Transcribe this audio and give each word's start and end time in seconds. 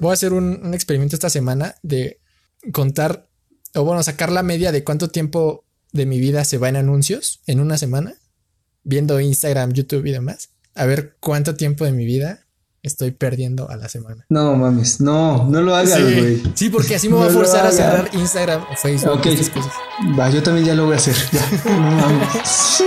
Voy 0.00 0.10
a 0.10 0.14
hacer 0.14 0.32
un, 0.32 0.60
un 0.64 0.74
experimento 0.74 1.14
esta 1.16 1.30
semana 1.30 1.76
de 1.82 2.20
contar, 2.72 3.28
o 3.74 3.84
bueno, 3.84 4.02
sacar 4.02 4.32
la 4.32 4.42
media 4.42 4.72
de 4.72 4.82
cuánto 4.84 5.08
tiempo 5.08 5.64
de 5.92 6.06
mi 6.06 6.18
vida 6.20 6.44
se 6.44 6.58
va 6.58 6.68
en 6.68 6.76
anuncios 6.76 7.40
en 7.46 7.60
una 7.60 7.76
semana, 7.78 8.14
viendo 8.82 9.20
Instagram, 9.20 9.72
YouTube 9.72 10.06
y 10.06 10.12
demás. 10.12 10.50
A 10.74 10.86
ver 10.86 11.16
cuánto 11.20 11.54
tiempo 11.56 11.84
de 11.84 11.92
mi 11.92 12.04
vida 12.06 12.46
estoy 12.82 13.10
perdiendo 13.10 13.68
a 13.68 13.76
la 13.76 13.88
semana. 13.90 14.24
No 14.30 14.54
mames, 14.56 15.00
no, 15.00 15.44
no 15.50 15.60
lo 15.60 15.74
hagas, 15.74 15.98
Sí, 15.98 16.02
güey. 16.02 16.42
sí, 16.54 16.70
porque 16.70 16.94
así 16.94 17.08
me 17.08 17.16
voy 17.16 17.24
No 17.24 17.30
a 17.30 17.32
forzar 17.34 17.66
a 17.66 17.72
cerrar 17.72 18.10
Instagram 18.14 18.64
o 18.72 18.76
Facebook. 18.76 19.12
Ok. 19.18 19.26
cosas. 19.52 19.72
Va, 20.18 20.30
yo 20.30 20.42
también 20.42 20.64
ya 20.66 20.74
lo 20.74 20.84
voy 20.86 20.94
a 20.94 20.96
hacer. 20.96 21.14
Ya. 21.32 21.44
No 21.70 21.80
mames. 21.80 22.84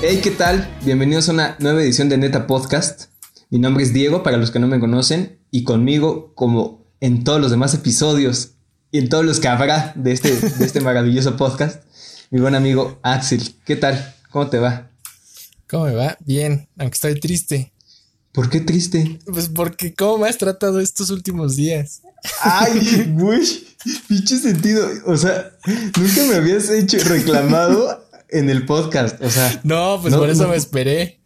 Hey, 0.00 0.20
¿qué 0.22 0.30
tal? 0.30 0.72
Bienvenidos 0.84 1.28
a 1.28 1.32
una 1.32 1.56
nueva 1.58 1.82
edición 1.82 2.08
de 2.08 2.18
Neta 2.18 2.46
Podcast. 2.46 3.06
Mi 3.50 3.58
nombre 3.58 3.82
es 3.82 3.92
Diego, 3.92 4.22
para 4.22 4.36
los 4.36 4.52
que 4.52 4.60
no 4.60 4.68
me 4.68 4.78
conocen, 4.78 5.40
y 5.50 5.64
conmigo, 5.64 6.32
como 6.36 6.86
en 7.00 7.24
todos 7.24 7.40
los 7.40 7.50
demás 7.50 7.74
episodios 7.74 8.52
y 8.92 8.98
en 8.98 9.08
todos 9.08 9.24
los 9.24 9.40
que 9.40 9.48
habrá 9.48 9.92
de 9.96 10.12
este, 10.12 10.36
de 10.36 10.64
este 10.64 10.80
maravilloso 10.80 11.36
podcast, 11.36 11.82
mi 12.30 12.40
buen 12.40 12.54
amigo 12.54 13.00
Axel. 13.02 13.56
¿Qué 13.64 13.74
tal? 13.74 14.14
¿Cómo 14.30 14.48
te 14.48 14.60
va? 14.60 14.88
¿Cómo 15.68 15.86
me 15.86 15.94
va? 15.94 16.16
Bien, 16.24 16.68
aunque 16.78 16.94
estoy 16.94 17.18
triste. 17.18 17.72
¿Por 18.30 18.50
qué 18.50 18.60
triste? 18.60 19.18
Pues 19.26 19.48
porque 19.48 19.94
¿cómo 19.94 20.18
me 20.18 20.28
has 20.28 20.38
tratado 20.38 20.78
estos 20.78 21.10
últimos 21.10 21.56
días? 21.56 22.02
Ay, 22.40 23.12
güey, 23.18 23.42
pinche 24.06 24.38
sentido. 24.38 24.88
O 25.06 25.16
sea, 25.16 25.56
nunca 25.66 26.22
me 26.28 26.36
habías 26.36 26.70
hecho 26.70 26.98
reclamado 27.00 28.07
en 28.30 28.50
el 28.50 28.64
podcast. 28.66 29.20
O 29.22 29.30
sea, 29.30 29.60
No, 29.64 29.98
pues 30.00 30.12
No, 30.12 30.20
por 30.20 30.30
eso 30.30 30.44
no. 30.44 30.48
me 30.50 30.56
esperé. 30.56 31.20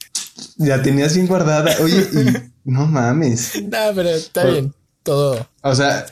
la 0.58 0.82
tenías 0.82 1.14
bien 1.14 1.26
guardada. 1.26 1.76
Oye, 1.80 1.96
y 2.12 2.50
no 2.70 2.86
mames. 2.86 3.62
No, 3.62 3.78
pero 3.94 4.10
está 4.10 4.44
bien. 4.44 4.74
Todo. 5.02 5.48
O 5.62 5.74
sea, 5.74 6.06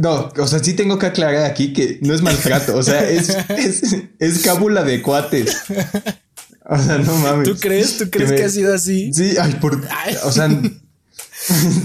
no, 0.00 0.28
o 0.38 0.46
sea, 0.46 0.58
sí 0.60 0.74
tengo 0.74 0.98
que 0.98 1.06
aclarar 1.06 1.44
aquí 1.44 1.72
que 1.72 1.98
no 2.02 2.14
es 2.14 2.22
maltrato. 2.22 2.76
O 2.76 2.82
sea, 2.82 3.08
es, 3.08 3.28
es, 3.50 3.82
es 4.18 4.38
cábula 4.40 4.82
de 4.84 5.02
cuates. 5.02 5.56
O 6.68 6.78
sea, 6.78 6.98
no 6.98 7.14
mames. 7.18 7.48
¿Tú 7.48 7.56
crees? 7.60 7.98
¿Tú 7.98 8.10
crees 8.10 8.32
que, 8.32 8.38
me- 8.38 8.44
ha 8.44 8.48
sido 8.48 8.74
así? 8.74 9.12
Sí, 9.12 9.34
ay, 9.40 9.52
por. 9.60 9.86
Ay. 9.90 10.16
O 10.24 10.32
sea, 10.32 10.48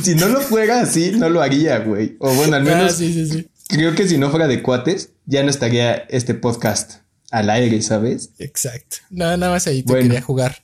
si 0.04 0.16
no 0.16 0.28
lo 0.28 0.42
fuera 0.42 0.82
así, 0.82 1.12
no 1.12 1.30
lo 1.30 1.42
haría, 1.42 1.80
güey. 1.80 2.16
O 2.20 2.34
bueno, 2.34 2.56
al 2.56 2.64
menos 2.64 2.94
Ah, 2.94 2.96
sí, 2.96 3.14
sí, 3.14 3.28
sí. 3.30 3.48
Creo 3.70 3.94
que 3.96 4.08
si 4.08 4.18
no 4.18 4.32
fuera 4.32 4.48
de 4.48 4.62
cuates, 4.64 5.10
ya 5.26 5.44
no 5.44 5.50
estaría 5.50 5.94
este 6.10 6.34
podcast 6.34 7.02
al 7.32 7.50
aire, 7.50 7.82
¿sabes? 7.82 8.30
Exacto. 8.40 8.98
No, 9.10 9.26
nada 9.38 9.52
más 9.52 9.66
ahí 9.68 9.84
te 9.84 9.92
Bueno. 9.94 10.08
quería 10.08 10.22
jugar 10.22 10.58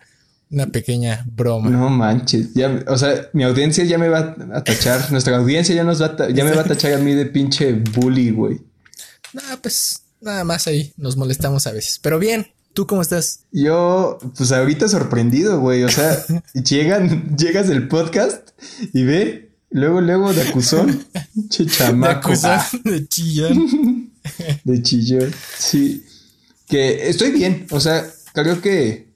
una 0.50 0.68
pequeña 0.68 1.26
broma. 1.36 1.70
No 1.70 1.90
manches, 1.90 2.54
ya, 2.54 2.84
o 2.88 2.98
sea, 2.98 3.30
mi 3.34 3.44
audiencia 3.44 3.84
ya 3.84 3.98
me 3.98 4.08
va 4.10 4.36
a 4.54 4.64
tachar, 4.64 5.12
nuestra 5.12 5.38
audiencia 5.38 5.76
ya 5.76 5.84
nos 5.84 6.02
va 6.02 6.16
a, 6.20 6.30
ya 6.30 6.46
me 6.46 6.52
va 6.52 6.62
a 6.62 6.66
tachar 6.66 6.94
a 6.94 6.98
mí 7.00 7.14
de 7.14 7.26
pinche 7.26 7.74
bully, 7.74 8.32
güey. 8.32 8.62
No, 9.34 9.42
pues 9.62 10.04
nada 10.22 10.44
más 10.44 10.68
ahí 10.68 10.94
nos 10.98 11.18
molestamos 11.18 11.68
a 11.68 11.72
veces. 11.72 12.00
Pero 12.02 12.18
bien, 12.18 12.48
¿tú 12.74 12.88
cómo 12.88 13.02
estás? 13.02 13.42
Yo, 13.52 14.18
pues 14.38 14.52
ahorita 14.52 14.88
sorprendido, 14.88 15.60
güey, 15.60 15.84
o 15.84 15.90
sea, 15.90 16.24
llegan, 16.54 17.36
llegas 17.38 17.68
del 17.68 17.88
podcast 17.90 18.50
y 18.94 19.04
ve, 19.04 19.52
luego, 19.70 20.00
luego 20.00 20.34
de 20.34 20.44
acusón, 20.44 21.06
che 21.50 21.66
De 21.66 21.70
chamaco, 21.72 22.30
acusar, 22.30 22.62
ah, 22.62 22.78
de 22.86 23.06
chillón. 23.08 24.12
de 24.64 24.82
chillón, 24.82 25.32
sí, 25.58 26.06
que 26.68 27.10
estoy 27.10 27.32
bien, 27.32 27.66
o 27.72 27.80
sea, 27.80 28.06
creo 28.34 28.62
que 28.62 29.08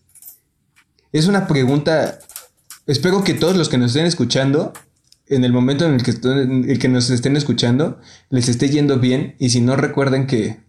es 1.12 1.28
una 1.28 1.48
pregunta. 1.48 2.20
Espero 2.88 3.24
que 3.24 3.34
todos 3.34 3.56
los 3.56 3.70
que 3.70 3.78
nos 3.78 3.92
estén 3.92 4.06
escuchando, 4.06 4.74
en 5.28 5.44
el 5.44 5.54
momento 5.54 5.86
en 5.86 5.96
el 5.96 6.04
que, 6.04 6.12
en 6.12 6.70
el 6.70 6.80
que 6.80 6.88
nos 6.88 7.10
estén 7.10 7.38
escuchando, 7.38 8.00
les 8.30 8.50
esté 8.50 8.70
yendo 8.70 9.00
bien. 9.00 9.36
Y 9.40 9.50
si 9.50 9.62
no, 9.62 9.76
recuerden 9.76 10.28
que, 10.28 10.62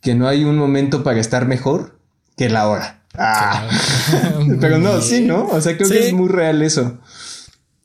que 0.00 0.14
no 0.14 0.28
hay 0.28 0.44
un 0.44 0.56
momento 0.56 1.02
para 1.02 1.20
estar 1.20 1.46
mejor 1.46 2.00
que 2.36 2.48
la 2.48 2.68
hora. 2.68 3.04
Ah. 3.14 3.68
Pero 4.60 4.78
no, 4.78 5.00
sí, 5.00 5.22
¿no? 5.22 5.46
O 5.48 5.60
sea, 5.60 5.76
creo 5.76 5.88
que 5.88 6.08
es 6.08 6.12
muy 6.14 6.28
real 6.28 6.62
eso. 6.62 6.98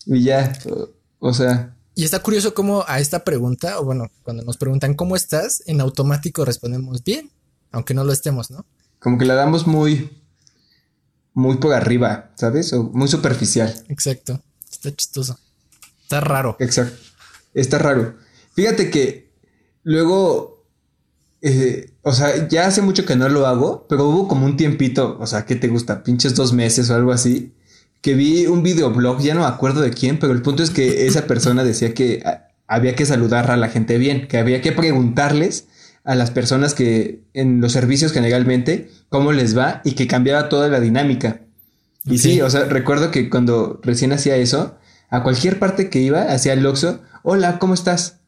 Y 0.05 0.23
ya, 0.23 0.53
o, 0.69 0.89
o 1.19 1.33
sea, 1.33 1.75
Y 1.95 2.05
está 2.05 2.19
curioso 2.19 2.53
cómo 2.53 2.85
a 2.87 2.99
esta 2.99 3.25
pregunta, 3.25 3.79
o 3.79 3.83
bueno, 3.83 4.05
cuando 4.23 4.43
nos 4.43 4.57
preguntan 4.57 4.93
cómo 4.93 5.15
estás, 5.15 5.63
en 5.65 5.81
automático 5.81 6.45
respondemos 6.45 7.03
bien, 7.03 7.29
aunque 7.72 7.94
no 7.94 8.03
lo 8.03 8.13
estemos, 8.13 8.51
¿no? 8.51 8.66
como 9.00 9.17
que 9.17 9.25
la 9.25 9.35
damos 9.35 9.67
muy, 9.67 10.09
muy 11.33 11.57
por 11.57 11.73
arriba, 11.73 12.31
¿sabes? 12.35 12.73
O 12.73 12.83
muy 12.83 13.07
superficial. 13.07 13.73
Exacto. 13.89 14.41
Está 14.69 14.95
chistoso. 14.95 15.39
Está 16.03 16.19
raro. 16.19 16.57
Exacto. 16.59 16.97
Está 17.53 17.77
raro. 17.77 18.16
Fíjate 18.53 18.89
que 18.89 19.31
luego, 19.83 20.66
eh, 21.41 21.94
o 22.01 22.13
sea, 22.13 22.47
ya 22.47 22.67
hace 22.67 22.81
mucho 22.81 23.06
que 23.06 23.16
no 23.16 23.29
lo 23.29 23.45
hago, 23.47 23.85
pero 23.88 24.07
hubo 24.09 24.27
como 24.27 24.45
un 24.45 24.57
tiempito, 24.57 25.17
o 25.19 25.27
sea, 25.27 25.45
¿qué 25.45 25.56
te 25.56 25.67
gusta? 25.67 26.03
Pinches 26.03 26.35
dos 26.35 26.53
meses 26.53 26.89
o 26.89 26.95
algo 26.95 27.11
así, 27.11 27.53
que 28.01 28.13
vi 28.13 28.45
un 28.47 28.63
videoblog, 28.63 29.22
ya 29.22 29.33
no 29.33 29.41
me 29.41 29.47
acuerdo 29.47 29.81
de 29.81 29.91
quién, 29.91 30.19
pero 30.19 30.33
el 30.33 30.41
punto 30.41 30.63
es 30.63 30.69
que 30.69 31.07
esa 31.07 31.27
persona 31.27 31.63
decía 31.63 31.94
que 31.94 32.22
ah, 32.25 32.47
había 32.67 32.95
que 32.95 33.06
saludar 33.06 33.51
a 33.51 33.57
la 33.57 33.69
gente 33.69 33.97
bien, 33.97 34.27
que 34.27 34.38
había 34.38 34.61
que 34.61 34.72
preguntarles 34.72 35.67
a 36.07 36.16
las 36.16 36.31
personas 36.31 36.73
que 36.73 37.25
en 37.34 37.59
los 37.59 37.73
servicios 37.73 38.13
generalmente 38.13 38.90
cómo 39.09 39.34
les 39.34 39.57
va 39.57 39.81
y 39.84 39.91
que 39.91 40.07
cambiaba 40.07 40.47
toda 40.47 40.69
la 40.69 40.79
dinámica. 40.79 41.41
Y 42.06 42.19
sí, 42.19 42.40
o 42.40 42.50
sea, 42.50 42.63
recuerdo 42.63 43.12
que 43.12 43.29
cuando 43.29 43.81
recién 43.84 44.13
hacía 44.13 44.38
eso, 44.38 44.78
a 45.09 45.22
cualquier 45.22 45.59
parte 45.59 45.90
que 45.90 46.00
iba, 46.00 46.22
hacía 46.22 46.53
el 46.53 46.66
Oxxo, 46.66 47.01
hola, 47.23 47.59
¿cómo 47.59 47.73
estás? 47.73 48.22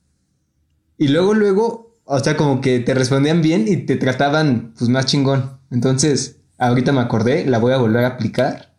Y 0.97 1.07
luego, 1.07 1.33
luego, 1.33 1.95
o 2.03 2.19
sea, 2.19 2.35
como 2.35 2.59
que 2.59 2.81
te 2.81 2.93
respondían 2.93 3.41
bien 3.41 3.65
y 3.65 3.77
te 3.77 3.95
trataban, 3.95 4.73
pues, 4.77 4.89
más 4.89 5.05
chingón. 5.05 5.59
Entonces, 5.71 6.35
ahorita 6.57 6.91
me 6.91 6.99
acordé, 6.99 7.45
la 7.45 7.59
voy 7.59 7.71
a 7.71 7.77
volver 7.77 8.03
a 8.03 8.09
aplicar. 8.09 8.73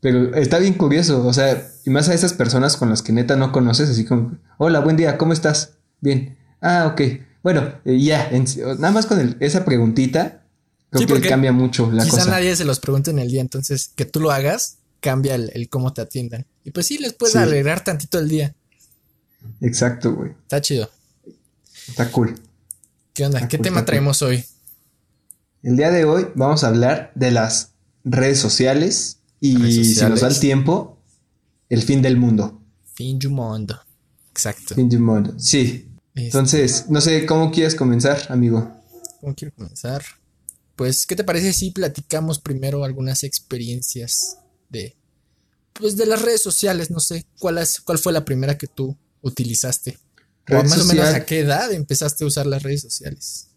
Pero 0.00 0.34
está 0.34 0.58
bien 0.58 0.74
curioso, 0.74 1.24
o 1.24 1.32
sea, 1.32 1.64
y 1.84 1.90
más 1.90 2.08
a 2.08 2.14
esas 2.14 2.32
personas 2.32 2.76
con 2.76 2.90
las 2.90 3.02
que 3.02 3.12
neta 3.12 3.36
no 3.36 3.52
conoces, 3.52 3.88
así 3.88 4.04
como, 4.04 4.32
hola, 4.58 4.80
buen 4.80 4.96
día, 4.96 5.16
¿cómo 5.16 5.32
estás? 5.32 5.74
Bien. 6.00 6.36
Ah, 6.60 6.88
ok. 6.92 7.02
Bueno, 7.44 7.74
eh, 7.84 8.00
ya, 8.02 8.28
en- 8.30 8.46
nada 8.80 8.90
más 8.90 9.06
con 9.06 9.20
el- 9.20 9.36
esa 9.38 9.64
preguntita, 9.64 10.44
creo 10.90 11.06
Sí, 11.06 11.22
que 11.22 11.28
cambia 11.28 11.52
mucho 11.52 11.92
la 11.92 12.02
Quizá 12.02 12.16
cosa. 12.18 12.30
nadie 12.30 12.56
se 12.56 12.64
los 12.64 12.80
pregunte 12.80 13.10
en 13.12 13.20
el 13.20 13.28
día, 13.30 13.40
entonces 13.42 13.92
que 13.94 14.04
tú 14.06 14.18
lo 14.18 14.32
hagas 14.32 14.78
cambia 15.00 15.34
el, 15.36 15.50
el 15.54 15.68
cómo 15.68 15.92
te 15.92 16.00
atiendan. 16.00 16.46
Y 16.64 16.70
pues 16.72 16.86
sí, 16.86 16.98
les 16.98 17.12
puedes 17.12 17.34
Sí. 17.34 17.38
alegrar 17.38 17.84
tantito 17.84 18.18
el 18.18 18.28
día. 18.28 18.54
Exacto, 19.60 20.14
güey. 20.14 20.30
Está 20.30 20.60
chido. 20.62 20.90
Está 21.88 22.10
cool. 22.10 22.34
¿Qué 23.12 23.26
onda? 23.26 23.38
Está 23.38 23.48
¿Qué 23.48 23.58
cool, 23.58 23.64
tema 23.64 23.80
cool. 23.80 23.86
traemos 23.86 24.22
hoy? 24.22 24.42
El 25.62 25.76
día 25.76 25.90
de 25.90 26.04
hoy 26.06 26.26
vamos 26.34 26.64
a 26.64 26.68
hablar 26.68 27.12
de 27.14 27.30
las 27.30 27.72
redes 28.04 28.38
sociales 28.38 29.18
y 29.40 29.56
Redes 29.58 29.98
si 29.98 30.04
nos 30.06 30.20
da 30.22 30.28
el 30.28 30.40
tiempo, 30.40 30.98
el 31.68 31.82
fin 31.82 32.00
del 32.00 32.16
mundo. 32.16 32.62
Fin 32.94 33.18
du 33.18 33.28
mundo. 33.30 33.78
Exacto. 34.30 34.74
Fin 34.74 34.88
del 34.88 35.00
mundo. 35.00 35.34
Sí. 35.38 35.90
Este, 36.14 36.26
Entonces, 36.26 36.86
no 36.88 37.00
sé 37.00 37.26
cómo 37.26 37.50
quieres 37.50 37.74
comenzar, 37.74 38.26
amigo. 38.28 38.70
¿Cómo 39.20 39.34
quiero 39.34 39.54
comenzar? 39.54 40.02
Pues, 40.76 41.06
¿qué 41.06 41.16
te 41.16 41.24
parece 41.24 41.52
si 41.52 41.70
platicamos 41.70 42.38
primero 42.38 42.84
algunas 42.84 43.24
experiencias 43.24 44.38
de, 44.68 44.96
pues, 45.72 45.96
de 45.96 46.06
las 46.06 46.22
redes 46.22 46.42
sociales? 46.42 46.90
No 46.90 47.00
sé, 47.00 47.26
¿cuál, 47.38 47.58
es, 47.58 47.80
cuál 47.80 47.98
fue 47.98 48.12
la 48.12 48.24
primera 48.24 48.56
que 48.56 48.66
tú 48.66 48.96
utilizaste? 49.22 49.98
O 50.50 50.62
más 50.62 50.78
o 50.78 50.84
menos 50.84 51.06
a 51.06 51.24
qué 51.24 51.40
edad 51.40 51.72
empezaste 51.72 52.22
a 52.22 52.26
usar 52.26 52.46
las 52.46 52.62
redes 52.62 52.82
sociales. 52.82 53.48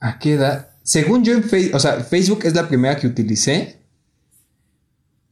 ¿A 0.00 0.18
qué 0.18 0.34
edad? 0.34 0.70
Según 0.82 1.24
yo 1.24 1.32
en 1.32 1.44
Facebook, 1.44 1.76
o 1.76 1.80
sea, 1.80 2.02
Facebook 2.02 2.44
es 2.44 2.54
la 2.54 2.68
primera 2.68 2.96
que 2.96 3.06
utilicé. 3.06 3.80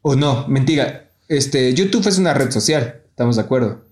O 0.02 0.14
no, 0.14 0.46
mentira. 0.48 1.12
Este, 1.28 1.72
YouTube 1.72 2.06
es 2.06 2.18
una 2.18 2.34
red 2.34 2.50
social, 2.50 3.02
estamos 3.08 3.36
de 3.36 3.42
acuerdo 3.42 3.84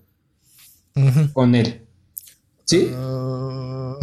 con 1.33 1.55
él. 1.55 1.82
¿Sí? 2.65 2.91
Ah, 2.95 3.97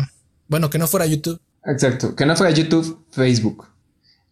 bueno, 0.49 0.71
que 0.71 0.79
no 0.79 0.87
fuera 0.87 1.07
YouTube. 1.07 1.41
Exacto, 1.65 2.15
que 2.15 2.27
no 2.27 2.37
fuera 2.37 2.53
YouTube, 2.55 3.05
Facebook. 3.11 3.67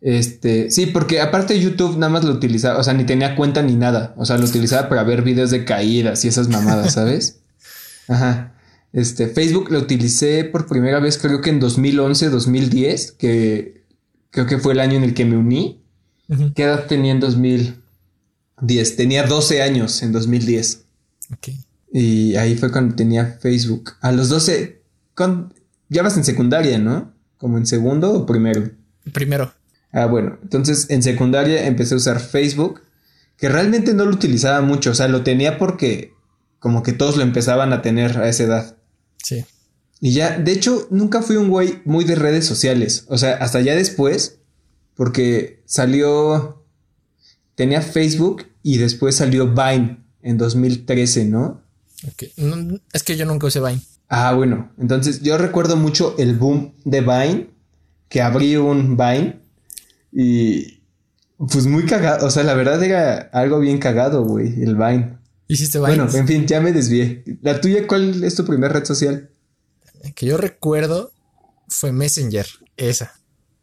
Este, 0.01 0.71
sí, 0.71 0.87
porque 0.87 1.21
aparte 1.21 1.59
YouTube 1.61 1.99
nada 1.99 2.13
más 2.13 2.25
lo 2.25 2.33
utilizaba, 2.33 2.79
o 2.79 2.85
sea, 2.85 2.95
ni 2.95 3.05
tenía 3.05 3.35
cuenta 3.35 3.63
ni 3.63 3.75
nada, 3.75 4.15
o 4.17 4.25
sea, 4.25 4.39
lo 4.39 4.47
utilizaba 4.47 4.89
para 4.89 5.03
ver 5.03 5.23
videos 5.23 5.51
de 5.51 5.65
caídas 5.65 6.25
y 6.25 6.29
esas 6.29 6.49
mamadas, 6.49 6.95
¿sabes? 6.95 7.41
Ajá. 8.09 8.55
Este, 8.93 9.29
Facebook 9.29 9.71
lo 9.71 9.81
utilicé 9.81 10.45
por 10.45 10.67
primera 10.67 10.99
vez 10.99 11.19
creo 11.19 11.41
que 11.41 11.51
en 11.51 11.61
2011, 11.61 12.31
2010, 12.31 13.13
que 13.13 13.85
creo 14.31 14.47
que 14.47 14.59
fue 14.59 14.73
el 14.73 14.81
año 14.81 14.97
en 14.97 15.05
el 15.05 15.15
que 15.15 15.25
me 15.25 15.37
uní. 15.37 15.83
Ujú. 16.29 16.53
¿Qué 16.55 16.63
edad 16.63 16.87
tenía 16.87 17.13
en 17.13 17.21
2010? 17.21 18.97
Tenía 18.97 19.25
12 19.25 19.63
años 19.63 20.03
en 20.03 20.13
2010. 20.13 20.85
Ok. 21.33 21.49
Y 21.93 22.37
ahí 22.37 22.57
fue 22.57 22.71
cuando 22.71 22.95
tenía 22.95 23.39
Facebook. 23.41 23.93
A 24.01 24.13
los 24.13 24.29
12, 24.29 24.83
con, 25.15 25.55
ya 25.89 26.03
vas 26.03 26.17
en 26.17 26.25
secundaria, 26.25 26.79
¿no? 26.79 27.13
Como 27.39 27.59
en 27.59 27.67
segundo 27.67 28.13
o 28.13 28.27
primero. 28.27 28.71
Primero. 29.13 29.53
Ah, 29.93 30.07
bueno, 30.07 30.39
entonces 30.43 30.91
en 30.91 31.03
secundaria 31.03 31.67
empecé 31.67 31.95
a 31.95 31.97
usar 31.97 32.21
Facebook, 32.21 32.83
que 33.37 33.49
realmente 33.49 33.95
no 33.95 34.05
lo 34.05 34.13
utilizaba 34.13 34.61
mucho, 34.61 34.91
o 34.91 34.95
sea, 34.95 35.09
lo 35.09 35.23
tenía 35.23 35.59
porque 35.59 36.13
como 36.59 36.83
que 36.83 36.93
todos 36.93 37.17
lo 37.17 37.23
empezaban 37.23 37.73
a 37.73 37.83
tener 37.83 38.19
a 38.19 38.29
esa 38.29 38.45
edad. 38.45 38.77
Sí. 39.23 39.45
Y 40.01 40.13
ya, 40.13 40.39
de 40.39 40.53
hecho, 40.53 40.87
nunca 40.91 41.23
fui 41.23 41.37
un 41.37 41.49
güey 41.49 41.81
muy 41.85 42.05
de 42.05 42.17
redes 42.17 42.45
sociales, 42.45 43.05
o 43.09 43.17
sea, 43.17 43.35
hasta 43.37 43.61
ya 43.61 43.75
después, 43.75 44.39
porque 44.95 45.63
salió, 45.65 46.65
tenía 47.55 47.81
Facebook 47.81 48.47
y 48.63 48.79
después 48.79 49.17
salió 49.17 49.49
Vine 49.49 50.05
en 50.23 50.37
2013, 50.37 51.25
¿no? 51.25 51.63
No, 52.37 52.79
es 52.93 53.03
que 53.03 53.17
yo 53.17 53.27
nunca 53.27 53.47
usé 53.47 53.61
Vine. 53.61 53.83
Ah, 54.09 54.33
bueno, 54.33 54.73
entonces 54.79 55.21
yo 55.21 55.37
recuerdo 55.37 55.77
mucho 55.77 56.15
el 56.19 56.37
boom 56.37 56.75
de 56.85 57.01
Vine, 57.01 57.51
que 58.09 58.23
abrí 58.23 58.57
un 58.57 58.97
Vine 58.97 59.41
y 60.13 60.81
pues 61.37 61.67
muy 61.67 61.85
cagado, 61.85 62.27
o 62.27 62.31
sea, 62.31 62.43
la 62.43 62.55
verdad 62.55 62.83
era 62.83 63.31
algo 63.33 63.61
bien 63.61 63.79
cagado, 63.79 64.25
güey, 64.25 64.63
el 64.63 64.77
Vine. 64.77 65.19
¿Hiciste 65.47 65.79
Vine? 65.79 65.97
Bueno, 65.97 66.09
en 66.13 66.27
fin, 66.27 66.47
ya 66.47 66.61
me 66.61 66.73
desvié. 66.73 67.25
¿La 67.43 67.61
tuya 67.61 67.87
cuál 67.87 68.23
es 68.25 68.35
tu 68.35 68.45
primer 68.45 68.73
red 68.73 68.85
social? 68.85 69.31
Que 70.15 70.27
yo 70.27 70.37
recuerdo 70.37 71.13
fue 71.69 71.93
Messenger, 71.93 72.47
esa. 72.77 73.15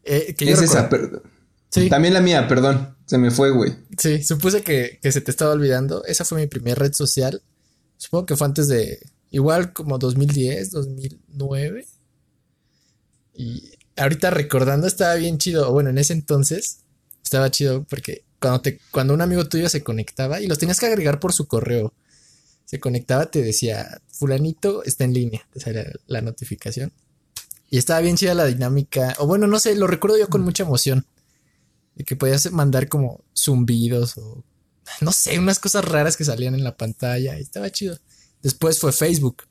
Eh, 0.04 0.34
que 0.36 0.46
yo 0.46 0.52
es 0.52 0.60
recuerdo. 0.60 0.80
esa, 0.80 0.88
pero... 0.88 1.22
Sí. 1.70 1.88
También 1.90 2.14
la 2.14 2.20
mía, 2.20 2.46
perdón, 2.48 2.96
se 3.06 3.18
me 3.18 3.30
fue, 3.30 3.50
güey. 3.50 3.74
Sí, 3.98 4.22
supuse 4.22 4.62
que, 4.62 4.98
que 5.02 5.12
se 5.12 5.20
te 5.20 5.30
estaba 5.30 5.52
olvidando. 5.52 6.04
Esa 6.04 6.24
fue 6.24 6.40
mi 6.40 6.46
primera 6.46 6.76
red 6.76 6.92
social. 6.94 7.42
Supongo 7.96 8.26
que 8.26 8.36
fue 8.36 8.46
antes 8.46 8.68
de. 8.68 8.98
Igual 9.30 9.72
como 9.72 9.98
2010, 9.98 10.70
2009. 10.70 11.86
Y 13.34 13.70
ahorita 13.96 14.30
recordando 14.30 14.86
estaba 14.86 15.14
bien 15.14 15.38
chido. 15.38 15.68
O 15.68 15.72
bueno, 15.72 15.90
en 15.90 15.98
ese 15.98 16.12
entonces 16.12 16.80
estaba 17.22 17.50
chido 17.50 17.84
porque 17.84 18.24
cuando, 18.40 18.60
te, 18.60 18.80
cuando 18.90 19.14
un 19.14 19.20
amigo 19.20 19.48
tuyo 19.48 19.68
se 19.68 19.82
conectaba 19.82 20.40
y 20.40 20.46
los 20.46 20.58
tenías 20.58 20.78
que 20.78 20.86
agregar 20.86 21.20
por 21.20 21.32
su 21.32 21.46
correo. 21.46 21.92
Se 22.64 22.80
conectaba, 22.80 23.26
te 23.26 23.42
decía, 23.42 24.00
fulanito 24.08 24.82
está 24.84 25.04
en 25.04 25.14
línea. 25.14 25.46
Te 25.52 25.60
salía 25.60 25.84
la 26.06 26.20
notificación. 26.20 26.92
Y 27.70 27.78
estaba 27.78 28.00
bien 28.00 28.16
chida 28.16 28.34
la 28.34 28.46
dinámica. 28.46 29.14
O 29.18 29.26
bueno, 29.26 29.46
no 29.46 29.58
sé, 29.58 29.74
lo 29.76 29.86
recuerdo 29.86 30.18
yo 30.18 30.28
con 30.28 30.42
mucha 30.42 30.64
emoción. 30.64 31.06
De 31.94 32.04
que 32.04 32.16
podías 32.16 32.50
mandar 32.52 32.88
como 32.88 33.24
zumbidos 33.34 34.18
o 34.18 34.44
no 35.00 35.12
sé, 35.12 35.38
unas 35.38 35.58
cosas 35.58 35.84
raras 35.84 36.16
que 36.16 36.24
salían 36.24 36.54
en 36.54 36.64
la 36.64 36.76
pantalla. 36.76 37.38
Y 37.38 37.42
estaba 37.42 37.70
chido. 37.70 37.98
Después 38.42 38.78
fue 38.78 38.92
Facebook. 38.92 39.44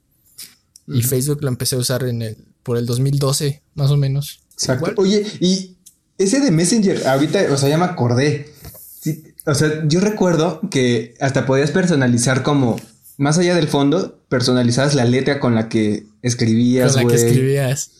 Y. 0.88 1.02
Facebook 1.02 1.40
lo 1.42 1.48
empecé 1.48 1.76
a 1.76 1.80
usar 1.80 2.04
en 2.04 2.22
el, 2.22 2.38
por 2.64 2.78
el 2.78 2.86
2012, 2.86 3.62
más 3.74 3.92
o 3.92 3.98
menos. 3.98 4.42
Exacto. 4.54 4.92
Igual. 4.92 5.08
Oye, 5.08 5.26
y 5.40 5.78
ese 6.18 6.40
de 6.40 6.52
Messenger, 6.52 7.08
ahorita, 7.08 7.48
o 7.52 7.58
sea, 7.58 7.70
ya 7.70 7.78
me 7.78 7.86
acordé. 7.86 8.54
Sí, 9.02 9.24
o 9.46 9.54
sea, 9.54 9.84
yo 9.88 10.00
recuerdo 10.00 10.62
que 10.70 11.16
hasta 11.20 11.46
podías 11.46 11.72
personalizar 11.72 12.44
como, 12.44 12.78
más 13.18 13.38
allá 13.38 13.56
del 13.56 13.68
fondo, 13.68 14.24
personalizabas 14.30 14.96
la 14.96 15.06
letra 15.06 15.40
con 15.40 15.56
la 15.56 15.70
que 15.70 16.08
escribías, 16.22 16.94
con 16.94 17.04
la 17.04 17.10
que 17.10 17.16
escribías. 17.16 17.92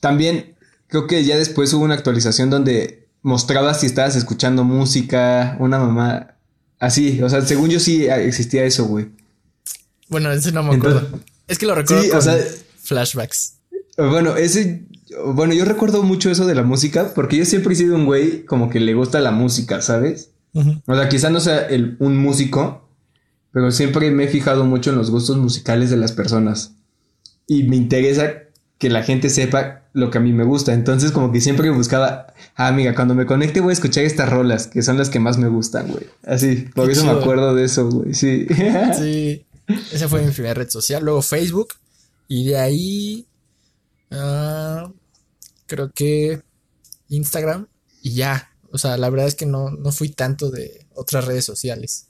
También 0.00 0.54
creo 0.88 1.06
que 1.06 1.24
ya 1.24 1.36
después 1.36 1.72
hubo 1.72 1.84
una 1.84 1.94
actualización 1.94 2.50
donde 2.50 3.08
mostrabas 3.22 3.80
si 3.80 3.86
estabas 3.86 4.16
escuchando 4.16 4.64
música, 4.64 5.56
una 5.58 5.78
mamá. 5.78 6.33
Así, 6.84 7.22
o 7.22 7.28
sea, 7.30 7.40
según 7.40 7.70
yo 7.70 7.80
sí 7.80 8.06
existía 8.06 8.64
eso, 8.64 8.84
güey. 8.84 9.06
Bueno, 10.08 10.30
ese 10.30 10.52
no 10.52 10.62
me 10.62 10.74
acuerdo. 10.76 10.98
Entonces- 11.00 11.20
es 11.48 11.58
que 11.58 11.66
lo 11.66 11.74
recuerdo 11.74 12.02
Sí, 12.02 12.10
o 12.10 12.20
sea- 12.20 12.36
flashbacks. 12.82 13.54
Bueno, 13.96 14.36
ese. 14.36 14.84
Bueno, 15.32 15.54
yo 15.54 15.64
recuerdo 15.64 16.02
mucho 16.02 16.30
eso 16.30 16.44
de 16.46 16.54
la 16.54 16.62
música 16.62 17.12
porque 17.14 17.36
yo 17.38 17.44
siempre 17.46 17.72
he 17.72 17.76
sido 17.76 17.94
un 17.94 18.04
güey 18.04 18.44
como 18.44 18.68
que 18.68 18.80
le 18.80 18.92
gusta 18.94 19.20
la 19.20 19.30
música, 19.30 19.80
¿sabes? 19.80 20.30
O 20.86 20.94
sea, 20.94 21.08
quizá 21.08 21.30
no 21.30 21.40
sea 21.40 21.60
el- 21.66 21.96
un 22.00 22.16
músico, 22.18 22.88
pero 23.52 23.70
siempre 23.70 24.10
me 24.10 24.24
he 24.24 24.28
fijado 24.28 24.64
mucho 24.64 24.90
en 24.90 24.96
los 24.96 25.10
gustos 25.10 25.36
musicales 25.38 25.88
de 25.90 25.96
las 25.96 26.12
personas. 26.12 26.72
Y 27.46 27.62
me 27.64 27.76
interesa 27.76 28.34
que 28.78 28.90
la 28.90 29.02
gente 29.02 29.30
sepa 29.30 29.83
lo 29.94 30.10
que 30.10 30.18
a 30.18 30.20
mí 30.20 30.32
me 30.32 30.44
gusta. 30.44 30.74
Entonces, 30.74 31.12
como 31.12 31.32
que 31.32 31.40
siempre 31.40 31.70
buscaba, 31.70 32.34
ah, 32.56 32.66
amiga, 32.66 32.94
cuando 32.94 33.14
me 33.14 33.26
conecte 33.26 33.60
voy 33.60 33.70
a 33.70 33.72
escuchar 33.72 34.04
estas 34.04 34.28
rolas, 34.28 34.66
que 34.66 34.82
son 34.82 34.98
las 34.98 35.08
que 35.08 35.20
más 35.20 35.38
me 35.38 35.48
gustan, 35.48 35.88
güey. 35.88 36.04
Así, 36.26 36.68
por 36.74 36.86
Qué 36.86 36.92
eso 36.92 37.02
chido. 37.02 37.14
me 37.14 37.20
acuerdo 37.20 37.54
de 37.54 37.64
eso, 37.64 37.88
güey. 37.88 38.12
Sí. 38.12 38.46
Sí, 38.98 39.46
esa 39.92 40.08
fue 40.08 40.22
mi 40.22 40.30
primera 40.32 40.54
red 40.54 40.68
social. 40.68 41.02
Luego 41.02 41.22
Facebook. 41.22 41.68
Y 42.28 42.44
de 42.48 42.58
ahí. 42.58 43.26
ah, 44.10 44.90
creo 45.66 45.90
que 45.92 46.42
Instagram. 47.08 47.66
Y 48.02 48.14
ya. 48.14 48.50
O 48.72 48.78
sea, 48.78 48.96
la 48.96 49.08
verdad 49.08 49.28
es 49.28 49.36
que 49.36 49.46
no, 49.46 49.70
no 49.70 49.92
fui 49.92 50.08
tanto 50.08 50.50
de 50.50 50.86
otras 50.94 51.24
redes 51.24 51.44
sociales. 51.44 52.08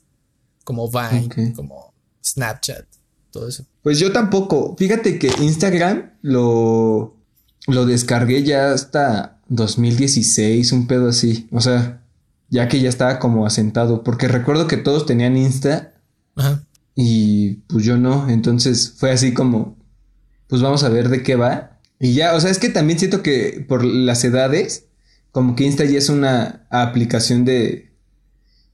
Como 0.63 0.89
Vine, 0.89 1.53
como 1.53 1.93
Snapchat, 2.25 2.87
todo 3.29 3.47
eso. 3.47 3.65
Pues 3.83 3.99
yo 3.99 4.11
tampoco. 4.11 4.75
Fíjate 4.75 5.19
que 5.19 5.27
Instagram 5.39 6.13
lo, 6.23 7.14
lo 7.67 7.85
descargué 7.85 8.43
ya 8.43 8.71
hasta 8.71 9.39
2016, 9.47 10.71
un 10.71 10.87
pedo 10.87 11.09
así. 11.09 11.47
O 11.51 11.61
sea, 11.61 12.01
ya 12.49 12.67
que 12.67 12.79
ya 12.79 12.89
estaba 12.89 13.19
como 13.19 13.45
asentado. 13.45 14.03
Porque 14.03 14.27
recuerdo 14.27 14.67
que 14.67 14.77
todos 14.77 15.05
tenían 15.05 15.37
Insta 15.37 15.93
Ajá. 16.35 16.63
y 16.95 17.53
pues 17.67 17.85
yo 17.85 17.97
no. 17.97 18.29
Entonces 18.29 18.93
fue 18.97 19.11
así 19.11 19.33
como, 19.33 19.77
pues 20.47 20.61
vamos 20.61 20.83
a 20.83 20.89
ver 20.89 21.09
de 21.09 21.23
qué 21.23 21.35
va. 21.35 21.79
Y 21.99 22.13
ya, 22.13 22.35
o 22.35 22.39
sea, 22.39 22.51
es 22.51 22.59
que 22.59 22.69
también 22.69 22.99
siento 22.99 23.23
que 23.23 23.65
por 23.67 23.83
las 23.83 24.23
edades, 24.23 24.85
como 25.31 25.55
que 25.55 25.63
Insta 25.63 25.85
ya 25.85 25.97
es 25.97 26.09
una 26.09 26.67
aplicación 26.69 27.45
de 27.45 27.93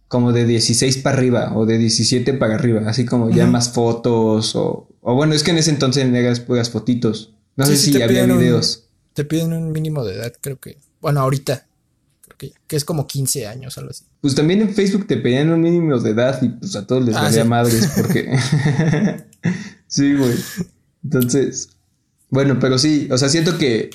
como 0.07 0.33
de 0.33 0.45
16 0.45 0.97
para 0.97 1.15
arriba 1.15 1.53
o 1.55 1.65
de 1.65 1.77
17 1.77 2.33
para 2.33 2.55
arriba, 2.55 2.81
así 2.85 3.05
como 3.05 3.29
ya 3.29 3.47
más 3.47 3.71
fotos 3.71 4.57
o, 4.57 4.89
o 4.99 5.15
bueno, 5.15 5.33
es 5.33 5.41
que 5.41 5.51
en 5.51 5.57
ese 5.57 5.69
entonces 5.69 6.05
eras 6.05 6.41
puras 6.41 6.69
fotitos. 6.69 7.33
No 7.55 7.65
Sí, 7.65 7.75
sé 7.77 7.83
si 7.85 7.91
te 7.93 8.03
había 8.03 8.23
un- 8.25 8.37
videos. 8.39 8.87
Te 9.13 9.25
piden 9.25 9.53
un 9.53 9.71
mínimo 9.71 10.05
de 10.05 10.15
edad, 10.15 10.33
creo 10.41 10.59
que. 10.59 10.77
Bueno, 11.01 11.19
ahorita. 11.21 11.67
Creo 12.21 12.37
que, 12.37 12.53
que 12.67 12.75
es 12.75 12.85
como 12.85 13.07
15 13.07 13.45
años, 13.47 13.77
algo 13.77 13.89
así. 13.91 14.05
Pues 14.21 14.35
también 14.35 14.61
en 14.61 14.73
Facebook 14.73 15.05
te 15.07 15.17
pedían 15.17 15.49
un 15.49 15.59
mínimo 15.61 15.99
de 15.99 16.11
edad 16.11 16.41
y 16.41 16.49
pues 16.49 16.75
a 16.75 16.87
todos 16.87 17.03
les 17.03 17.15
Ah, 17.15 17.23
valía 17.23 17.43
sí. 17.43 17.47
madres 17.49 17.91
porque... 17.97 18.37
sí, 19.87 20.15
güey. 20.15 20.35
Entonces, 21.03 21.69
bueno, 22.29 22.57
pero 22.59 22.77
sí, 22.77 23.07
o 23.11 23.17
sea, 23.17 23.29
siento 23.29 23.57
que, 23.57 23.89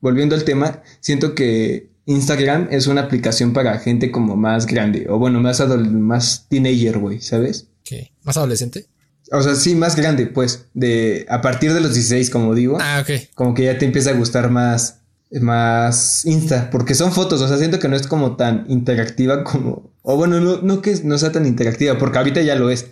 volviendo 0.00 0.34
al 0.34 0.44
tema, 0.44 0.82
siento 1.00 1.34
que 1.34 1.90
Instagram 2.06 2.68
es 2.70 2.86
una 2.86 3.02
aplicación 3.02 3.52
para 3.52 3.78
gente 3.78 4.10
como 4.10 4.36
más 4.36 4.66
grande 4.66 5.06
o 5.08 5.18
bueno, 5.18 5.40
más 5.40 5.60
más 5.90 6.46
teenager, 6.48 6.98
güey, 6.98 7.20
¿sabes? 7.20 7.68
¿Qué? 7.84 8.12
¿Más 8.22 8.36
adolescente? 8.36 8.86
O 9.30 9.42
sea, 9.42 9.54
sí, 9.54 9.74
más 9.74 9.94
grande, 9.96 10.26
pues, 10.26 10.66
de 10.74 11.26
a 11.28 11.40
partir 11.40 11.74
de 11.74 11.80
los 11.80 11.92
16, 11.94 12.30
como 12.30 12.54
digo, 12.54 12.78
Ah, 12.80 13.02
ok. 13.02 13.28
como 13.34 13.54
que 13.54 13.64
ya 13.64 13.76
te 13.78 13.84
empieza 13.84 14.10
a 14.10 14.14
gustar 14.14 14.50
más 14.50 14.94
más 15.42 16.24
Insta, 16.24 16.70
porque 16.70 16.94
son 16.94 17.12
fotos, 17.12 17.42
o 17.42 17.48
sea, 17.48 17.58
siento 17.58 17.78
que 17.78 17.88
no 17.88 17.96
es 17.96 18.06
como 18.06 18.36
tan 18.36 18.64
interactiva 18.68 19.44
como, 19.44 19.90
o 20.00 20.16
bueno, 20.16 20.40
no, 20.40 20.62
no 20.62 20.80
que 20.80 20.98
no 21.04 21.18
sea 21.18 21.32
tan 21.32 21.44
interactiva, 21.44 21.98
porque 21.98 22.16
ahorita 22.16 22.40
ya 22.40 22.54
lo 22.54 22.70
es, 22.70 22.86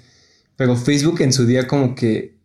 pero 0.56 0.76
Facebook 0.76 1.22
en 1.22 1.32
su 1.32 1.46
día 1.46 1.66
como 1.66 1.94
que 1.94 2.36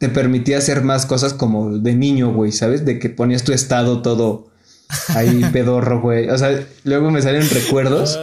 te 0.00 0.08
permitía 0.08 0.58
hacer 0.58 0.82
más 0.82 1.06
cosas 1.06 1.34
como 1.34 1.78
de 1.78 1.94
niño, 1.94 2.32
güey, 2.34 2.50
¿sabes? 2.50 2.84
De 2.84 2.98
que 2.98 3.10
ponías 3.10 3.44
tu 3.44 3.52
estado 3.52 4.02
todo 4.02 4.48
ahí 5.14 5.40
pedorro, 5.52 6.00
güey, 6.00 6.28
o 6.28 6.36
sea, 6.36 6.66
luego 6.82 7.12
me 7.12 7.22
salen 7.22 7.48
recuerdos 7.48 8.18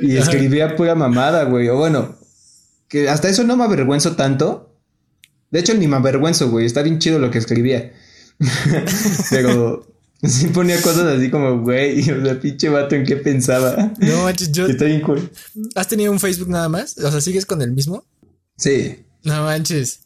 y 0.00 0.16
escribía 0.16 0.74
pura 0.74 0.96
mamada, 0.96 1.44
güey, 1.44 1.68
o 1.68 1.76
bueno, 1.76 2.16
que 2.88 3.08
hasta 3.08 3.28
eso 3.28 3.44
no 3.44 3.56
me 3.56 3.64
avergüenzo 3.64 4.16
tanto, 4.16 4.74
de 5.50 5.60
hecho 5.60 5.74
ni 5.74 5.88
me 5.88 5.96
avergüenzo, 5.96 6.50
güey, 6.50 6.66
está 6.66 6.82
bien 6.82 6.98
chido 6.98 7.18
lo 7.18 7.30
que 7.30 7.38
escribía. 7.38 7.92
Pero 9.30 9.86
sí 10.22 10.48
ponía 10.48 10.80
cosas 10.82 11.06
así 11.06 11.30
como, 11.30 11.60
güey, 11.60 12.00
o 12.10 12.24
sea, 12.24 12.40
pinche 12.40 12.68
vato, 12.68 12.94
¿en 12.94 13.04
qué 13.04 13.16
pensaba? 13.16 13.92
No 13.98 14.24
manches, 14.24 14.52
yo. 14.52 14.66
Está 14.68 14.84
bien 14.84 15.00
cool. 15.02 15.30
¿Has 15.74 15.88
tenido 15.88 16.12
un 16.12 16.20
Facebook 16.20 16.48
nada 16.48 16.68
más? 16.68 16.96
O 16.98 17.10
sea, 17.10 17.20
¿sigues 17.20 17.46
con 17.46 17.62
el 17.62 17.72
mismo? 17.72 18.04
Sí. 18.56 19.04
No 19.22 19.42
manches. 19.42 20.00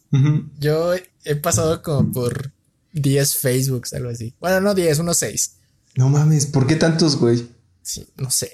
Yo 0.59 0.93
he 1.23 1.35
pasado 1.35 1.81
como 1.81 2.11
por 2.11 2.51
10 2.93 3.37
Facebooks, 3.37 3.93
algo 3.93 4.09
así. 4.09 4.33
Bueno, 4.39 4.59
no 4.59 4.73
10, 4.73 4.99
unos 4.99 5.17
6. 5.17 5.57
No 5.95 6.09
mames, 6.09 6.47
¿por 6.47 6.67
qué 6.67 6.75
tantos, 6.75 7.17
güey? 7.17 7.47
Sí, 7.81 8.07
no 8.17 8.31
sé. 8.31 8.51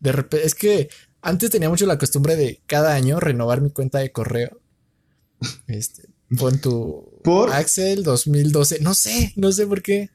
De 0.00 0.12
repente, 0.12 0.46
es 0.46 0.54
que 0.54 0.88
antes 1.22 1.50
tenía 1.50 1.68
mucho 1.68 1.86
la 1.86 1.98
costumbre 1.98 2.36
de 2.36 2.60
cada 2.66 2.94
año 2.94 3.20
renovar 3.20 3.60
mi 3.60 3.70
cuenta 3.70 3.98
de 4.00 4.12
correo. 4.12 4.60
Este, 5.66 6.08
pon 6.36 6.60
tu 6.60 7.20
¿Por? 7.22 7.52
Axel 7.52 8.02
2012. 8.02 8.80
No 8.80 8.94
sé, 8.94 9.32
no 9.36 9.52
sé 9.52 9.66
por 9.66 9.82
qué. 9.82 10.10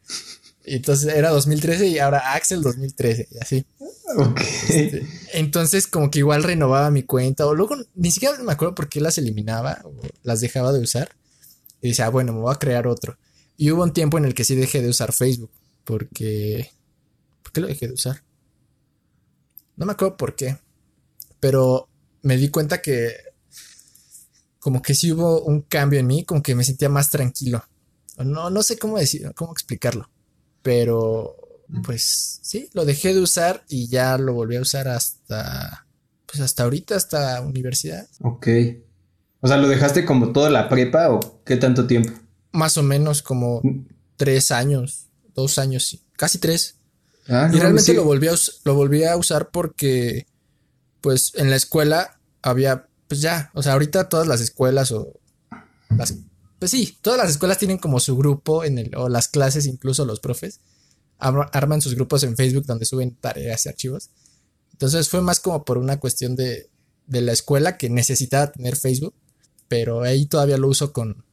Entonces 0.64 1.14
era 1.14 1.30
2013 1.30 1.88
y 1.88 2.00
ahora 2.00 2.34
Axel 2.34 2.62
2013 2.62 3.30
y 3.32 3.38
así. 3.40 3.66
Ok. 4.18 4.42
Este, 4.70 5.08
Entonces, 5.34 5.88
como 5.88 6.12
que 6.12 6.20
igual 6.20 6.44
renovaba 6.44 6.92
mi 6.92 7.04
cuenta, 7.04 7.46
o 7.46 7.56
luego 7.56 7.78
ni 7.96 8.12
siquiera 8.12 8.38
me 8.44 8.52
acuerdo 8.52 8.76
por 8.76 8.90
qué 8.90 9.00
las 9.00 9.18
eliminaba 9.18 9.82
o 9.86 9.94
las 10.24 10.42
dejaba 10.42 10.74
de 10.74 10.80
usar. 10.82 11.16
Y 11.82 11.90
decía, 11.90 12.08
ah, 12.08 12.10
bueno, 12.10 12.34
me 12.34 12.40
voy 12.40 12.54
a 12.54 12.60
crear 12.60 12.86
otro. 12.86 13.18
Y 13.56 13.72
hubo 13.72 13.84
un 13.84 13.94
tiempo 13.94 14.18
en 14.18 14.26
el 14.26 14.34
que 14.34 14.44
sí 14.44 14.56
dejé 14.56 14.82
de 14.82 14.90
usar 14.90 15.14
Facebook. 15.14 15.52
Porque... 15.84 16.72
¿Por 17.44 17.54
qué 17.54 17.62
lo 17.62 17.68
dejé 17.68 17.88
de 17.88 17.94
usar? 17.94 18.24
No 19.78 19.86
me 19.86 19.94
acuerdo 19.94 20.18
por 20.18 20.36
qué. 20.36 20.58
Pero 21.40 21.90
me 22.22 22.38
di 22.38 22.50
cuenta 22.50 22.82
que... 22.82 23.16
Como 24.60 24.82
que 24.82 24.96
sí 24.96 25.12
hubo 25.12 25.44
un 25.44 25.62
cambio 25.62 26.00
en 26.00 26.08
mí, 26.08 26.26
como 26.26 26.42
que 26.44 26.56
me 26.56 26.64
sentía 26.64 26.90
más 26.90 27.10
tranquilo. 27.10 27.64
No, 28.18 28.50
no 28.50 28.64
sé 28.64 28.78
cómo 28.78 28.98
decir, 28.98 29.32
cómo 29.36 29.52
explicarlo. 29.52 30.10
Pero, 30.62 31.38
pues 31.84 32.40
sí, 32.42 32.70
lo 32.74 32.84
dejé 32.84 33.14
de 33.14 33.22
usar 33.22 33.64
y 33.70 33.88
ya 33.88 34.18
lo 34.18 34.34
volví 34.34 34.56
a 34.56 34.62
usar 34.62 34.88
hasta, 34.88 35.88
pues 36.26 36.42
hasta 36.42 36.64
ahorita, 36.64 36.96
hasta 36.96 37.40
universidad. 37.42 38.08
Ok. 38.22 38.48
O 39.40 39.48
sea, 39.48 39.58
¿lo 39.58 39.68
dejaste 39.68 40.06
como 40.06 40.32
toda 40.32 40.50
la 40.50 40.68
prepa 40.68 41.10
o 41.12 41.42
qué 41.46 41.58
tanto 41.58 41.88
tiempo? 41.88 42.12
Más 42.52 42.78
o 42.78 42.84
menos 42.84 43.22
como 43.22 43.62
mm. 43.64 43.88
tres 44.18 44.52
años, 44.52 45.08
dos 45.36 45.60
años, 45.60 45.86
sí, 45.86 46.02
casi 46.18 46.40
tres. 46.40 46.76
Ah, 47.30 47.50
y 47.54 47.60
realmente 47.60 47.94
lo, 47.94 48.04
volví 48.04 48.28
a, 48.28 48.36
lo 48.64 48.76
volví 48.76 49.04
a 49.04 49.16
usar 49.16 49.50
porque, 49.52 50.26
pues 51.02 51.34
en 51.36 51.50
la 51.50 51.56
escuela 51.56 52.20
había, 52.42 52.88
pues 53.08 53.22
ya, 53.22 53.52
o 53.54 53.64
sea, 53.64 53.74
ahorita 53.74 54.10
todas 54.10 54.28
las 54.28 54.42
escuelas 54.42 54.92
o 54.92 55.20
las 55.90 56.14
pues 56.60 56.72
sí, 56.72 56.98
todas 57.02 57.20
las 57.20 57.30
escuelas 57.30 57.60
tienen 57.60 57.78
como 57.78 58.00
su 58.00 58.18
grupo 58.18 58.64
en 58.64 58.80
el, 58.80 58.96
o 58.96 59.10
las 59.10 59.28
clases, 59.28 59.68
incluso 59.68 60.06
los 60.06 60.20
profes, 60.20 60.60
arman 61.20 61.82
sus 61.82 61.96
grupos 61.96 62.24
en 62.24 62.36
Facebook 62.36 62.66
donde 62.66 62.86
suben 62.86 63.16
tareas 63.16 63.66
y 63.66 63.70
archivos. 63.70 64.10
Entonces 64.72 65.10
fue 65.10 65.22
más 65.22 65.40
como 65.40 65.66
por 65.66 65.78
una 65.78 66.00
cuestión 66.00 66.36
de, 66.36 66.70
de 67.06 67.22
la 67.22 67.32
escuela 67.32 67.78
que 67.78 67.90
necesitaba 67.90 68.52
tener 68.52 68.76
Facebook, 68.76 69.14
pero 69.68 70.02
ahí 70.02 70.26
todavía 70.26 70.58
lo 70.58 70.68
uso 70.68 70.94
con, 70.94 71.24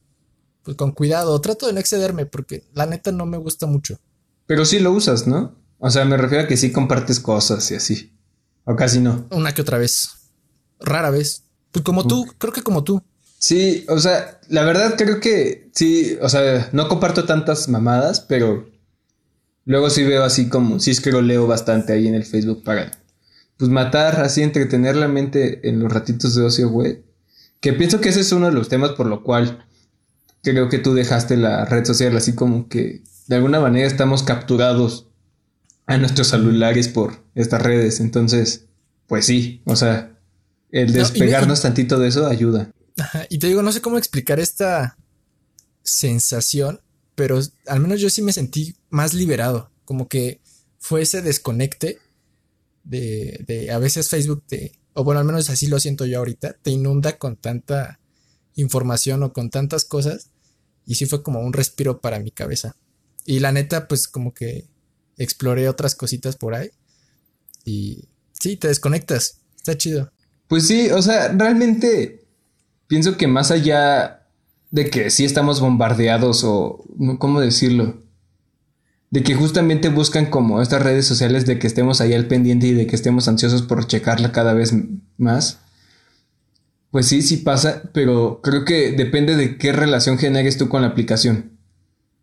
pues 0.63 0.77
con 0.77 0.91
cuidado. 0.91 1.39
Trato 1.41 1.67
de 1.67 1.73
no 1.73 1.79
excederme 1.79 2.25
porque 2.25 2.63
la 2.73 2.85
neta 2.85 3.11
no 3.11 3.25
me 3.25 3.37
gusta 3.37 3.65
mucho. 3.65 3.99
Pero 4.47 4.65
sí 4.65 4.79
lo 4.79 4.91
usas, 4.91 5.27
¿no? 5.27 5.55
O 5.79 5.89
sea, 5.89 6.05
me 6.05 6.17
refiero 6.17 6.43
a 6.43 6.47
que 6.47 6.57
sí 6.57 6.71
compartes 6.71 7.19
cosas 7.19 7.69
y 7.71 7.75
así. 7.75 8.11
O 8.65 8.75
casi 8.75 8.99
no. 8.99 9.27
Una 9.31 9.53
que 9.53 9.61
otra 9.61 9.77
vez. 9.77 10.09
Rara 10.79 11.09
vez. 11.09 11.43
Pues 11.71 11.83
como 11.83 12.05
tú, 12.05 12.25
creo 12.37 12.53
que 12.53 12.63
como 12.63 12.83
tú. 12.83 13.01
Sí, 13.37 13.85
o 13.89 13.99
sea, 13.99 14.39
la 14.49 14.63
verdad 14.63 14.95
creo 14.97 15.19
que 15.19 15.69
sí, 15.73 16.17
o 16.21 16.29
sea, 16.29 16.69
no 16.71 16.87
comparto 16.87 17.25
tantas 17.25 17.67
mamadas, 17.69 18.21
pero 18.21 18.69
luego 19.65 19.89
sí 19.89 20.03
veo 20.03 20.23
así 20.23 20.49
como, 20.49 20.79
sí 20.79 20.91
es 20.91 21.01
que 21.01 21.11
lo 21.11 21.21
leo 21.21 21.45
bastante 21.45 21.93
ahí 21.93 22.07
en 22.07 22.15
el 22.15 22.23
Facebook 22.23 22.63
para, 22.63 22.91
pues 23.57 23.69
matar, 23.69 24.21
así 24.21 24.41
entretener 24.41 24.95
la 24.95 25.07
mente 25.07 25.67
en 25.67 25.79
los 25.79 25.91
ratitos 25.91 26.33
de 26.33 26.43
ocio, 26.43 26.69
güey. 26.69 27.03
Que 27.59 27.73
pienso 27.73 27.99
que 27.99 28.09
ese 28.09 28.21
es 28.21 28.31
uno 28.31 28.47
de 28.47 28.53
los 28.53 28.69
temas 28.69 28.91
por 28.91 29.07
lo 29.07 29.21
cual 29.21 29.65
creo 30.41 30.69
que 30.69 30.79
tú 30.79 30.93
dejaste 30.93 31.37
la 31.37 31.65
red 31.65 31.85
social, 31.85 32.15
así 32.15 32.33
como 32.33 32.69
que 32.69 33.03
de 33.27 33.35
alguna 33.35 33.59
manera 33.59 33.85
estamos 33.85 34.23
capturados 34.23 35.07
a 35.87 35.97
nuestros 35.97 36.27
celulares 36.27 36.87
por 36.87 37.23
estas 37.35 37.61
redes. 37.61 37.99
Entonces, 37.99 38.65
pues 39.07 39.25
sí, 39.25 39.61
o 39.65 39.75
sea, 39.75 40.17
el 40.71 40.93
despegarnos 40.93 41.61
tantito 41.61 41.99
de 41.99 42.07
eso 42.07 42.27
ayuda 42.27 42.71
y 43.29 43.39
te 43.39 43.47
digo, 43.47 43.61
no 43.61 43.71
sé 43.71 43.81
cómo 43.81 43.97
explicar 43.97 44.39
esta 44.39 44.97
sensación, 45.83 46.81
pero 47.15 47.39
al 47.67 47.79
menos 47.79 47.99
yo 47.99 48.09
sí 48.09 48.21
me 48.21 48.33
sentí 48.33 48.75
más 48.89 49.13
liberado, 49.13 49.71
como 49.83 50.07
que 50.07 50.41
fue 50.79 51.01
ese 51.01 51.21
desconecte 51.21 51.99
de, 52.83 53.43
de 53.47 53.71
a 53.71 53.79
veces 53.79 54.09
Facebook 54.09 54.43
te, 54.47 54.73
o 54.93 55.03
bueno, 55.03 55.19
al 55.19 55.25
menos 55.25 55.49
así 55.49 55.67
lo 55.67 55.79
siento 55.79 56.05
yo 56.05 56.19
ahorita, 56.19 56.53
te 56.61 56.71
inunda 56.71 57.17
con 57.17 57.35
tanta 57.35 57.99
información 58.55 59.23
o 59.23 59.33
con 59.33 59.49
tantas 59.49 59.83
cosas 59.83 60.31
y 60.85 60.95
sí 60.95 61.05
fue 61.05 61.23
como 61.23 61.41
un 61.41 61.53
respiro 61.53 61.99
para 61.99 62.19
mi 62.19 62.31
cabeza. 62.31 62.75
Y 63.25 63.39
la 63.39 63.51
neta, 63.51 63.87
pues 63.87 64.07
como 64.07 64.33
que 64.33 64.67
exploré 65.17 65.69
otras 65.69 65.95
cositas 65.95 66.35
por 66.35 66.55
ahí 66.55 66.69
y 67.65 68.05
sí, 68.39 68.55
te 68.57 68.67
desconectas, 68.67 69.41
está 69.57 69.77
chido. 69.77 70.11
Pues 70.47 70.67
sí, 70.67 70.91
o 70.91 71.01
sea, 71.01 71.29
realmente 71.29 72.25
pienso 72.87 73.17
que 73.17 73.27
más 73.27 73.51
allá 73.51 74.27
de 74.69 74.89
que 74.89 75.09
sí 75.09 75.25
estamos 75.25 75.59
bombardeados 75.59 76.43
o, 76.43 76.83
¿cómo 77.17 77.41
decirlo? 77.41 78.03
De 79.09 79.23
que 79.23 79.33
justamente 79.33 79.89
buscan 79.89 80.27
como 80.27 80.61
estas 80.61 80.83
redes 80.83 81.05
sociales 81.05 81.45
de 81.45 81.57
que 81.57 81.67
estemos 81.67 82.01
ahí 82.01 82.13
al 82.13 82.27
pendiente 82.27 82.67
y 82.67 82.73
de 82.73 82.85
que 82.85 82.95
estemos 82.95 83.27
ansiosos 83.27 83.63
por 83.63 83.87
checarla 83.87 84.31
cada 84.31 84.53
vez 84.53 84.73
más. 85.17 85.59
Pues 86.91 87.07
sí, 87.07 87.21
sí 87.21 87.37
pasa, 87.37 87.83
pero 87.93 88.41
creo 88.43 88.63
que 88.65 88.91
depende 88.91 89.35
de 89.35 89.57
qué 89.57 89.71
relación 89.71 90.17
generes 90.17 90.57
tú 90.57 90.69
con 90.69 90.81
la 90.81 90.89
aplicación. 90.89 91.57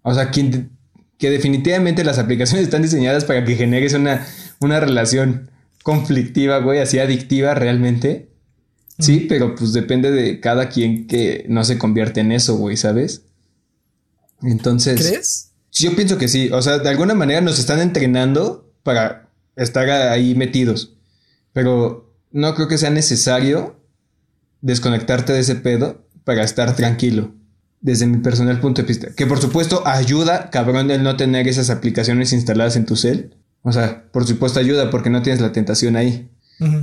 O 0.03 0.15
sea, 0.15 0.31
que, 0.31 0.69
que 1.23 1.31
definitivamente 1.31 2.03
las 2.03 2.19
aplicaciones 2.19 2.65
están 2.65 2.83
diseñadas 2.83 3.25
para 3.25 3.45
que 3.45 3.55
generes 3.55 3.95
una, 3.95 4.27
una 4.59 4.81
relación 4.81 5.53
conflictiva, 5.85 6.59
güey, 6.59 6.81
así 6.81 6.99
adictiva 6.99 7.55
realmente. 7.55 8.29
Sí, 8.99 9.27
pero 9.29 9.55
pues 9.55 9.73
depende 9.73 10.11
de 10.11 10.41
cada 10.41 10.69
quien 10.69 11.07
que 11.07 11.47
no 11.49 11.63
se 11.63 11.79
convierte 11.79 12.19
en 12.19 12.33
eso, 12.33 12.57
güey, 12.57 12.77
¿sabes? 12.77 13.23
Entonces. 14.43 15.01
¿Crees? 15.01 15.53
Yo 15.71 15.95
pienso 15.95 16.19
que 16.19 16.27
sí. 16.27 16.51
O 16.51 16.61
sea, 16.61 16.79
de 16.79 16.89
alguna 16.89 17.15
manera 17.15 17.41
nos 17.41 17.61
están 17.61 17.79
entrenando 17.79 18.75
para 18.83 19.29
estar 19.55 19.89
ahí 19.91 20.35
metidos. 20.35 20.97
Pero 21.53 22.13
no 22.33 22.53
creo 22.57 22.67
que 22.67 22.79
sea 22.79 22.91
necesario 22.91 23.81
desconectarte 24.61 25.33
de 25.33 25.39
ese 25.39 25.55
pedo 25.55 26.05
para 26.25 26.43
estar 26.43 26.75
tranquilo. 26.75 27.33
Desde 27.83 28.07
mi 28.07 28.19
personal 28.19 28.61
punto 28.61 28.81
de 28.83 28.89
vista. 28.89 29.09
Que 29.15 29.27
por 29.27 29.41
supuesto 29.41 29.87
ayuda, 29.87 30.51
cabrón, 30.51 30.91
el 30.91 31.03
no 31.03 31.17
tener 31.17 31.49
esas 31.49 31.69
aplicaciones 31.69 32.33
instaladas 32.33 32.77
en 32.77 32.87
tu 32.87 32.97
cel. 32.97 33.37
O 33.63 33.73
sea, 33.73 34.05
por 34.13 34.27
supuesto 34.27 34.61
ayuda 34.61 34.89
porque 34.91 35.11
no 35.11 35.23
tienes 35.23 35.43
la 35.43 35.53
tentación 35.53 35.97
ahí. 35.97 36.31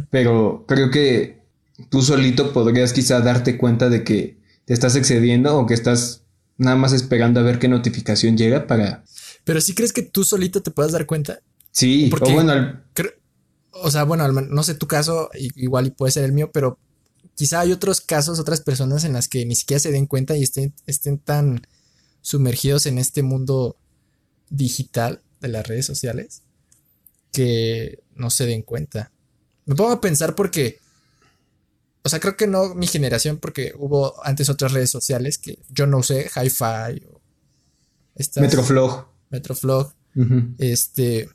Pero 0.10 0.66
creo 0.68 0.92
que 0.92 1.42
tú 1.90 2.02
solito 2.02 2.52
podrías 2.52 2.92
quizá 2.92 3.22
darte 3.22 3.58
cuenta 3.58 3.90
de 3.90 4.04
que 4.04 4.40
te 4.66 4.74
estás 4.74 4.98
excediendo 4.98 5.58
o 5.58 5.66
que 5.66 5.74
estás 5.74 6.24
nada 6.58 6.76
más 6.76 6.92
esperando 6.92 7.40
a 7.40 7.44
ver 7.44 7.60
qué 7.60 7.70
notificación 7.70 8.38
llega 8.38 8.68
para... 8.68 9.06
Pero 9.46 9.62
si 9.62 9.74
crees 9.74 9.94
que 9.94 10.02
tú 10.02 10.26
solito 10.26 10.62
te 10.62 10.72
puedas 10.72 10.92
dar 10.92 11.06
cuenta. 11.06 11.40
Sí, 11.72 12.08
Porque 12.10 12.32
o 12.32 12.34
bueno... 12.34 12.82
O 13.72 13.90
sea, 13.90 14.04
bueno, 14.04 14.30
no 14.30 14.64
sé 14.64 14.74
tu 14.74 14.88
caso, 14.88 15.30
igual 15.56 15.88
y 15.88 15.92
puede 15.92 16.12
ser 16.12 16.26
el 16.26 16.34
mío, 16.34 16.52
pero 16.52 16.78
quizá 17.40 17.62
hay 17.62 17.72
otros 17.72 18.02
casos, 18.02 18.38
otras 18.38 18.60
personas 18.60 19.06
en 19.06 19.14
las 19.14 19.30
que 19.30 19.46
ni 19.46 19.56
siquiera 19.56 19.80
se 19.80 19.94
den 19.94 20.08
cuenta 20.08 20.36
y 20.36 20.44
estén, 20.44 20.74
estén 20.88 21.20
tan 21.20 21.62
sumergidos 22.20 22.86
en 22.86 22.98
este 22.98 23.24
mundo 23.24 23.78
digital 24.50 25.22
de 25.40 25.48
las 25.48 25.66
redes 25.66 25.86
sociales 25.86 26.42
que 27.32 28.04
no 28.14 28.30
se 28.30 28.46
den 28.46 28.62
cuenta. 28.62 29.14
Me 29.66 29.74
pongo 29.74 29.94
a 29.94 30.02
pensar 30.02 30.36
porque 30.36 30.80
o 32.04 32.10
sea, 32.10 32.20
creo 32.20 32.36
que 32.36 32.46
no 32.46 32.76
mi 32.76 32.88
generación, 32.88 33.38
porque 33.38 33.74
hubo 33.78 34.22
antes 34.26 34.50
otras 34.50 34.74
redes 34.74 34.90
sociales 34.90 35.38
que 35.38 35.60
yo 35.70 35.88
no 35.88 36.00
usé, 36.00 36.30
Hi-Fi 36.36 37.06
o 37.08 37.22
Metroflog. 38.36 39.08
Metroflog. 39.30 39.94
Este, 40.58 41.30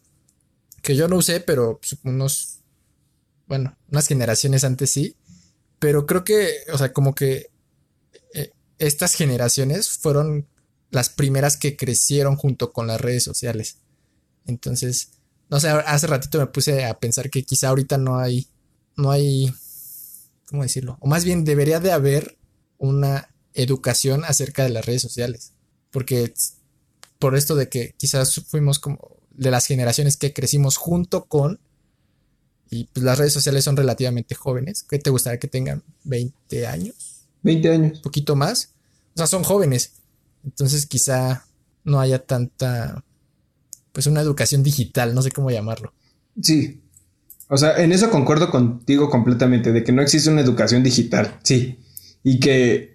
que 0.82 0.96
yo 0.96 1.08
no 1.08 1.16
usé, 1.16 1.40
pero 1.40 1.78
pues, 1.78 1.98
unos, 2.04 2.58
bueno, 3.46 3.74
unas 3.90 4.06
generaciones 4.06 4.64
antes 4.64 4.90
sí. 4.90 5.16
Pero 5.84 6.06
creo 6.06 6.24
que, 6.24 6.48
o 6.72 6.78
sea, 6.78 6.94
como 6.94 7.14
que 7.14 7.50
eh, 8.32 8.52
estas 8.78 9.12
generaciones 9.12 9.90
fueron 9.90 10.48
las 10.90 11.10
primeras 11.10 11.58
que 11.58 11.76
crecieron 11.76 12.36
junto 12.36 12.72
con 12.72 12.86
las 12.86 12.98
redes 12.98 13.22
sociales. 13.22 13.80
Entonces, 14.46 15.10
no 15.50 15.60
sé, 15.60 15.68
hace 15.68 16.06
ratito 16.06 16.38
me 16.38 16.46
puse 16.46 16.86
a 16.86 16.98
pensar 16.98 17.28
que 17.28 17.42
quizá 17.42 17.68
ahorita 17.68 17.98
no 17.98 18.18
hay, 18.18 18.48
no 18.96 19.10
hay 19.10 19.52
¿cómo 20.46 20.62
decirlo? 20.62 20.96
O 21.00 21.06
más 21.06 21.26
bien 21.26 21.44
debería 21.44 21.80
de 21.80 21.92
haber 21.92 22.38
una 22.78 23.34
educación 23.52 24.24
acerca 24.24 24.64
de 24.64 24.70
las 24.70 24.86
redes 24.86 25.02
sociales. 25.02 25.52
Porque 25.90 26.32
por 27.18 27.36
esto 27.36 27.56
de 27.56 27.68
que 27.68 27.94
quizás 27.98 28.36
fuimos 28.48 28.78
como 28.78 29.18
de 29.32 29.50
las 29.50 29.66
generaciones 29.66 30.16
que 30.16 30.32
crecimos 30.32 30.78
junto 30.78 31.26
con, 31.26 31.60
y 32.70 32.84
pues 32.84 33.04
las 33.04 33.18
redes 33.18 33.32
sociales 33.32 33.64
son 33.64 33.76
relativamente 33.76 34.34
jóvenes, 34.34 34.84
¿qué 34.88 34.98
te 34.98 35.10
gustaría 35.10 35.38
que 35.38 35.48
tengan? 35.48 35.82
¿20 36.04 36.66
años? 36.66 37.26
20 37.42 37.70
años. 37.70 37.96
Un 37.98 38.02
poquito 38.02 38.36
más. 38.36 38.70
O 39.14 39.18
sea, 39.18 39.26
son 39.26 39.44
jóvenes. 39.44 39.92
Entonces 40.44 40.86
quizá 40.86 41.46
no 41.84 42.00
haya 42.00 42.24
tanta, 42.24 43.04
pues 43.92 44.06
una 44.06 44.20
educación 44.20 44.62
digital, 44.62 45.14
no 45.14 45.22
sé 45.22 45.30
cómo 45.30 45.50
llamarlo. 45.50 45.92
Sí, 46.40 46.80
o 47.48 47.56
sea, 47.56 47.76
en 47.82 47.92
eso 47.92 48.10
concuerdo 48.10 48.50
contigo 48.50 49.10
completamente, 49.10 49.72
de 49.72 49.84
que 49.84 49.92
no 49.92 50.02
existe 50.02 50.30
una 50.30 50.40
educación 50.40 50.82
digital, 50.82 51.38
sí. 51.42 51.78
Y 52.22 52.40
que, 52.40 52.93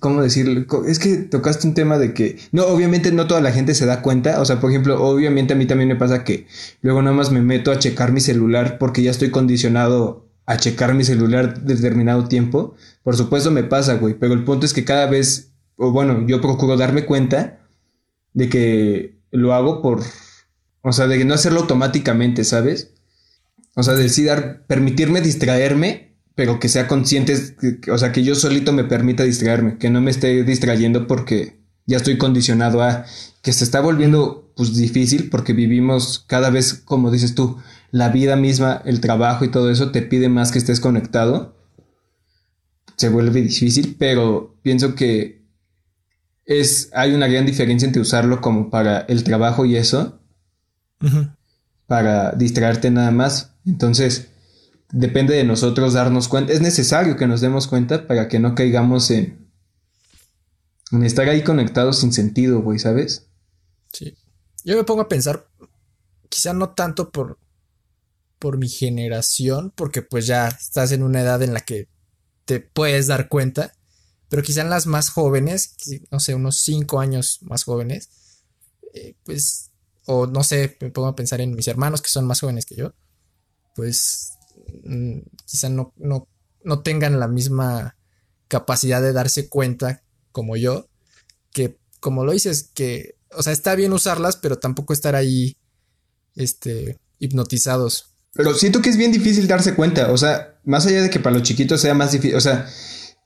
¿cómo 0.00 0.22
decirlo? 0.22 0.64
Es 0.86 0.98
que 0.98 1.16
tocaste 1.16 1.66
un 1.66 1.74
tema 1.74 1.98
de 1.98 2.14
que, 2.14 2.38
no, 2.52 2.64
obviamente 2.66 3.12
no 3.12 3.26
toda 3.26 3.40
la 3.40 3.52
gente 3.52 3.74
se 3.74 3.86
da 3.86 4.02
cuenta. 4.02 4.40
O 4.40 4.44
sea, 4.44 4.60
por 4.60 4.70
ejemplo, 4.70 5.02
obviamente 5.02 5.54
a 5.54 5.56
mí 5.56 5.66
también 5.66 5.88
me 5.88 5.96
pasa 5.96 6.24
que 6.24 6.46
luego 6.82 7.02
nada 7.02 7.16
más 7.16 7.30
me 7.30 7.42
meto 7.42 7.70
a 7.70 7.78
checar 7.78 8.12
mi 8.12 8.20
celular 8.20 8.78
porque 8.78 9.02
ya 9.02 9.10
estoy 9.10 9.30
condicionado 9.30 10.28
a 10.46 10.56
checar 10.56 10.94
mi 10.94 11.04
celular 11.04 11.62
determinado 11.62 12.28
tiempo. 12.28 12.74
Por 13.02 13.16
supuesto 13.16 13.50
me 13.50 13.64
pasa, 13.64 13.94
güey, 13.94 14.14
pero 14.14 14.34
el 14.34 14.44
punto 14.44 14.66
es 14.66 14.72
que 14.72 14.84
cada 14.84 15.06
vez, 15.06 15.52
o 15.76 15.90
bueno, 15.90 16.26
yo 16.26 16.40
procuro 16.40 16.76
darme 16.76 17.04
cuenta 17.04 17.60
de 18.32 18.48
que 18.48 19.18
lo 19.30 19.54
hago 19.54 19.82
por, 19.82 20.02
o 20.82 20.92
sea, 20.92 21.06
de 21.06 21.24
no 21.24 21.34
hacerlo 21.34 21.60
automáticamente, 21.60 22.44
¿sabes? 22.44 22.92
O 23.74 23.82
sea, 23.82 23.94
decidir, 23.94 24.62
permitirme 24.66 25.20
distraerme, 25.20 26.13
pero 26.34 26.58
que 26.58 26.68
sea 26.68 26.88
consciente, 26.88 27.36
o 27.90 27.98
sea, 27.98 28.12
que 28.12 28.24
yo 28.24 28.34
solito 28.34 28.72
me 28.72 28.84
permita 28.84 29.22
distraerme, 29.22 29.78
que 29.78 29.90
no 29.90 30.00
me 30.00 30.10
esté 30.10 30.42
distrayendo 30.42 31.06
porque 31.06 31.60
ya 31.86 31.96
estoy 31.96 32.18
condicionado 32.18 32.82
a 32.82 33.04
que 33.42 33.52
se 33.52 33.64
está 33.64 33.80
volviendo 33.80 34.52
pues 34.56 34.74
difícil 34.76 35.28
porque 35.30 35.52
vivimos 35.52 36.24
cada 36.26 36.50
vez, 36.50 36.74
como 36.74 37.10
dices 37.10 37.34
tú, 37.34 37.58
la 37.90 38.08
vida 38.08 38.36
misma, 38.36 38.82
el 38.84 39.00
trabajo 39.00 39.44
y 39.44 39.50
todo 39.50 39.70
eso 39.70 39.92
te 39.92 40.02
pide 40.02 40.28
más 40.28 40.50
que 40.50 40.58
estés 40.58 40.80
conectado. 40.80 41.56
Se 42.96 43.08
vuelve 43.08 43.42
difícil, 43.42 43.96
pero 43.98 44.56
pienso 44.62 44.94
que 44.94 45.44
es, 46.44 46.90
hay 46.92 47.14
una 47.14 47.28
gran 47.28 47.46
diferencia 47.46 47.86
entre 47.86 48.02
usarlo 48.02 48.40
como 48.40 48.70
para 48.70 49.00
el 49.00 49.24
trabajo 49.24 49.64
y 49.64 49.76
eso, 49.76 50.20
para 51.86 52.32
distraerte 52.32 52.90
nada 52.90 53.10
más. 53.10 53.52
Entonces, 53.66 54.30
depende 54.90 55.34
de 55.34 55.44
nosotros 55.44 55.92
darnos 55.92 56.28
cuenta. 56.28 56.52
Es 56.52 56.60
necesario 56.60 57.16
que 57.16 57.26
nos 57.26 57.40
demos 57.40 57.66
cuenta 57.66 58.06
para 58.06 58.28
que 58.28 58.38
no 58.38 58.54
caigamos 58.54 59.10
en, 59.10 59.50
en 60.92 61.04
estar 61.04 61.28
ahí 61.28 61.42
conectados 61.42 61.98
sin 61.98 62.12
sentido, 62.12 62.60
güey, 62.62 62.78
¿sabes? 62.78 63.26
Sí. 63.92 64.16
Yo 64.64 64.76
me 64.76 64.84
pongo 64.84 65.02
a 65.02 65.08
pensar, 65.08 65.48
quizá 66.28 66.52
no 66.52 66.70
tanto 66.70 67.10
por, 67.10 67.38
por 68.38 68.58
mi 68.58 68.68
generación, 68.68 69.72
porque 69.74 70.02
pues 70.02 70.26
ya 70.26 70.48
estás 70.48 70.92
en 70.92 71.02
una 71.02 71.20
edad 71.20 71.42
en 71.42 71.54
la 71.54 71.60
que 71.60 71.88
te 72.44 72.60
puedes 72.60 73.06
dar 73.06 73.28
cuenta, 73.28 73.74
pero 74.28 74.42
quizá 74.42 74.62
en 74.62 74.70
las 74.70 74.86
más 74.86 75.10
jóvenes, 75.10 75.76
no 76.10 76.20
sé, 76.20 76.34
unos 76.34 76.56
cinco 76.56 77.00
años 77.00 77.38
más 77.42 77.64
jóvenes, 77.64 78.10
eh, 78.94 79.14
pues, 79.24 79.70
o 80.06 80.26
no 80.26 80.42
sé, 80.44 80.76
me 80.80 80.90
pongo 80.90 81.08
a 81.08 81.16
pensar 81.16 81.40
en 81.40 81.54
mis 81.54 81.68
hermanos 81.68 82.02
que 82.02 82.10
son 82.10 82.26
más 82.26 82.40
jóvenes 82.40 82.66
que 82.66 82.76
yo, 82.76 82.94
pues 83.74 84.33
quizá 85.46 85.68
no, 85.68 85.92
no, 85.96 86.28
no 86.62 86.82
tengan 86.82 87.20
la 87.20 87.28
misma 87.28 87.96
capacidad 88.48 89.02
de 89.02 89.12
darse 89.12 89.48
cuenta 89.48 90.02
como 90.32 90.56
yo, 90.56 90.88
que 91.52 91.78
como 92.00 92.24
lo 92.24 92.32
dices, 92.32 92.70
que, 92.74 93.16
o 93.30 93.42
sea, 93.42 93.52
está 93.52 93.74
bien 93.74 93.92
usarlas, 93.92 94.36
pero 94.36 94.58
tampoco 94.58 94.92
estar 94.92 95.14
ahí, 95.14 95.56
este, 96.34 96.98
hipnotizados. 97.18 98.14
Pero 98.32 98.54
siento 98.54 98.82
que 98.82 98.90
es 98.90 98.96
bien 98.96 99.12
difícil 99.12 99.46
darse 99.46 99.74
cuenta, 99.74 100.10
o 100.12 100.18
sea, 100.18 100.58
más 100.64 100.86
allá 100.86 101.02
de 101.02 101.10
que 101.10 101.20
para 101.20 101.34
los 101.34 101.44
chiquitos 101.44 101.80
sea 101.80 101.94
más 101.94 102.12
difícil, 102.12 102.36
o 102.36 102.40
sea, 102.40 102.68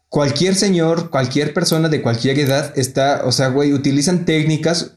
cualquier 0.09 0.55
señor, 0.55 1.11
cualquier 1.11 1.55
persona 1.55 1.89
de 1.89 2.03
cualquier 2.03 2.39
edad 2.39 2.73
está, 2.79 3.23
o 3.25 3.33
sea, 3.33 3.49
güey, 3.49 3.73
utilizan 3.73 4.25
técnicas. 4.25 4.95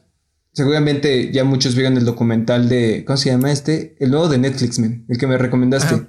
Seguramente 0.54 1.32
ya 1.32 1.44
muchos 1.44 1.74
vieron 1.74 1.96
el 1.96 2.04
documental 2.04 2.68
de, 2.68 3.04
¿cómo 3.06 3.16
se 3.16 3.30
llama 3.30 3.52
este? 3.52 3.96
El 4.00 4.10
nuevo 4.10 4.28
de 4.28 4.38
Netflix, 4.38 4.78
man, 4.78 5.06
el 5.08 5.18
que 5.18 5.26
me 5.26 5.38
recomendaste. 5.38 6.06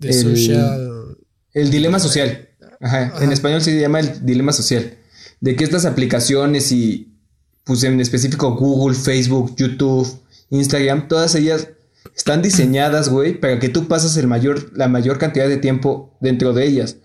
El, 0.00 0.14
social. 0.14 1.16
El 1.52 1.70
dilema 1.70 1.98
social. 1.98 2.48
Ajá, 2.80 3.12
En 3.20 3.32
español 3.32 3.60
se 3.60 3.78
llama 3.80 4.00
el 4.00 4.24
dilema 4.24 4.52
social. 4.52 4.98
De 5.40 5.56
que 5.56 5.64
estas 5.64 5.84
aplicaciones 5.84 6.72
y, 6.72 7.16
pues 7.64 7.82
en 7.82 8.00
específico 8.00 8.54
Google, 8.54 8.96
Facebook, 8.96 9.54
YouTube, 9.56 10.22
Instagram, 10.50 11.08
todas 11.08 11.34
ellas 11.34 11.68
están 12.16 12.42
diseñadas, 12.42 13.08
güey, 13.08 13.38
para 13.40 13.58
que 13.58 13.68
tú 13.68 13.88
pases 13.88 14.16
el 14.16 14.26
mayor, 14.26 14.76
la 14.76 14.88
mayor 14.88 15.18
cantidad 15.18 15.48
de 15.48 15.56
tiempo 15.56 16.16
dentro 16.20 16.52
de 16.52 16.66
ellas. 16.66 16.96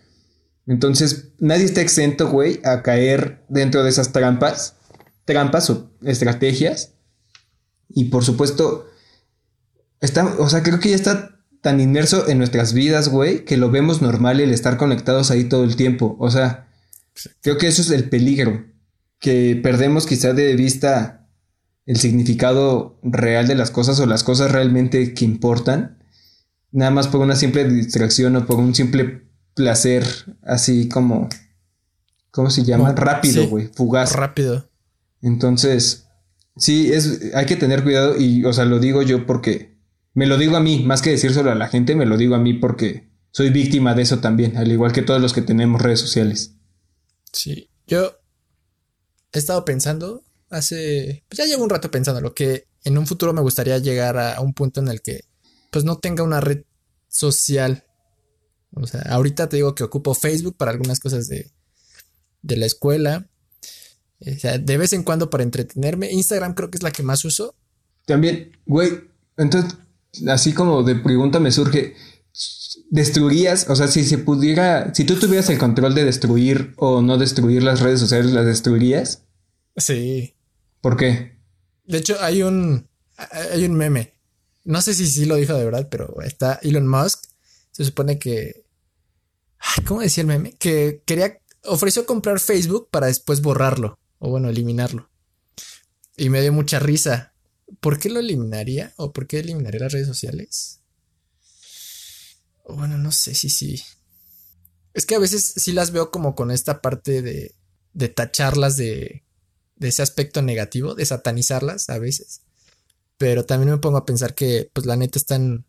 Entonces, 0.66 1.34
nadie 1.40 1.66
está 1.66 1.82
exento, 1.82 2.30
güey, 2.30 2.62
a 2.64 2.82
caer 2.84 3.44
dentro 3.50 3.84
de 3.84 3.90
esas 3.90 4.12
trampas, 4.12 4.76
trampas 5.26 5.70
o 5.70 5.92
estrategias. 6.04 6.94
Y 7.90 8.06
por 8.06 8.24
supuesto, 8.24 8.88
está, 10.00 10.26
o 10.40 10.50
sea, 10.50 10.64
creo 10.64 10.80
que 10.80 10.90
ya 10.90 10.96
está 10.96 11.33
tan 11.64 11.80
inmerso 11.80 12.28
en 12.28 12.40
nuestras 12.40 12.74
vidas, 12.74 13.08
güey, 13.08 13.46
que 13.46 13.56
lo 13.56 13.72
vemos 13.72 14.02
normal 14.02 14.42
el 14.42 14.52
estar 14.52 14.76
conectados 14.76 15.32
ahí 15.32 15.46
todo 15.46 15.64
el 15.64 15.78
tiempo. 15.78 16.18
O 16.20 16.30
sea, 16.30 16.68
creo 17.42 17.58
que 17.58 17.68
eso 17.68 17.82
es 17.82 17.90
el 17.90 18.10
peligro, 18.10 18.66
que 19.18 19.58
perdemos 19.64 20.06
quizá 20.06 20.34
de 20.34 20.58
vista 20.58 21.30
el 21.86 21.96
significado 21.96 23.00
real 23.02 23.48
de 23.48 23.56
las 23.56 23.72
cosas 23.72 23.98
o 24.02 24.06
las 24.06 24.26
cosas 24.26 24.52
realmente 24.52 25.14
que 25.14 25.24
importan, 25.24 26.04
nada 26.74 26.92
más 26.92 27.08
por 27.08 27.22
una 27.22 27.38
simple 27.38 27.64
distracción 27.64 28.36
o 28.36 28.46
por 28.46 28.60
un 28.60 28.76
simple 28.76 29.24
placer 29.54 30.04
así 30.42 30.90
como, 30.90 31.30
¿cómo 32.32 32.50
se 32.50 32.66
llama? 32.66 32.92
rápido, 32.92 33.48
güey, 33.48 33.70
fugaz. 33.74 34.12
Rápido. 34.12 34.70
Entonces, 35.22 36.10
sí, 36.58 36.92
es, 36.92 37.34
hay 37.34 37.46
que 37.46 37.56
tener 37.56 37.84
cuidado 37.84 38.20
y, 38.20 38.44
o 38.44 38.52
sea, 38.52 38.66
lo 38.66 38.80
digo 38.80 39.02
yo 39.02 39.26
porque 39.26 39.73
me 40.14 40.28
lo 40.28 40.38
digo 40.38 40.58
a 40.58 40.60
mí, 40.60 40.84
más 40.84 41.02
que 41.02 41.12
decírselo 41.12 41.52
a 41.52 41.56
la 41.56 41.68
gente, 41.68 41.96
me 41.96 42.06
lo 42.06 42.18
digo 42.18 42.36
a 42.36 42.40
mí 42.40 42.54
porque 42.54 43.10
soy 43.32 43.50
víctima 43.50 43.94
de 43.94 44.04
eso 44.04 44.20
también, 44.20 44.58
al 44.58 44.72
igual 44.72 44.92
que 44.92 45.02
todos 45.02 45.22
los 45.22 45.34
que 45.34 45.42
tenemos 45.42 45.82
redes 45.82 46.00
sociales. 46.00 46.56
Sí, 47.32 47.70
yo 47.88 48.20
he 49.32 49.40
estado 49.40 49.66
pensando 49.66 50.24
hace, 50.50 51.24
pues 51.28 51.40
ya 51.40 51.46
llevo 51.46 51.64
un 51.64 51.70
rato 51.70 51.90
pensando 51.90 52.22
lo 52.22 52.36
que 52.36 52.68
en 52.84 52.98
un 52.98 53.08
futuro 53.08 53.34
me 53.34 53.42
gustaría 53.42 53.78
llegar 53.80 54.18
a 54.18 54.40
un 54.42 54.54
punto 54.54 54.82
en 54.82 54.88
el 54.88 55.02
que 55.02 55.22
pues 55.72 55.84
no 55.84 55.98
tenga 55.98 56.24
una 56.24 56.42
red 56.42 56.64
social 57.08 57.84
o 58.76 58.88
sea, 58.88 59.02
ahorita 59.02 59.50
te 59.50 59.58
digo 59.58 59.76
que 59.76 59.84
ocupo 59.84 60.14
Facebook 60.14 60.58
para 60.58 60.72
algunas 60.72 61.00
cosas 61.00 61.28
de, 61.28 61.52
de 62.42 62.58
la 62.58 62.66
escuela. 62.66 63.30
O 64.20 64.40
sea, 64.40 64.58
de 64.58 64.78
vez 64.78 64.94
en 64.94 65.04
cuando 65.04 65.30
para 65.30 65.44
entretenerme. 65.44 66.12
Instagram 66.12 66.54
creo 66.54 66.72
que 66.72 66.78
es 66.78 66.84
la 66.84 66.92
que 66.92 67.04
más 67.04 67.24
uso. 67.26 67.56
También, 68.06 68.52
güey, 68.66 68.92
entonces, 69.38 69.78
así 70.28 70.54
como 70.54 70.84
de 70.84 70.96
pregunta 70.96 71.40
me 71.40 71.52
surge, 71.52 71.96
¿destruirías? 72.90 73.70
O 73.70 73.76
sea, 73.76 73.88
si 73.88 74.04
se 74.04 74.18
pudiera, 74.18 74.94
si 74.94 75.04
tú 75.04 75.16
tuvieras 75.16 75.50
el 75.50 75.58
control 75.58 75.96
de 75.96 76.06
destruir 76.06 76.74
o 76.78 77.02
no 77.02 77.18
destruir 77.18 77.64
las 77.64 77.82
redes 77.82 78.00
sociales, 78.00 78.32
¿las 78.32 78.46
destruirías? 78.46 79.24
Sí. 79.78 80.36
¿Por 80.82 80.98
qué? 80.98 81.40
De 81.86 81.98
hecho, 81.98 82.18
hay 82.22 82.44
un, 82.44 82.88
hay 83.52 83.66
un 83.66 83.76
meme. 83.76 84.14
No 84.64 84.82
sé 84.82 84.94
si 84.94 85.06
sí 85.08 85.26
lo 85.26 85.36
dijo 85.36 85.54
de 85.54 85.66
verdad, 85.66 85.88
pero 85.90 86.22
está 86.22 86.60
Elon 86.64 86.88
Musk. 86.88 87.26
Se 87.72 87.84
supone 87.84 88.20
que 88.20 88.64
¿Cómo 89.86 90.02
decía 90.02 90.22
el 90.22 90.28
meme? 90.28 90.54
Que 90.54 91.02
quería, 91.06 91.40
ofreció 91.66 92.06
comprar 92.06 92.40
Facebook 92.40 92.90
para 92.92 93.08
después 93.08 93.42
borrarlo, 93.42 94.00
o 94.20 94.30
bueno, 94.30 94.50
eliminarlo. 94.50 95.10
Y 96.16 96.30
me 96.30 96.42
dio 96.42 96.54
mucha 96.54 96.80
risa. 96.80 97.33
¿Por 97.80 98.00
qué 98.00 98.10
lo 98.10 98.20
eliminaría? 98.20 98.94
¿O 98.98 99.12
por 99.12 99.28
qué 99.28 99.40
eliminaría 99.40 99.82
las 99.82 99.94
redes 99.94 100.08
sociales? 100.08 100.80
Bueno, 102.68 102.98
no 102.98 103.12
sé 103.12 103.36
si 103.36 103.50
sí. 103.50 103.84
Es 104.94 105.06
que 105.06 105.16
a 105.16 105.20
veces 105.20 105.54
sí 105.58 105.72
las 105.72 105.92
veo 105.92 106.12
como 106.12 106.36
con 106.36 106.52
esta 106.52 106.82
parte 106.82 107.22
de, 107.22 107.56
de 107.94 108.10
tacharlas 108.10 108.78
de, 108.78 109.24
de 109.76 109.88
ese 109.88 110.02
aspecto 110.02 110.42
negativo, 110.42 110.96
de 110.96 111.06
satanizarlas 111.06 111.90
a 111.90 112.00
veces. 112.00 112.42
Pero 113.18 113.46
también 113.46 113.72
me 113.72 113.78
pongo 113.78 113.98
a 113.98 114.06
pensar 114.06 114.36
que, 114.36 114.70
pues 114.74 114.86
la 114.86 114.96
neta 114.96 115.20
están. 115.20 115.66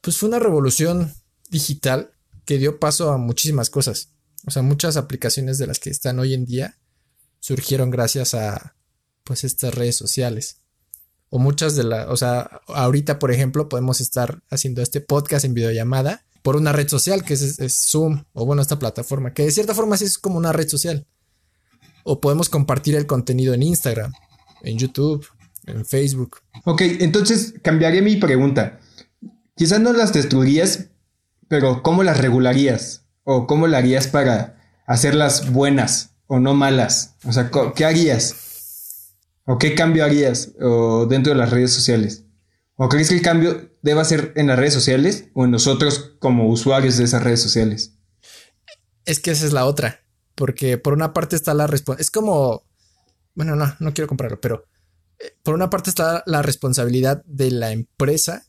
Pues 0.00 0.18
fue 0.18 0.28
una 0.28 0.38
revolución 0.38 1.14
digital 1.50 2.14
que 2.44 2.58
dio 2.58 2.80
paso 2.80 3.10
a 3.10 3.18
muchísimas 3.18 3.70
cosas. 3.70 4.10
O 4.46 4.50
sea, 4.50 4.62
muchas 4.62 4.96
aplicaciones 4.96 5.58
de 5.58 5.66
las 5.66 5.78
que 5.78 5.90
están 5.90 6.18
hoy 6.18 6.34
en 6.34 6.44
día 6.44 6.78
surgieron 7.38 7.90
gracias 7.90 8.34
a 8.34 8.76
pues 9.24 9.44
estas 9.44 9.74
redes 9.74 9.96
sociales. 9.96 10.61
O 11.34 11.38
muchas 11.38 11.76
de 11.76 11.84
las, 11.84 12.08
o 12.08 12.16
sea, 12.18 12.60
ahorita 12.66 13.18
por 13.18 13.32
ejemplo 13.32 13.70
podemos 13.70 14.02
estar 14.02 14.42
haciendo 14.50 14.82
este 14.82 15.00
podcast 15.00 15.46
en 15.46 15.54
videollamada 15.54 16.26
por 16.42 16.56
una 16.56 16.74
red 16.74 16.88
social 16.88 17.24
que 17.24 17.32
es, 17.32 17.56
Zoom 17.88 18.24
o 18.34 18.44
bueno, 18.44 18.60
esta 18.60 18.78
plataforma, 18.78 19.32
que 19.32 19.44
de 19.44 19.50
cierta 19.50 19.74
forma 19.74 19.96
sí 19.96 20.04
es 20.04 20.18
como 20.18 20.36
una 20.36 20.52
red 20.52 20.68
social. 20.68 21.06
O 22.04 22.20
podemos 22.20 22.50
compartir 22.50 22.96
el 22.96 23.06
contenido 23.06 23.54
en 23.54 23.62
Instagram, 23.62 24.12
en 24.62 24.76
YouTube, 24.76 25.26
en 25.64 25.86
Facebook. 25.86 26.42
Ok, 26.66 26.82
entonces 27.00 27.54
cambiaré 27.62 28.02
mi 28.02 28.16
pregunta. 28.16 28.78
Quizás 29.56 29.80
no 29.80 29.94
las 29.94 30.12
destruirías, 30.12 30.90
pero 31.48 31.82
¿cómo 31.82 32.02
las 32.02 32.18
regularías? 32.18 33.06
¿O 33.24 33.46
cómo 33.46 33.68
la 33.68 33.78
harías 33.78 34.06
para 34.06 34.60
hacerlas 34.86 35.50
buenas 35.50 36.10
o 36.26 36.40
no 36.40 36.52
malas? 36.52 37.14
O 37.24 37.32
sea, 37.32 37.50
¿qué 37.74 37.86
harías? 37.86 38.51
¿O 39.44 39.58
qué 39.58 39.74
cambio 39.74 40.04
harías 40.04 40.52
o 40.60 41.06
dentro 41.06 41.32
de 41.32 41.38
las 41.38 41.50
redes 41.50 41.72
sociales? 41.72 42.24
¿O 42.76 42.88
crees 42.88 43.08
que 43.08 43.16
el 43.16 43.22
cambio 43.22 43.70
deba 43.82 44.04
ser 44.04 44.32
en 44.36 44.46
las 44.46 44.58
redes 44.58 44.74
sociales 44.74 45.28
o 45.34 45.44
en 45.44 45.50
nosotros 45.50 46.14
como 46.18 46.48
usuarios 46.48 46.96
de 46.96 47.04
esas 47.04 47.22
redes 47.22 47.40
sociales? 47.40 47.94
Es 49.04 49.20
que 49.20 49.32
esa 49.32 49.46
es 49.46 49.52
la 49.52 49.66
otra, 49.66 50.04
porque 50.34 50.78
por 50.78 50.92
una 50.92 51.12
parte 51.12 51.36
está 51.36 51.54
la 51.54 51.66
responsabilidad, 51.66 52.02
es 52.02 52.10
como, 52.10 52.64
bueno, 53.34 53.56
no, 53.56 53.74
no 53.80 53.92
quiero 53.92 54.08
comprarlo, 54.08 54.40
pero 54.40 54.64
eh, 55.18 55.36
por 55.42 55.54
una 55.54 55.70
parte 55.70 55.90
está 55.90 56.22
la 56.26 56.42
responsabilidad 56.42 57.22
de 57.24 57.50
la 57.50 57.72
empresa 57.72 58.46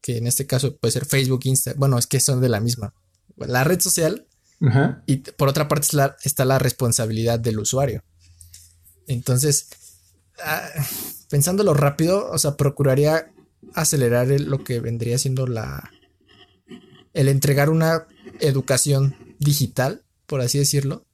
que 0.00 0.18
en 0.18 0.28
este 0.28 0.46
caso 0.46 0.76
puede 0.76 0.92
ser 0.92 1.04
Facebook, 1.04 1.40
Instagram, 1.44 1.80
bueno, 1.80 1.98
es 1.98 2.06
que 2.06 2.20
son 2.20 2.40
de 2.40 2.48
la 2.48 2.60
misma, 2.60 2.94
la 3.36 3.64
red 3.64 3.80
social, 3.80 4.28
y 5.04 5.16
por 5.16 5.48
otra 5.48 5.68
parte 5.68 5.88
está 6.22 6.44
la 6.44 6.58
responsabilidad 6.58 7.38
del 7.40 7.58
usuario. 7.58 8.04
Entonces, 9.06 9.68
pensándolo 11.30 11.74
rápido, 11.74 12.30
o 12.30 12.38
sea, 12.38 12.56
procuraría 12.56 13.32
acelerar 13.74 14.28
lo 14.28 14.64
que 14.64 14.80
vendría 14.80 15.18
siendo 15.18 15.46
la 15.46 15.90
el 17.12 17.28
entregar 17.28 17.70
una 17.70 18.06
educación 18.40 19.16
digital, 19.38 20.02
por 20.26 20.42
así 20.42 20.58
decirlo, 20.58 21.06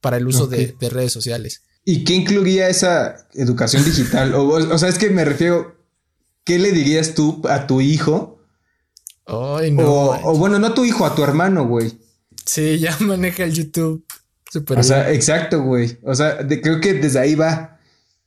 para 0.00 0.16
el 0.16 0.26
uso 0.26 0.46
de, 0.46 0.74
redes 0.80 1.12
sociales. 1.12 1.62
¿Y 1.84 2.04
qué 2.04 2.14
incluiría 2.14 2.68
esa 2.68 3.28
educación 3.34 3.84
digital? 3.84 4.34
o, 4.34 4.46
o, 4.48 4.78
sea, 4.78 4.88
es 4.88 4.98
que 4.98 5.10
me 5.10 5.24
refiero, 5.26 5.76
¿qué 6.44 6.58
le 6.58 6.72
dirías 6.72 7.14
tú 7.14 7.42
a 7.48 7.66
tu 7.66 7.82
hijo? 7.82 8.38
Ay, 9.26 9.72
no. 9.72 10.10
O, 10.22 10.36
bueno, 10.38 10.58
no 10.58 10.68
a 10.68 10.74
tu 10.74 10.86
hijo, 10.86 11.04
a 11.04 11.14
tu 11.14 11.22
hermano, 11.22 11.66
güey. 11.66 11.98
Sí, 12.46 12.78
ya 12.78 12.96
maneja 13.00 13.44
el 13.44 13.52
YouTube. 13.52 14.04
Super 14.50 14.78
o 14.78 14.82
sea, 14.82 15.12
exacto, 15.12 15.62
güey. 15.62 15.98
O 16.02 16.14
sea, 16.14 16.38
creo 16.46 16.80
que 16.80 16.94
desde 16.94 17.18
ahí 17.18 17.34
va. 17.34 17.77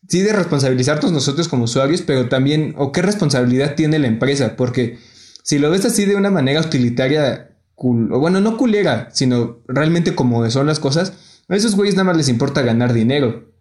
Sí, 0.08 0.22
de 0.22 0.34
responsabilizarnos 0.34 1.12
nosotros 1.12 1.48
como 1.48 1.66
usuarios, 1.66 2.02
pero 2.02 2.28
también, 2.28 2.74
o 2.78 2.92
qué 2.92 3.02
responsabilidad 3.02 3.76
tiene 3.76 4.00
la 4.00 4.08
empresa, 4.08 4.56
porque 4.56 4.98
si 5.44 5.60
lo 5.60 5.70
ves 5.70 5.86
así 5.86 6.06
de 6.06 6.16
una 6.16 6.32
manera 6.32 6.62
utilitaria, 6.62 7.56
o 7.76 8.20
bueno, 8.20 8.42
no 8.42 8.58
culera, 8.58 9.10
sino 9.14 9.60
realmente 9.68 10.16
como 10.16 10.50
son 10.50 10.68
las 10.68 10.80
cosas, 10.80 11.14
a 11.48 11.56
esos 11.56 11.76
güeyes 11.76 11.96
nada 11.96 12.06
más 12.06 12.18
les 12.18 12.30
importa 12.30 12.62
ganar 12.62 12.94
dinero. 12.94 13.52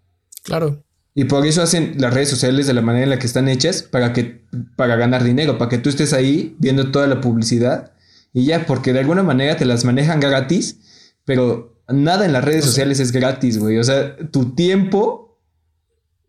Claro. 0.43 0.83
Y 1.15 1.25
por 1.25 1.45
eso 1.45 1.63
hacen 1.63 1.95
las 1.99 2.15
redes 2.15 2.31
sociales 2.31 2.67
de 2.67 2.75
la 2.75 2.83
manera 2.83 3.05
en 3.05 3.11
la 3.11 3.19
que 3.19 3.27
están 3.27 3.49
hechas 3.49 3.83
para 3.83 4.13
que 4.13 4.45
para 4.77 4.97
ganar 4.97 5.25
dinero, 5.25 5.59
para 5.59 5.69
que 5.69 5.79
tú 5.79 5.89
estés 5.89 6.13
ahí 6.13 6.55
viendo 6.59 6.91
toda 6.93 7.07
la 7.07 7.21
publicidad 7.21 7.93
y 8.33 8.45
ya, 8.45 8.67
porque 8.67 8.93
de 8.93 9.01
alguna 9.01 9.23
manera 9.23 9.57
te 9.57 9.65
las 9.65 9.85
manejan 9.85 10.21
gratis, 10.21 10.79
pero 11.25 11.83
nada 11.89 12.27
en 12.27 12.33
las 12.33 12.45
redes 12.45 12.65
sociales 12.65 13.01
es 13.01 13.13
gratis, 13.13 13.59
güey. 13.59 13.79
O 13.79 13.85
sea, 13.85 14.17
tu 14.31 14.55
tiempo, 14.55 15.30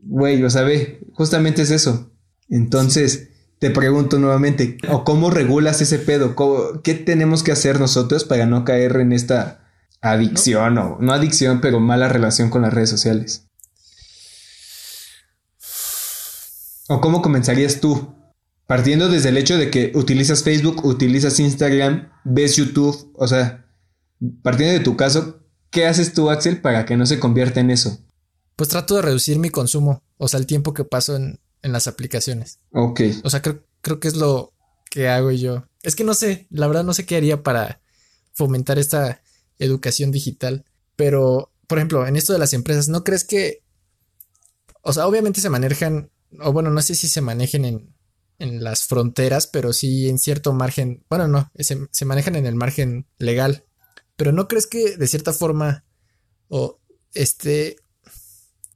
güey, 0.01 0.43
o 0.43 0.49
sea, 0.49 0.67
justamente 1.13 1.61
es 1.61 1.71
eso. 1.71 2.11
Entonces, 2.49 3.29
te 3.59 3.69
pregunto 3.69 4.19
nuevamente, 4.19 4.77
¿o 4.89 5.03
cómo 5.03 5.29
regulas 5.29 5.81
ese 5.81 5.99
pedo? 5.99 6.35
¿Qué 6.83 6.93
tenemos 6.95 7.43
que 7.43 7.51
hacer 7.51 7.79
nosotros 7.79 8.23
para 8.25 8.45
no 8.45 8.65
caer 8.65 8.97
en 8.97 9.13
esta 9.13 9.69
adicción 10.01 10.77
o 10.77 10.97
no 10.99 11.13
adicción, 11.13 11.61
pero 11.61 11.79
mala 11.79 12.09
relación 12.09 12.49
con 12.49 12.63
las 12.63 12.73
redes 12.73 12.89
sociales? 12.89 13.47
¿O 16.89 16.99
cómo 16.99 17.21
comenzarías 17.21 17.79
tú? 17.79 18.15
Partiendo 18.67 19.09
desde 19.09 19.29
el 19.29 19.37
hecho 19.37 19.57
de 19.57 19.69
que 19.69 19.91
utilizas 19.95 20.43
Facebook, 20.43 20.83
utilizas 20.85 21.39
Instagram, 21.39 22.11
ves 22.23 22.55
YouTube, 22.55 23.13
o 23.15 23.27
sea, 23.27 23.65
partiendo 24.43 24.73
de 24.73 24.79
tu 24.79 24.97
caso, 24.97 25.45
¿qué 25.69 25.87
haces 25.87 26.13
tú, 26.13 26.29
Axel, 26.29 26.61
para 26.61 26.85
que 26.85 26.97
no 26.97 27.05
se 27.05 27.19
convierta 27.19 27.59
en 27.59 27.69
eso? 27.69 27.99
Pues 28.61 28.69
trato 28.69 28.93
de 28.93 29.01
reducir 29.01 29.39
mi 29.39 29.49
consumo, 29.49 30.03
o 30.17 30.27
sea, 30.27 30.39
el 30.39 30.45
tiempo 30.45 30.71
que 30.71 30.83
paso 30.83 31.15
en, 31.15 31.39
en 31.63 31.71
las 31.71 31.87
aplicaciones. 31.87 32.59
Ok. 32.71 33.01
O 33.23 33.29
sea, 33.31 33.41
creo, 33.41 33.65
creo 33.81 33.99
que 33.99 34.07
es 34.07 34.15
lo 34.15 34.53
que 34.91 35.09
hago 35.09 35.31
yo. 35.31 35.65
Es 35.81 35.95
que 35.95 36.03
no 36.03 36.13
sé, 36.13 36.45
la 36.51 36.67
verdad 36.67 36.83
no 36.83 36.93
sé 36.93 37.07
qué 37.07 37.15
haría 37.15 37.41
para 37.41 37.81
fomentar 38.33 38.77
esta 38.77 39.23
educación 39.57 40.11
digital. 40.11 40.63
Pero, 40.95 41.51
por 41.65 41.79
ejemplo, 41.79 42.05
en 42.05 42.15
esto 42.15 42.33
de 42.33 42.37
las 42.37 42.53
empresas, 42.53 42.87
¿no 42.87 43.03
crees 43.03 43.23
que... 43.23 43.63
O 44.83 44.93
sea, 44.93 45.07
obviamente 45.07 45.41
se 45.41 45.49
manejan, 45.49 46.11
o 46.39 46.53
bueno, 46.53 46.69
no 46.69 46.83
sé 46.83 46.93
si 46.93 47.07
se 47.07 47.21
manejen 47.21 47.65
en, 47.65 47.95
en 48.37 48.63
las 48.63 48.85
fronteras, 48.85 49.47
pero 49.47 49.73
sí 49.73 50.07
en 50.07 50.19
cierto 50.19 50.53
margen, 50.53 51.03
bueno, 51.09 51.27
no, 51.27 51.51
se, 51.55 51.87
se, 51.89 52.05
manejan 52.05 52.35
en 52.35 52.45
el 52.45 52.53
margen 52.53 53.07
legal. 53.17 53.65
Pero 54.17 54.31
¿no 54.31 54.47
crees 54.47 54.67
que 54.67 54.97
de 54.97 55.07
cierta 55.07 55.33
forma, 55.33 55.83
o 56.47 56.79
este, 57.15 57.77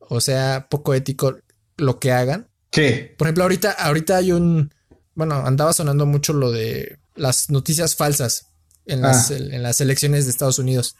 o 0.10 0.22
sea, 0.22 0.68
poco 0.70 0.94
ético 0.94 1.38
lo 1.78 2.00
que 2.00 2.12
hagan? 2.12 2.48
¿Qué? 2.70 3.16
Por 3.18 3.28
ejemplo, 3.28 3.44
ahorita, 3.44 3.72
ahorita 3.72 4.18
hay 4.18 4.32
un. 4.32 4.74
Bueno, 5.14 5.36
andaba 5.36 5.74
sonando 5.74 6.06
mucho 6.06 6.34
lo 6.34 6.52
de 6.52 7.00
las 7.16 7.50
noticias 7.50 7.96
falsas 7.96 8.48
en 8.86 9.02
las, 9.02 9.32
ah. 9.32 9.38
en 9.38 9.64
las 9.64 9.80
elecciones 9.82 10.26
de 10.26 10.32
Estados 10.32 10.60
Unidos. 10.60 10.96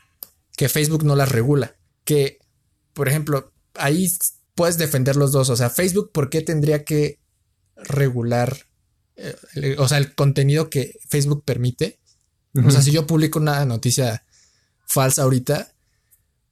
Que 0.56 0.70
Facebook 0.70 1.04
no 1.04 1.16
las 1.16 1.30
regula. 1.30 1.76
Que, 2.06 2.40
por 2.94 3.10
ejemplo, 3.10 3.52
ahí 3.74 4.10
puedes 4.54 4.78
defender 4.78 5.18
los 5.18 5.32
dos. 5.32 5.50
O 5.50 5.56
sea, 5.56 5.70
Facebook, 5.70 6.12
¿por 6.12 6.30
qué 6.30 6.42
tendría 6.42 6.86
que 6.86 7.20
regular? 7.76 8.68
Eh, 9.18 9.76
o 9.78 9.88
sea, 9.88 9.98
el 9.98 10.16
contenido 10.16 10.70
que 10.70 10.98
Facebook 11.10 11.44
permite. 11.46 12.00
O 12.66 12.72
sea, 12.72 12.82
si 12.82 12.92
yo 12.92 13.06
publico 13.06 13.38
una 13.38 13.66
noticia 13.66 14.24
falsa 14.88 15.24
ahorita, 15.24 15.74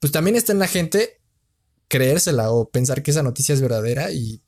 pues 0.01 0.11
también 0.11 0.35
está 0.35 0.51
en 0.51 0.59
la 0.59 0.67
gente 0.67 1.21
creérsela 1.93 2.49
o 2.49 2.69
pensar 2.69 3.03
que 3.03 3.11
esa 3.11 3.21
noticia 3.21 3.53
es 3.53 3.61
verdadera 3.61 4.11
y 4.11 4.41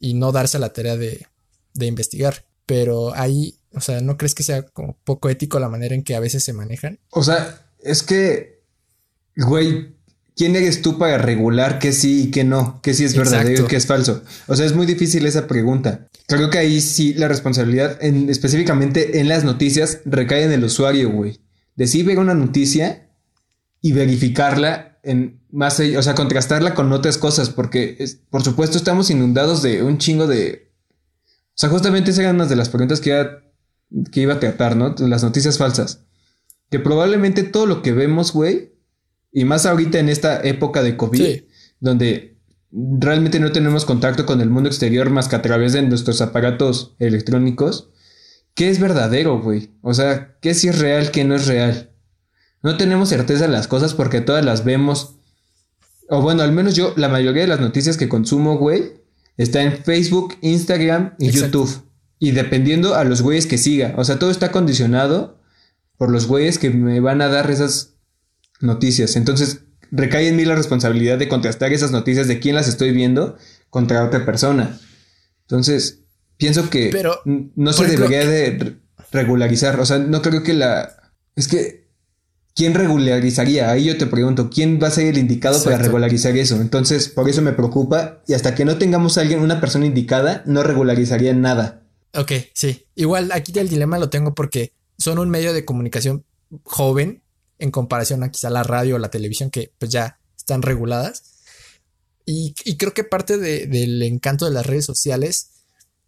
y 0.00 0.14
no 0.14 0.32
darse 0.32 0.58
la 0.58 0.72
tarea 0.72 0.96
de, 0.96 1.26
de 1.74 1.86
investigar. 1.86 2.44
Pero 2.66 3.14
ahí, 3.14 3.56
o 3.72 3.80
sea, 3.80 4.00
¿no 4.00 4.16
crees 4.16 4.34
que 4.34 4.42
sea 4.42 4.62
como 4.62 4.96
poco 5.04 5.28
ético 5.28 5.58
la 5.58 5.68
manera 5.68 5.94
en 5.94 6.02
que 6.02 6.14
a 6.14 6.20
veces 6.20 6.44
se 6.44 6.52
manejan? 6.52 6.98
O 7.10 7.22
sea, 7.22 7.66
es 7.80 8.02
que, 8.02 8.62
güey, 9.36 9.94
¿quién 10.36 10.54
eres 10.56 10.82
tú 10.82 10.98
para 10.98 11.18
regular 11.18 11.78
qué 11.78 11.92
sí 11.92 12.24
y 12.24 12.30
qué 12.30 12.44
no? 12.44 12.80
¿Qué 12.82 12.94
sí 12.94 13.04
es 13.04 13.16
verdadero 13.16 13.64
y 13.64 13.68
qué 13.68 13.76
es 13.76 13.86
falso? 13.86 14.22
O 14.46 14.56
sea, 14.56 14.66
es 14.66 14.74
muy 14.74 14.86
difícil 14.86 15.26
esa 15.26 15.46
pregunta. 15.46 16.08
Creo 16.26 16.50
que 16.50 16.58
ahí 16.58 16.80
sí 16.80 17.14
la 17.14 17.28
responsabilidad, 17.28 17.96
en, 18.02 18.28
específicamente 18.28 19.18
en 19.20 19.28
las 19.28 19.44
noticias, 19.44 20.00
recae 20.04 20.44
en 20.44 20.52
el 20.52 20.64
usuario, 20.64 21.10
güey. 21.10 21.40
Decir 21.74 22.04
ver 22.04 22.18
una 22.18 22.34
noticia 22.34 23.08
y 23.80 23.92
verificarla 23.92 24.98
en 25.02 25.37
más, 25.50 25.80
o 25.80 26.02
sea, 26.02 26.14
contrastarla 26.14 26.74
con 26.74 26.92
otras 26.92 27.18
cosas, 27.18 27.50
porque 27.50 28.04
por 28.30 28.42
supuesto 28.42 28.76
estamos 28.76 29.10
inundados 29.10 29.62
de 29.62 29.82
un 29.82 29.98
chingo 29.98 30.26
de... 30.26 30.72
O 31.50 31.60
sea, 31.60 31.68
justamente 31.68 32.10
esas 32.10 32.20
eran 32.20 32.36
una 32.36 32.46
de 32.46 32.56
las 32.56 32.68
preguntas 32.68 33.00
que 33.00 33.10
iba, 33.10 33.40
que 34.12 34.20
iba 34.20 34.34
a 34.34 34.40
tratar, 34.40 34.76
¿no? 34.76 34.94
Las 34.98 35.24
noticias 35.24 35.58
falsas. 35.58 36.04
Que 36.70 36.78
probablemente 36.78 37.42
todo 37.42 37.66
lo 37.66 37.82
que 37.82 37.92
vemos, 37.92 38.32
güey, 38.32 38.74
y 39.32 39.44
más 39.44 39.66
ahorita 39.66 39.98
en 39.98 40.08
esta 40.08 40.40
época 40.42 40.82
de 40.82 40.96
COVID, 40.96 41.42
donde 41.80 42.38
realmente 42.70 43.40
no 43.40 43.52
tenemos 43.52 43.84
contacto 43.84 44.26
con 44.26 44.40
el 44.40 44.50
mundo 44.50 44.68
exterior 44.68 45.10
más 45.10 45.28
que 45.28 45.36
a 45.36 45.42
través 45.42 45.72
de 45.72 45.82
nuestros 45.82 46.20
aparatos 46.20 46.94
electrónicos, 46.98 47.90
¿qué 48.54 48.68
es 48.68 48.80
verdadero, 48.80 49.40
güey? 49.40 49.70
O 49.82 49.94
sea, 49.94 50.36
¿qué 50.40 50.54
sí 50.54 50.68
es 50.68 50.78
real, 50.78 51.10
qué 51.10 51.24
no 51.24 51.34
es 51.34 51.46
real? 51.46 51.92
No 52.62 52.76
tenemos 52.76 53.08
certeza 53.08 53.46
de 53.46 53.52
las 53.52 53.68
cosas 53.68 53.94
porque 53.94 54.20
todas 54.20 54.44
las 54.44 54.64
vemos. 54.64 55.17
O 56.08 56.22
bueno, 56.22 56.42
al 56.42 56.52
menos 56.52 56.74
yo, 56.74 56.94
la 56.96 57.08
mayoría 57.08 57.42
de 57.42 57.48
las 57.48 57.60
noticias 57.60 57.96
que 57.96 58.08
consumo, 58.08 58.56
güey, 58.56 58.94
está 59.36 59.62
en 59.62 59.84
Facebook, 59.84 60.36
Instagram 60.40 61.14
y 61.18 61.30
YouTube. 61.30 61.82
Y 62.18 62.32
dependiendo 62.32 62.94
a 62.94 63.04
los 63.04 63.22
güeyes 63.22 63.46
que 63.46 63.58
siga. 63.58 63.94
O 63.96 64.04
sea, 64.04 64.18
todo 64.18 64.30
está 64.30 64.50
condicionado 64.50 65.38
por 65.96 66.10
los 66.10 66.26
güeyes 66.26 66.58
que 66.58 66.70
me 66.70 67.00
van 67.00 67.20
a 67.20 67.28
dar 67.28 67.50
esas 67.50 67.94
noticias. 68.60 69.16
Entonces, 69.16 69.60
recae 69.90 70.28
en 70.28 70.36
mí 70.36 70.44
la 70.44 70.56
responsabilidad 70.56 71.18
de 71.18 71.28
contrastar 71.28 71.72
esas 71.72 71.92
noticias 71.92 72.26
de 72.26 72.40
quién 72.40 72.54
las 72.54 72.68
estoy 72.68 72.92
viendo 72.92 73.36
contra 73.70 74.04
otra 74.04 74.24
persona. 74.24 74.78
Entonces, 75.42 76.00
pienso 76.36 76.70
que 76.70 76.90
no 77.24 77.72
se 77.72 77.86
debería 77.86 78.26
de 78.26 78.78
regularizar. 79.12 79.78
O 79.78 79.86
sea, 79.86 79.98
no 79.98 80.22
creo 80.22 80.42
que 80.42 80.54
la... 80.54 81.12
Es 81.36 81.48
que 81.48 81.87
¿quién 82.58 82.74
regularizaría? 82.74 83.70
Ahí 83.70 83.84
yo 83.84 83.96
te 83.96 84.06
pregunto, 84.06 84.50
¿quién 84.50 84.80
va 84.82 84.88
a 84.88 84.90
ser 84.90 85.06
el 85.06 85.18
indicado 85.18 85.62
para 85.62 85.78
regularizar 85.78 86.36
eso? 86.36 86.60
Entonces, 86.60 87.08
por 87.08 87.28
eso 87.28 87.40
me 87.40 87.52
preocupa 87.52 88.20
y 88.26 88.34
hasta 88.34 88.56
que 88.56 88.64
no 88.64 88.78
tengamos 88.78 89.16
a 89.16 89.20
alguien, 89.20 89.38
una 89.38 89.60
persona 89.60 89.86
indicada, 89.86 90.42
no 90.44 90.64
regularizaría 90.64 91.32
nada. 91.34 91.84
Ok, 92.14 92.32
sí. 92.54 92.88
Igual 92.96 93.30
aquí 93.30 93.56
el 93.56 93.68
dilema 93.68 94.00
lo 94.00 94.10
tengo 94.10 94.34
porque 94.34 94.72
son 94.98 95.20
un 95.20 95.30
medio 95.30 95.52
de 95.52 95.64
comunicación 95.64 96.24
joven 96.64 97.22
en 97.60 97.70
comparación 97.70 98.24
a 98.24 98.32
quizá 98.32 98.50
la 98.50 98.64
radio 98.64 98.96
o 98.96 98.98
la 98.98 99.12
televisión 99.12 99.50
que 99.50 99.72
pues 99.78 99.92
ya 99.92 100.18
están 100.36 100.62
reguladas. 100.62 101.22
Y, 102.26 102.54
creo 102.76 102.92
que 102.92 103.04
parte 103.04 103.38
del 103.38 104.02
encanto 104.02 104.46
de 104.46 104.50
las 104.50 104.66
redes 104.66 104.84
sociales 104.84 105.50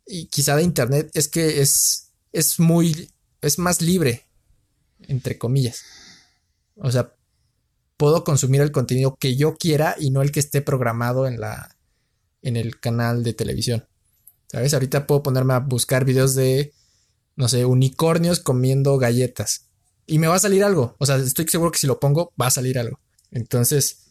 y 0.04 0.26
quizá 0.26 0.56
de 0.56 0.64
internet 0.64 1.10
es 1.14 1.28
que 1.28 1.62
es, 1.62 2.08
es 2.32 2.58
muy, 2.58 3.08
es 3.40 3.60
más 3.60 3.80
libre, 3.80 4.26
entre 5.06 5.38
comillas. 5.38 5.84
O 6.80 6.90
sea, 6.90 7.14
puedo 7.96 8.24
consumir 8.24 8.60
el 8.60 8.72
contenido 8.72 9.16
que 9.16 9.36
yo 9.36 9.56
quiera 9.56 9.94
y 9.98 10.10
no 10.10 10.22
el 10.22 10.32
que 10.32 10.40
esté 10.40 10.62
programado 10.62 11.26
en 11.26 11.40
la 11.40 11.76
en 12.42 12.56
el 12.56 12.80
canal 12.80 13.22
de 13.22 13.34
televisión. 13.34 13.86
¿Sabes? 14.48 14.74
Ahorita 14.74 15.06
puedo 15.06 15.22
ponerme 15.22 15.54
a 15.54 15.60
buscar 15.60 16.04
videos 16.04 16.34
de 16.34 16.72
no 17.36 17.48
sé, 17.48 17.64
unicornios 17.64 18.40
comiendo 18.40 18.98
galletas 18.98 19.70
y 20.06 20.18
me 20.18 20.26
va 20.26 20.34
a 20.34 20.40
salir 20.40 20.64
algo. 20.64 20.96
O 20.98 21.06
sea, 21.06 21.16
estoy 21.16 21.46
seguro 21.48 21.70
que 21.70 21.78
si 21.78 21.86
lo 21.86 22.00
pongo 22.00 22.32
va 22.40 22.48
a 22.48 22.50
salir 22.50 22.78
algo. 22.78 23.00
Entonces, 23.30 24.08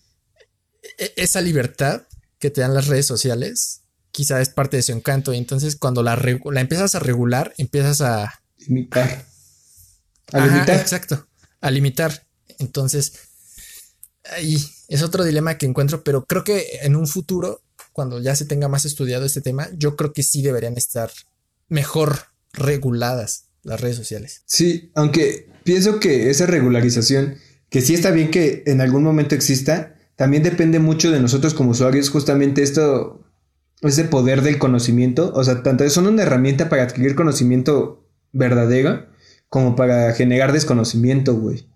e-, 0.98 1.14
esa 1.18 1.42
libertad 1.42 2.04
que 2.40 2.50
te 2.50 2.62
dan 2.62 2.74
las 2.74 2.88
redes 2.88 3.06
sociales 3.06 3.84
quizá 4.12 4.42
es 4.42 4.50
parte 4.50 4.78
de 4.78 4.84
su 4.84 4.94
encanto. 4.94 5.34
Y 5.34 5.38
entonces 5.38 5.76
cuando 5.76 6.02
la, 6.04 6.16
la 6.16 6.62
empiezas 6.62 6.96
a 6.96 7.00
regular, 7.00 7.54
empiezas 7.58 8.02
a... 8.02 8.42
Limitar. 8.58 9.26
A 10.32 10.46
limitar. 10.46 10.80
Exacto. 10.80 11.28
A 11.62 11.70
limitar. 11.70 12.28
Entonces, 12.60 13.14
ahí 14.32 14.58
es 14.88 15.02
otro 15.02 15.24
dilema 15.24 15.58
que 15.58 15.66
encuentro, 15.66 16.04
pero 16.04 16.26
creo 16.26 16.44
que 16.44 16.80
en 16.84 16.96
un 16.96 17.08
futuro, 17.08 17.62
cuando 17.94 18.22
ya 18.22 18.36
se 18.36 18.46
tenga 18.46 18.68
más 18.68 18.86
estudiado 18.86 19.26
este 19.26 19.42
tema, 19.42 19.70
yo 19.76 19.96
creo 19.96 20.14
que 20.14 20.24
sí 20.24 20.42
deberían 20.42 20.78
estar 20.78 21.12
mejor 21.68 22.20
reguladas 22.54 23.46
las 23.64 23.82
redes 23.82 23.96
sociales. 23.96 24.44
Sí, 24.46 24.92
aunque 24.96 25.50
pienso 25.64 26.00
que 26.00 26.30
esa 26.30 26.46
regularización, 26.46 27.36
que 27.70 27.82
sí 27.82 27.94
está 27.94 28.12
bien 28.12 28.32
que 28.32 28.64
en 28.66 28.82
algún 28.82 29.04
momento 29.04 29.36
exista, 29.36 29.96
también 30.16 30.44
depende 30.44 30.80
mucho 30.80 31.12
de 31.12 31.20
nosotros 31.20 31.54
como 31.54 31.72
usuarios, 31.72 32.10
justamente 32.10 32.64
esto, 32.64 33.24
ese 33.82 34.04
poder 34.06 34.42
del 34.42 34.58
conocimiento, 34.58 35.32
o 35.34 35.44
sea, 35.44 35.64
tanto 35.64 35.90
son 35.90 36.08
una 36.08 36.24
herramienta 36.24 36.70
para 36.70 36.84
adquirir 36.84 37.16
conocimiento 37.16 38.06
verdadero 38.32 39.08
como 39.48 39.76
para 39.76 40.14
generar 40.14 40.52
desconocimiento, 40.52 41.36
güey. 41.36 41.68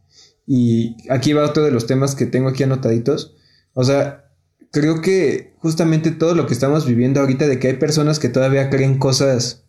Y 0.45 0.97
aquí 1.09 1.33
va 1.33 1.45
otro 1.45 1.63
de 1.63 1.71
los 1.71 1.87
temas 1.87 2.15
que 2.15 2.25
tengo 2.25 2.49
aquí 2.49 2.63
anotaditos. 2.63 3.35
O 3.73 3.83
sea, 3.83 4.31
creo 4.71 5.01
que 5.01 5.53
justamente 5.59 6.11
todo 6.11 6.35
lo 6.35 6.47
que 6.47 6.53
estamos 6.53 6.85
viviendo 6.85 7.19
ahorita 7.19 7.47
de 7.47 7.59
que 7.59 7.67
hay 7.69 7.73
personas 7.75 8.19
que 8.19 8.29
todavía 8.29 8.69
creen 8.69 8.97
cosas, 8.97 9.65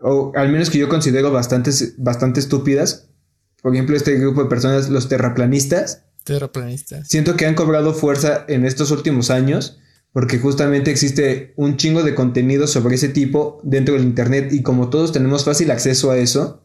o 0.00 0.32
al 0.34 0.50
menos 0.50 0.70
que 0.70 0.78
yo 0.78 0.88
considero 0.88 1.30
bastante, 1.30 1.70
bastante 1.98 2.40
estúpidas. 2.40 3.08
Por 3.62 3.74
ejemplo, 3.74 3.96
este 3.96 4.16
grupo 4.16 4.42
de 4.42 4.48
personas, 4.48 4.88
los 4.88 5.08
terraplanistas. 5.08 6.04
Terraplanistas. 6.24 7.08
Siento 7.08 7.36
que 7.36 7.46
han 7.46 7.54
cobrado 7.54 7.92
fuerza 7.92 8.44
en 8.48 8.64
estos 8.64 8.90
últimos 8.90 9.30
años 9.30 9.78
porque 10.12 10.38
justamente 10.38 10.90
existe 10.90 11.52
un 11.56 11.76
chingo 11.76 12.02
de 12.02 12.14
contenido 12.14 12.66
sobre 12.66 12.96
ese 12.96 13.08
tipo 13.08 13.60
dentro 13.62 13.94
del 13.94 14.04
Internet 14.04 14.52
y 14.52 14.62
como 14.62 14.90
todos 14.90 15.12
tenemos 15.12 15.44
fácil 15.44 15.70
acceso 15.70 16.10
a 16.10 16.18
eso, 16.18 16.64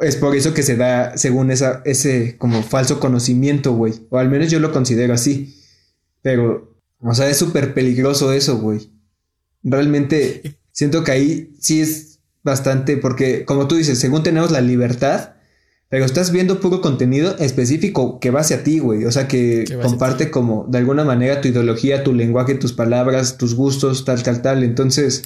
es 0.00 0.16
por 0.16 0.34
eso 0.36 0.54
que 0.54 0.62
se 0.62 0.76
da, 0.76 1.16
según 1.16 1.50
esa, 1.50 1.82
ese 1.84 2.36
como 2.38 2.62
falso 2.62 3.00
conocimiento, 3.00 3.72
güey. 3.72 3.94
O 4.10 4.18
al 4.18 4.28
menos 4.28 4.50
yo 4.50 4.60
lo 4.60 4.72
considero 4.72 5.14
así. 5.14 5.56
Pero, 6.22 6.76
o 7.00 7.14
sea, 7.14 7.28
es 7.28 7.36
súper 7.36 7.74
peligroso 7.74 8.32
eso, 8.32 8.58
güey. 8.58 8.92
Realmente 9.62 10.58
siento 10.72 11.04
que 11.04 11.12
ahí 11.12 11.52
sí 11.60 11.80
es 11.80 12.20
bastante, 12.42 12.96
porque 12.96 13.44
como 13.44 13.68
tú 13.68 13.76
dices, 13.76 13.98
según 13.98 14.22
tenemos 14.22 14.50
la 14.50 14.60
libertad, 14.60 15.34
pero 15.90 16.04
estás 16.04 16.32
viendo 16.32 16.60
puro 16.60 16.80
contenido 16.80 17.36
específico 17.38 18.20
que 18.20 18.30
va 18.30 18.40
hacia 18.40 18.62
ti, 18.62 18.78
güey. 18.78 19.04
O 19.06 19.12
sea, 19.12 19.26
que 19.26 19.64
comparte 19.82 20.30
como 20.30 20.66
de 20.68 20.78
alguna 20.78 21.04
manera 21.04 21.40
tu 21.40 21.48
ideología, 21.48 22.04
tu 22.04 22.12
lenguaje, 22.12 22.54
tus 22.54 22.74
palabras, 22.74 23.38
tus 23.38 23.54
gustos, 23.54 24.04
tal, 24.04 24.22
tal, 24.22 24.42
tal. 24.42 24.62
Entonces, 24.64 25.24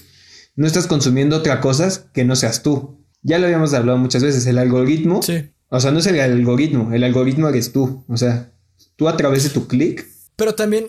no 0.55 0.67
estás 0.67 0.87
consumiendo 0.87 1.37
otra 1.37 1.61
cosa 1.61 2.11
que 2.13 2.25
no 2.25 2.37
seas 2.37 2.63
tú. 2.63 3.02
Ya 3.23 3.39
lo 3.39 3.47
habíamos 3.47 3.73
hablado 3.75 3.99
muchas 3.99 4.23
veces, 4.23 4.47
el 4.47 4.59
algoritmo. 4.59 5.23
Sí. 5.23 5.51
O 5.69 5.81
sea, 5.81 5.91
no 5.91 6.01
es 6.01 6.07
el 6.07 6.21
algoritmo, 6.21 6.93
el 6.93 7.05
algoritmo 7.05 7.49
eres 7.49 7.73
tú. 7.73 8.05
O 8.09 8.17
sea, 8.17 8.53
tú 8.97 9.09
a 9.09 9.17
través 9.17 9.45
de 9.45 9.51
tu 9.51 9.67
clic. 9.69 10.07
Pero 10.37 10.55
también, 10.55 10.89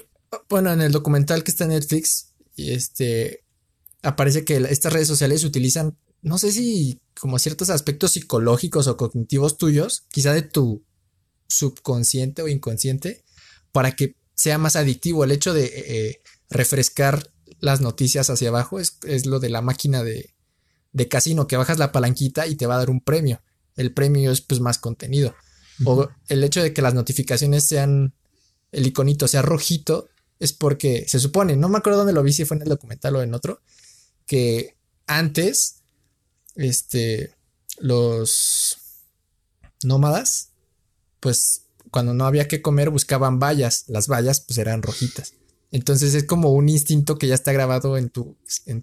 bueno, 0.50 0.74
en 0.74 0.82
el 0.82 0.92
documental 0.92 1.44
que 1.44 1.52
está 1.52 1.64
en 1.66 1.72
Netflix, 1.72 2.34
este, 2.58 3.44
aparece 4.02 4.44
que 4.44 4.58
estas 4.58 4.92
redes 4.92 5.08
sociales 5.08 5.44
utilizan, 5.44 5.98
no 6.22 6.38
sé 6.38 6.52
si 6.52 7.00
como 7.20 7.40
ciertos 7.40 7.70
aspectos 7.70 8.12
psicológicos 8.12 8.88
o 8.88 8.98
cognitivos 8.98 9.58
tuyos, 9.58 10.06
quizá 10.12 10.34
de 10.34 10.42
tu 10.42 10.84
subconsciente 11.48 12.42
o 12.42 12.48
inconsciente, 12.48 13.24
para 13.72 13.92
que 13.94 14.18
sea 14.36 14.58
más 14.58 14.76
adictivo. 14.76 15.24
El 15.24 15.32
hecho 15.32 15.54
de 15.54 15.72
eh, 15.74 16.22
refrescar 16.50 17.32
las 17.60 17.80
noticias 17.80 18.30
hacia 18.30 18.50
abajo 18.50 18.80
es, 18.80 18.98
es 19.06 19.26
lo 19.26 19.40
de 19.40 19.50
la 19.50 19.62
máquina 19.62 20.04
de, 20.04 20.33
de 20.94 21.08
casino 21.08 21.48
que 21.48 21.58
bajas 21.58 21.80
la 21.80 21.92
palanquita 21.92 22.48
y 22.48 22.56
te 22.56 22.66
va 22.66 22.76
a 22.76 22.80
dar 22.80 22.90
un 22.90 23.02
premio. 23.02 23.42
El 23.76 23.94
premio 23.94 24.32
es 24.32 24.42
pues 24.42 24.62
más 24.62 24.78
contenido. 24.78 25.36
O 25.86 26.08
el 26.30 26.44
hecho 26.44 26.62
de 26.62 26.72
que 26.72 26.84
las 26.84 26.94
notificaciones 26.94 27.64
sean, 27.66 28.14
el 28.72 28.86
iconito 28.86 29.28
sea 29.28 29.42
rojito, 29.42 30.08
es 30.40 30.54
porque 30.54 31.06
se 31.08 31.20
supone, 31.20 31.58
no 31.58 31.68
me 31.68 31.80
acuerdo 31.80 32.00
dónde 32.00 32.14
lo 32.14 32.24
vi, 32.24 32.32
si 32.32 32.46
fue 32.46 32.58
en 32.58 32.64
el 32.64 32.70
documental 32.70 33.16
o 33.16 33.22
en 33.24 33.34
otro, 33.34 33.62
que 34.28 34.76
antes, 35.08 35.82
este, 36.56 37.34
los 37.80 38.78
nómadas, 39.84 40.50
pues 41.20 41.64
cuando 41.90 42.14
no 42.14 42.26
había 42.26 42.48
que 42.48 42.62
comer 42.62 42.90
buscaban 42.90 43.40
vallas, 43.40 43.86
las 43.88 44.08
vallas 44.08 44.42
pues 44.42 44.58
eran 44.58 44.82
rojitas. 44.82 45.34
Entonces 45.74 46.14
es 46.14 46.26
como 46.26 46.52
un 46.52 46.70
instinto 46.70 47.18
que 47.18 47.28
ya 47.28 47.34
está 47.34 47.52
grabado 47.52 47.98
en 47.98 48.10
tu, 48.10 48.38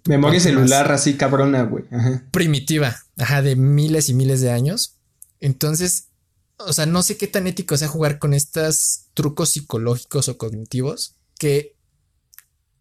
memoria 0.07 0.41
celular 0.41 0.91
así 0.91 1.13
cabrona, 1.13 1.63
güey. 1.63 1.85
Primitiva, 2.31 2.97
ajá, 3.17 3.41
de 3.41 3.55
miles 3.55 4.09
y 4.09 4.13
miles 4.13 4.41
de 4.41 4.51
años. 4.51 4.97
Entonces, 5.39 6.09
o 6.57 6.73
sea, 6.73 6.85
no 6.85 7.01
sé 7.01 7.15
qué 7.15 7.27
tan 7.27 7.47
ético 7.47 7.77
sea 7.77 7.87
jugar 7.87 8.19
con 8.19 8.33
estos 8.33 9.05
trucos 9.13 9.51
psicológicos 9.51 10.27
o 10.27 10.37
cognitivos 10.37 11.15
que, 11.39 11.77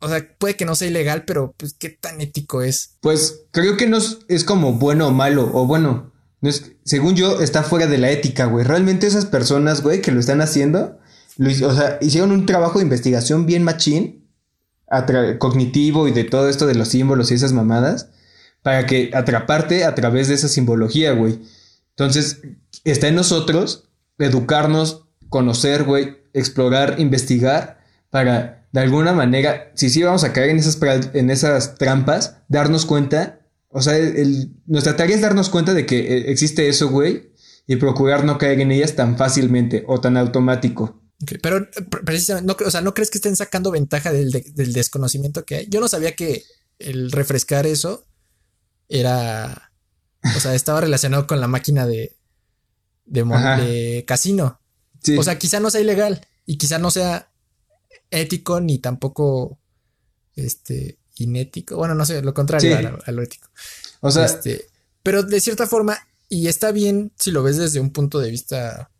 o 0.00 0.08
sea, 0.08 0.26
puede 0.38 0.56
que 0.56 0.64
no 0.64 0.74
sea 0.74 0.88
ilegal, 0.88 1.24
pero 1.24 1.54
pues 1.56 1.74
qué 1.74 1.90
tan 1.90 2.20
ético 2.20 2.62
es. 2.62 2.96
Pues 3.02 3.42
creo 3.52 3.76
que 3.76 3.86
no 3.86 3.98
es, 4.26 4.44
como 4.44 4.72
bueno 4.72 5.06
o 5.06 5.12
malo, 5.12 5.48
o 5.54 5.68
bueno, 5.68 6.12
no 6.40 6.50
es, 6.50 6.72
según 6.84 7.14
yo 7.14 7.40
está 7.40 7.62
fuera 7.62 7.86
de 7.86 7.98
la 7.98 8.10
ética, 8.10 8.46
güey. 8.46 8.64
Realmente 8.64 9.06
esas 9.06 9.26
personas, 9.26 9.84
güey, 9.84 10.02
que 10.02 10.10
lo 10.10 10.18
están 10.18 10.40
haciendo 10.40 10.98
o 11.40 11.74
sea, 11.74 11.98
hicieron 12.00 12.32
un 12.32 12.44
trabajo 12.44 12.78
de 12.78 12.84
investigación 12.84 13.46
bien 13.46 13.62
machín, 13.62 14.28
cognitivo 15.38 16.06
y 16.06 16.12
de 16.12 16.24
todo 16.24 16.48
esto 16.48 16.66
de 16.66 16.74
los 16.74 16.88
símbolos 16.88 17.30
y 17.30 17.34
esas 17.34 17.52
mamadas, 17.52 18.10
para 18.62 18.86
que 18.86 19.10
atraparte 19.14 19.84
a 19.84 19.94
través 19.94 20.28
de 20.28 20.34
esa 20.34 20.48
simbología, 20.48 21.12
güey. 21.12 21.40
Entonces, 21.90 22.42
está 22.84 23.08
en 23.08 23.14
nosotros 23.14 23.88
educarnos, 24.18 25.06
conocer, 25.30 25.84
güey, 25.84 26.18
explorar, 26.34 26.96
investigar, 26.98 27.80
para 28.10 28.66
de 28.72 28.80
alguna 28.80 29.12
manera, 29.12 29.72
si 29.74 29.88
sí 29.88 30.02
vamos 30.02 30.24
a 30.24 30.32
caer 30.32 30.50
en 30.50 30.58
esas, 30.58 30.78
en 31.14 31.30
esas 31.30 31.76
trampas, 31.76 32.36
darnos 32.48 32.84
cuenta, 32.84 33.40
o 33.68 33.80
sea, 33.80 33.94
nuestra 34.66 34.96
tarea 34.96 35.16
es 35.16 35.22
darnos 35.22 35.48
cuenta 35.48 35.72
de 35.72 35.86
que 35.86 35.98
eh, 35.98 36.30
existe 36.30 36.68
eso, 36.68 36.88
güey, 36.88 37.32
y 37.66 37.76
procurar 37.76 38.24
no 38.24 38.36
caer 38.36 38.60
en 38.60 38.72
ellas 38.72 38.94
tan 38.94 39.16
fácilmente 39.16 39.84
o 39.86 40.00
tan 40.00 40.16
automático 40.16 40.99
pero 41.42 41.58
eh, 41.58 41.68
precisamente, 42.04 42.46
no, 42.46 42.66
o 42.66 42.70
sea, 42.70 42.80
¿no 42.80 42.94
crees 42.94 43.10
que 43.10 43.18
estén 43.18 43.36
sacando 43.36 43.70
ventaja 43.70 44.12
del, 44.12 44.30
desconocimiento 44.54 45.44
que 45.44 45.56
hay? 45.56 45.66
Yo 45.68 45.80
no 45.80 45.88
sabía 45.88 46.16
que 46.16 46.44
el 46.78 47.12
refrescar 47.12 47.66
eso 47.66 48.06
era, 48.88 49.72
o 50.36 50.40
sea, 50.40 50.54
estaba 50.54 50.80
relacionado 50.80 51.26
con 51.26 51.40
la 51.40 51.46
máquina 51.46 51.86
de, 51.86 52.16
de, 53.04 54.04
casino. 54.06 54.60
O 55.18 55.22
sea, 55.22 55.38
quizá 55.38 55.60
no 55.60 55.70
sea 55.70 55.80
ilegal 55.80 56.26
y 56.46 56.56
quizá 56.56 56.78
no 56.78 56.90
sea 56.90 57.30
ético 58.10 58.60
ni 58.60 58.78
tampoco, 58.78 59.58
este, 60.36 60.98
inético. 61.16 61.76
Bueno, 61.76 61.94
no 61.94 62.06
sé, 62.06 62.22
lo 62.22 62.32
contrario 62.32 62.98
a, 63.04 63.12
lo 63.12 63.22
ético. 63.22 63.48
O 64.00 64.10
sea, 64.10 64.24
este, 64.24 64.66
pero 65.02 65.22
de 65.22 65.40
cierta 65.40 65.66
forma, 65.66 65.98
y 66.28 66.48
está 66.48 66.72
bien 66.72 67.12
si 67.18 67.30
lo 67.30 67.42
ves 67.42 67.58
desde 67.58 67.80
un 67.80 67.90
punto 67.90 68.18
de 68.20 68.30
vista, 68.30 68.90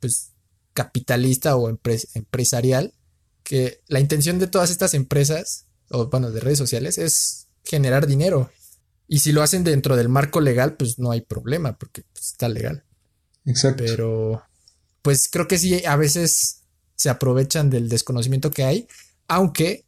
pues, 0.00 0.31
capitalista 0.72 1.56
o 1.56 1.68
empresarial, 1.68 2.94
que 3.42 3.80
la 3.88 4.00
intención 4.00 4.38
de 4.38 4.46
todas 4.46 4.70
estas 4.70 4.94
empresas, 4.94 5.66
o 5.90 6.08
bueno, 6.08 6.30
de 6.30 6.40
redes 6.40 6.58
sociales, 6.58 6.98
es 6.98 7.48
generar 7.64 8.06
dinero. 8.06 8.50
Y 9.08 9.18
si 9.18 9.32
lo 9.32 9.42
hacen 9.42 9.64
dentro 9.64 9.96
del 9.96 10.08
marco 10.08 10.40
legal, 10.40 10.76
pues 10.76 10.98
no 10.98 11.10
hay 11.10 11.20
problema, 11.20 11.76
porque 11.76 12.04
pues, 12.12 12.28
está 12.28 12.48
legal. 12.48 12.84
Exacto. 13.44 13.84
Pero, 13.86 14.42
pues 15.02 15.28
creo 15.30 15.48
que 15.48 15.58
sí, 15.58 15.84
a 15.84 15.96
veces 15.96 16.62
se 16.94 17.10
aprovechan 17.10 17.68
del 17.68 17.88
desconocimiento 17.88 18.50
que 18.50 18.64
hay, 18.64 18.86
aunque 19.28 19.84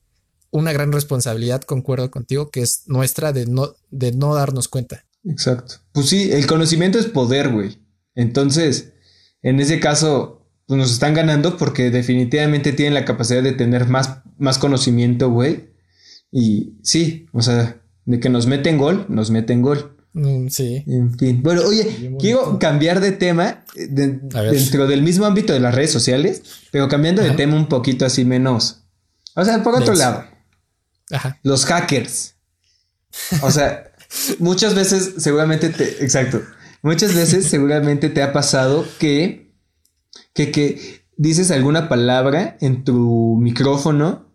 una 0.50 0.72
gran 0.72 0.92
responsabilidad, 0.92 1.62
concuerdo 1.62 2.10
contigo, 2.10 2.50
que 2.50 2.62
es 2.62 2.82
nuestra 2.86 3.32
de 3.32 3.46
no, 3.46 3.74
de 3.90 4.12
no 4.12 4.34
darnos 4.34 4.68
cuenta. 4.68 5.04
Exacto. 5.24 5.76
Pues 5.92 6.08
sí, 6.08 6.30
el 6.32 6.46
conocimiento 6.46 6.98
es 6.98 7.06
poder, 7.06 7.50
güey. 7.50 7.78
Entonces, 8.14 8.92
en 9.42 9.60
ese 9.60 9.80
caso, 9.80 10.33
nos 10.68 10.92
están 10.92 11.14
ganando 11.14 11.57
porque 11.57 11.90
definitivamente 11.90 12.72
tienen 12.72 12.94
la 12.94 13.05
capacidad 13.05 13.42
de 13.42 13.53
tener 13.53 13.87
más, 13.87 14.18
más 14.38 14.59
conocimiento, 14.59 15.31
güey. 15.31 15.70
Y 16.31 16.74
sí, 16.83 17.27
o 17.33 17.42
sea, 17.42 17.81
de 18.05 18.20
que 18.20 18.29
nos 18.29 18.46
meten 18.46 18.79
gol, 18.79 19.07
nos 19.09 19.31
meten 19.31 19.62
gol. 19.62 19.96
Mm, 20.14 20.48
sí. 20.48 20.85
En 20.87 21.16
fin. 21.18 21.42
Bueno, 21.42 21.62
oye, 21.66 22.14
quiero 22.18 22.59
cambiar 22.59 23.00
de 23.00 23.12
tema 23.12 23.64
dentro 23.74 24.87
del 24.87 25.03
mismo 25.03 25.27
ámbito 25.27 25.53
de 25.53 25.61
las 25.61 25.74
redes 25.74 25.92
sociales, 25.92 26.42
pero 26.70 26.88
cambiando 26.88 27.22
de 27.22 27.33
tema 27.33 27.57
un 27.57 27.68
poquito 27.68 28.07
así 28.07 28.24
menos. 28.24 28.85
O 29.35 29.44
sea, 29.44 29.62
por 29.62 29.74
otro 29.74 29.94
lado. 29.94 30.24
Ajá. 31.11 31.38
Los 31.42 31.66
hackers. 31.66 32.37
O 33.42 33.50
sea, 33.50 33.92
muchas 34.38 34.74
veces 34.74 35.14
seguramente 35.18 35.68
te... 35.70 36.03
Exacto. 36.03 36.40
Muchas 36.83 37.14
veces 37.14 37.46
seguramente 37.46 38.11
te 38.11 38.22
ha 38.22 38.33
pasado 38.33 38.87
que 38.98 39.43
que, 40.34 41.04
dices 41.16 41.50
alguna 41.50 41.88
palabra 41.88 42.56
en 42.60 42.84
tu 42.84 43.36
micrófono, 43.40 44.26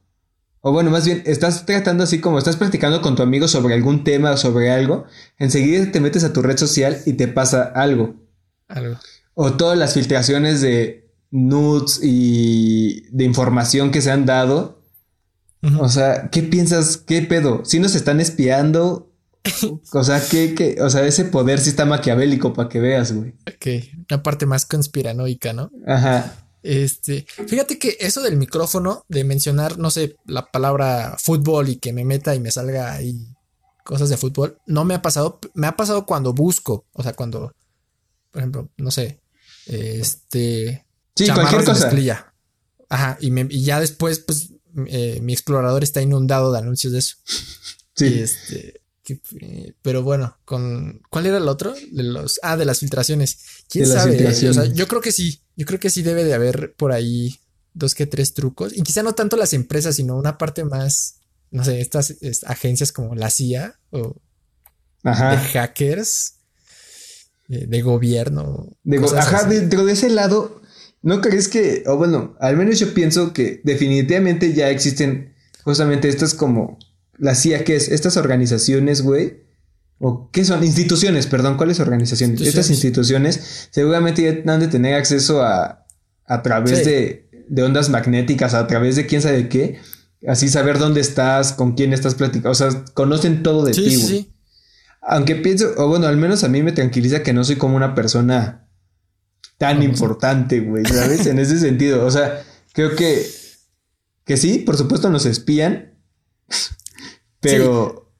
o 0.61 0.71
bueno, 0.71 0.89
más 0.91 1.05
bien, 1.05 1.23
estás 1.25 1.65
tratando 1.65 2.03
así 2.03 2.19
como 2.19 2.37
estás 2.37 2.57
practicando 2.57 3.01
con 3.01 3.15
tu 3.15 3.23
amigo 3.23 3.47
sobre 3.47 3.73
algún 3.73 4.03
tema 4.03 4.31
o 4.31 4.37
sobre 4.37 4.71
algo, 4.71 5.05
enseguida 5.37 5.91
te 5.91 6.01
metes 6.01 6.23
a 6.23 6.33
tu 6.33 6.41
red 6.41 6.57
social 6.57 6.97
y 7.05 7.13
te 7.13 7.27
pasa 7.27 7.63
algo. 7.63 8.15
Algo. 8.67 8.97
O 9.33 9.53
todas 9.53 9.77
las 9.77 9.93
filtraciones 9.93 10.61
de 10.61 11.09
nudes 11.31 11.99
y 12.03 13.05
de 13.11 13.23
información 13.23 13.91
que 13.91 14.01
se 14.01 14.11
han 14.11 14.25
dado, 14.25 14.79
O 15.79 15.89
sea, 15.89 16.29
¿qué 16.29 16.41
piensas? 16.41 16.97
¿Qué 16.97 17.21
pedo? 17.21 17.63
Si 17.65 17.79
nos 17.79 17.93
están 17.95 18.21
espiando, 18.21 19.08
o 19.93 20.03
sea, 20.03 20.21
¿qué, 20.27 20.53
qué? 20.53 20.77
O 20.81 20.89
sea, 20.89 21.05
ese 21.05 21.25
poder 21.25 21.59
sí 21.59 21.69
está 21.69 21.85
maquiavélico 21.85 22.53
para 22.53 22.69
que 22.69 22.79
veas, 22.79 23.13
güey. 23.13 23.33
Ok, 23.47 23.85
una 24.09 24.23
parte 24.23 24.45
más 24.45 24.65
conspiranoica, 24.65 25.53
¿no? 25.53 25.71
Ajá. 25.87 26.45
Este, 26.61 27.25
fíjate 27.47 27.79
que 27.79 27.97
eso 27.99 28.21
del 28.21 28.35
micrófono, 28.35 29.05
de 29.07 29.23
mencionar, 29.23 29.77
no 29.77 29.91
sé, 29.91 30.17
la 30.25 30.45
palabra 30.51 31.15
fútbol 31.17 31.69
y 31.69 31.77
que 31.77 31.93
me 31.93 32.03
meta 32.03 32.35
y 32.35 32.39
me 32.39 32.51
salga 32.51 32.93
ahí 32.93 33.15
cosas 33.85 34.09
de 34.09 34.17
fútbol, 34.17 34.57
no 34.67 34.83
me 34.83 34.93
ha 34.93 35.01
pasado, 35.01 35.39
me 35.53 35.67
ha 35.67 35.77
pasado 35.77 36.05
cuando 36.05 36.33
busco, 36.33 36.85
o 36.91 37.01
sea, 37.01 37.13
cuando, 37.13 37.55
por 38.31 38.41
ejemplo, 38.41 38.69
no 38.77 38.91
sé, 38.91 39.21
este... 39.65 40.85
Sí, 41.15 41.27
cualquier 41.29 41.63
cosa. 41.63 41.89
Ajá, 42.89 43.17
y, 43.19 43.31
me, 43.31 43.47
y 43.49 43.63
ya 43.63 43.79
después, 43.79 44.19
pues, 44.19 44.53
eh, 44.87 45.19
mi 45.21 45.33
explorador 45.33 45.83
está 45.83 46.01
inundado 46.01 46.51
de 46.51 46.59
anuncios 46.59 46.93
de 46.93 46.99
eso. 46.99 47.15
Sí. 47.95 48.19
este, 48.21 48.78
pero 49.81 50.03
bueno, 50.03 50.37
con 50.45 51.01
¿cuál 51.09 51.25
era 51.25 51.37
el 51.37 51.47
otro? 51.47 51.73
De 51.91 52.03
los 52.03 52.39
ah, 52.43 52.57
de 52.57 52.65
las 52.65 52.79
filtraciones. 52.79 53.37
¿Quién 53.69 53.85
sabe? 53.85 54.33
yo 54.73 54.87
creo 54.87 55.01
que 55.01 55.11
sí. 55.11 55.41
Yo 55.55 55.65
creo 55.65 55.79
que 55.79 55.89
sí 55.89 56.01
debe 56.01 56.23
de 56.23 56.33
haber 56.33 56.73
por 56.75 56.91
ahí 56.91 57.39
dos 57.73 57.95
que 57.95 58.05
tres 58.05 58.33
trucos. 58.33 58.75
Y 58.75 58.83
quizá 58.83 59.03
no 59.03 59.13
tanto 59.13 59.37
las 59.37 59.53
empresas, 59.53 59.95
sino 59.95 60.15
una 60.15 60.37
parte 60.37 60.63
más, 60.63 61.19
no 61.51 61.63
sé, 61.63 61.81
estas, 61.81 62.15
agencias 62.45 62.91
como 62.91 63.15
la 63.15 63.29
CIA 63.29 63.79
o 63.91 64.15
de 65.03 65.11
hackers 65.13 66.35
eh, 67.49 67.65
de, 67.67 67.81
gobierno. 67.81 68.67
De 68.83 68.97
ajá, 69.17 69.45
dentro 69.45 69.85
de 69.85 69.93
ese 69.93 70.09
lado, 70.09 70.61
¿no 71.01 71.21
crees 71.21 71.47
que, 71.47 71.83
o 71.87 71.97
bueno, 71.97 72.35
al 72.39 72.57
menos 72.57 72.79
yo 72.79 72.93
pienso 72.93 73.33
que 73.33 73.61
definitivamente 73.63 74.53
ya 74.53 74.69
existen 74.69 75.33
justamente 75.63 76.09
estas 76.09 76.33
como 76.33 76.77
la 77.19 77.35
CIA, 77.35 77.63
¿qué 77.63 77.75
es? 77.75 77.89
Estas 77.89 78.17
organizaciones, 78.17 79.01
güey. 79.01 79.43
¿O 79.99 80.29
qué 80.31 80.45
son? 80.45 80.63
Instituciones, 80.63 81.27
perdón, 81.27 81.57
¿cuáles 81.57 81.79
organizaciones? 81.79 82.41
Estas 82.41 82.69
instituciones 82.69 83.67
seguramente 83.71 84.23
ya 84.23 84.53
han 84.53 84.59
de 84.61 84.69
tener 84.69 84.95
acceso 84.95 85.43
a, 85.43 85.85
a 86.25 86.41
través 86.41 86.85
de, 86.85 87.29
de, 87.49 87.63
ondas 87.63 87.89
magnéticas, 87.89 88.53
a 88.53 88.65
través 88.65 88.95
de 88.95 89.05
quién 89.05 89.21
sabe 89.21 89.49
qué. 89.49 89.79
Así 90.27 90.47
saber 90.47 90.79
dónde 90.79 91.01
estás, 91.01 91.53
con 91.53 91.73
quién 91.73 91.91
estás 91.91 92.15
platicando. 92.15 92.51
O 92.51 92.55
sea, 92.55 92.69
conocen 92.93 93.43
todo 93.43 93.65
de 93.65 93.73
ti, 93.73 93.95
güey. 93.97 94.33
Aunque 95.01 95.35
pienso, 95.35 95.73
o 95.77 95.87
bueno, 95.87 96.07
al 96.07 96.17
menos 96.17 96.43
a 96.43 96.49
mí 96.49 96.61
me 96.61 96.71
tranquiliza 96.71 97.23
que 97.23 97.33
no 97.33 97.43
soy 97.43 97.55
como 97.55 97.75
una 97.75 97.95
persona 97.95 98.67
tan 99.57 99.83
importante, 99.83 100.61
güey, 100.61 100.85
¿sabes? 100.85 101.25
en 101.25 101.39
ese 101.39 101.59
sentido. 101.59 102.05
O 102.05 102.11
sea, 102.11 102.43
creo 102.73 102.95
que, 102.95 103.25
que 104.23 104.37
sí, 104.37 104.59
por 104.59 104.77
supuesto 104.77 105.09
nos 105.09 105.25
espían, 105.25 105.93
pero, 107.39 108.11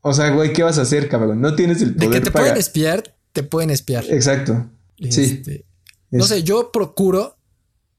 o 0.00 0.12
sea, 0.12 0.30
güey, 0.30 0.52
¿qué 0.52 0.62
vas 0.62 0.78
a 0.78 0.82
hacer, 0.82 1.08
cabrón? 1.08 1.40
No 1.40 1.54
tienes 1.54 1.82
el 1.82 1.94
poder. 1.94 2.10
De 2.10 2.14
que 2.16 2.24
te 2.24 2.30
pueden 2.30 2.56
espiar, 2.56 3.16
te 3.32 3.42
pueden 3.42 3.70
espiar. 3.70 4.04
Exacto. 4.08 4.70
sí. 5.10 5.22
Este, 5.22 5.64
no 6.10 6.24
sé, 6.24 6.42
yo 6.42 6.70
procuro 6.70 7.36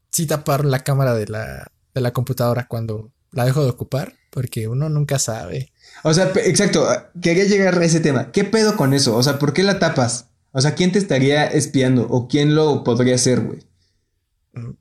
sí 0.09 0.25
tapar 0.25 0.63
la 0.63 0.83
cámara 0.83 1.13
de 1.13 1.27
la, 1.27 1.71
de 1.93 2.01
la 2.01 2.13
computadora 2.13 2.67
cuando 2.67 3.11
la 3.31 3.43
dejo 3.43 3.63
de 3.63 3.69
ocupar, 3.69 4.13
porque 4.29 4.67
uno 4.69 4.87
nunca 4.87 5.19
sabe. 5.19 5.73
O 6.03 6.13
sea, 6.13 6.31
exacto, 6.35 6.87
quería 7.21 7.43
llegar 7.43 7.77
a 7.77 7.83
ese 7.83 7.99
tema. 7.99 8.31
¿Qué 8.31 8.45
pedo 8.45 8.77
con 8.77 8.93
eso? 8.93 9.15
O 9.15 9.23
sea, 9.23 9.37
¿por 9.39 9.53
qué 9.53 9.63
la 9.63 9.79
tapas? 9.79 10.27
O 10.51 10.61
sea, 10.61 10.73
¿quién 10.73 10.93
te 10.93 10.99
estaría 10.99 11.45
espiando? 11.45 12.07
¿O 12.09 12.29
quién 12.29 12.55
lo 12.55 12.83
podría 12.85 13.15
hacer, 13.15 13.41
güey? 13.41 13.59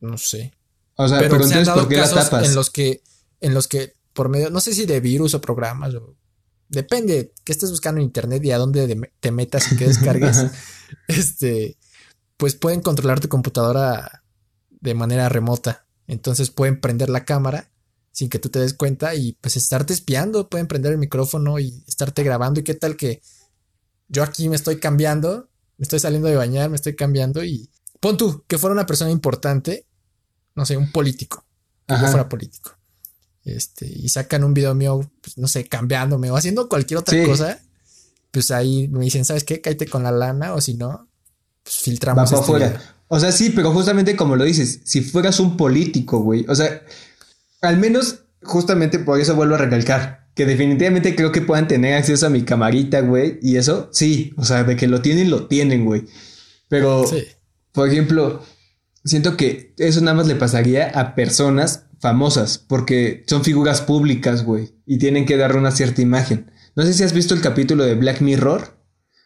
No, 0.00 0.16
sé. 0.18 0.52
O 0.94 1.08
sea, 1.08 1.18
pero, 1.18 1.34
entonces, 1.34 1.68
¿por 1.68 1.88
qué 1.88 1.96
la 1.96 2.08
tapas? 2.08 2.48
En 2.48 2.54
los 2.54 2.70
que, 2.70 3.02
en 3.40 3.54
los 3.54 3.66
que 3.66 3.94
por 4.14 4.28
medio, 4.30 4.48
no 4.48 4.60
sé 4.60 4.72
si 4.72 4.86
de 4.86 5.00
virus 5.00 5.34
o 5.34 5.40
programas, 5.40 5.94
o, 5.94 6.16
depende 6.68 7.34
que 7.44 7.52
estés 7.52 7.70
buscando 7.70 8.00
en 8.00 8.06
internet 8.06 8.42
y 8.44 8.52
a 8.52 8.58
dónde 8.58 9.10
te 9.20 9.30
metas 9.30 9.70
y 9.70 9.76
que 9.76 9.88
descargues, 9.88 10.46
este, 11.08 11.76
pues 12.36 12.54
pueden 12.54 12.80
controlar 12.80 13.20
tu 13.20 13.28
computadora 13.28 14.24
de 14.70 14.94
manera 14.94 15.28
remota. 15.28 15.86
Entonces 16.06 16.50
pueden 16.50 16.80
prender 16.80 17.10
la 17.10 17.24
cámara 17.24 17.70
sin 18.12 18.28
que 18.28 18.38
tú 18.38 18.48
te 18.48 18.60
des 18.60 18.74
cuenta 18.74 19.14
y 19.14 19.32
pues 19.40 19.56
estarte 19.56 19.92
espiando, 19.92 20.48
pueden 20.48 20.68
prender 20.68 20.92
el 20.92 20.98
micrófono 20.98 21.58
y 21.58 21.82
estarte 21.88 22.22
grabando. 22.22 22.60
¿Y 22.60 22.64
qué 22.64 22.74
tal 22.74 22.96
que 22.96 23.22
yo 24.08 24.22
aquí 24.22 24.48
me 24.48 24.56
estoy 24.56 24.78
cambiando, 24.78 25.48
me 25.78 25.82
estoy 25.82 25.98
saliendo 25.98 26.28
de 26.28 26.36
bañar, 26.36 26.70
me 26.70 26.76
estoy 26.76 26.94
cambiando 26.94 27.42
y 27.42 27.70
pon 28.00 28.16
tú 28.16 28.44
que 28.46 28.58
fuera 28.58 28.74
una 28.74 28.86
persona 28.86 29.10
importante, 29.10 29.86
no 30.54 30.64
sé, 30.64 30.76
un 30.76 30.92
político, 30.92 31.44
que 31.86 31.94
yo 31.94 32.06
fuera 32.06 32.28
político 32.28 32.76
este, 33.44 33.86
y 33.86 34.08
sacan 34.08 34.44
un 34.44 34.54
video 34.54 34.74
mío, 34.74 35.08
pues, 35.20 35.38
no 35.38 35.48
sé, 35.48 35.66
cambiándome 35.66 36.30
o 36.30 36.36
haciendo 36.36 36.68
cualquier 36.68 36.98
otra 36.98 37.24
cosa, 37.24 37.60
pues 38.30 38.50
ahí 38.50 38.88
me 38.88 39.04
dicen, 39.04 39.24
¿sabes 39.24 39.44
qué? 39.44 39.60
Cállate 39.60 39.86
con 39.86 40.02
la 40.02 40.10
lana 40.10 40.54
o 40.54 40.60
si 40.60 40.74
no, 40.74 41.08
pues 41.62 41.76
filtramos. 41.76 42.32
Este 42.32 42.78
O 43.08 43.20
sea, 43.20 43.32
sí, 43.32 43.50
pero 43.50 43.72
justamente 43.72 44.16
como 44.16 44.36
lo 44.36 44.44
dices, 44.44 44.80
si 44.84 45.02
fueras 45.02 45.40
un 45.40 45.56
político, 45.56 46.20
güey, 46.20 46.44
o 46.48 46.54
sea, 46.54 46.82
al 47.60 47.78
menos 47.78 48.20
justamente 48.44 48.98
por 48.98 49.20
eso 49.20 49.34
vuelvo 49.34 49.56
a 49.56 49.58
recalcar. 49.58 50.24
Que 50.34 50.46
definitivamente 50.46 51.14
creo 51.14 51.30
que 51.30 51.42
puedan 51.42 51.68
tener 51.68 51.94
acceso 51.94 52.26
a 52.26 52.30
mi 52.30 52.42
camarita, 52.42 53.00
güey. 53.00 53.38
Y 53.40 53.56
eso, 53.56 53.88
sí. 53.92 54.34
O 54.36 54.44
sea, 54.44 54.64
de 54.64 54.76
que 54.76 54.88
lo 54.88 55.00
tienen, 55.00 55.30
lo 55.30 55.46
tienen, 55.46 55.84
güey. 55.84 56.06
Pero, 56.68 57.04
por 57.72 57.88
ejemplo, 57.88 58.42
siento 59.04 59.36
que 59.36 59.74
eso 59.78 60.00
nada 60.00 60.16
más 60.16 60.26
le 60.26 60.34
pasaría 60.34 60.88
a 60.88 61.14
personas 61.14 61.84
famosas, 62.04 62.58
porque 62.58 63.24
son 63.26 63.44
figuras 63.44 63.80
públicas, 63.80 64.44
güey, 64.44 64.74
y 64.84 64.98
tienen 64.98 65.24
que 65.24 65.38
dar 65.38 65.56
una 65.56 65.70
cierta 65.70 66.02
imagen. 66.02 66.50
No 66.76 66.84
sé 66.84 66.92
si 66.92 67.02
has 67.02 67.14
visto 67.14 67.32
el 67.32 67.40
capítulo 67.40 67.82
de 67.82 67.94
Black 67.94 68.20
Mirror, 68.20 68.76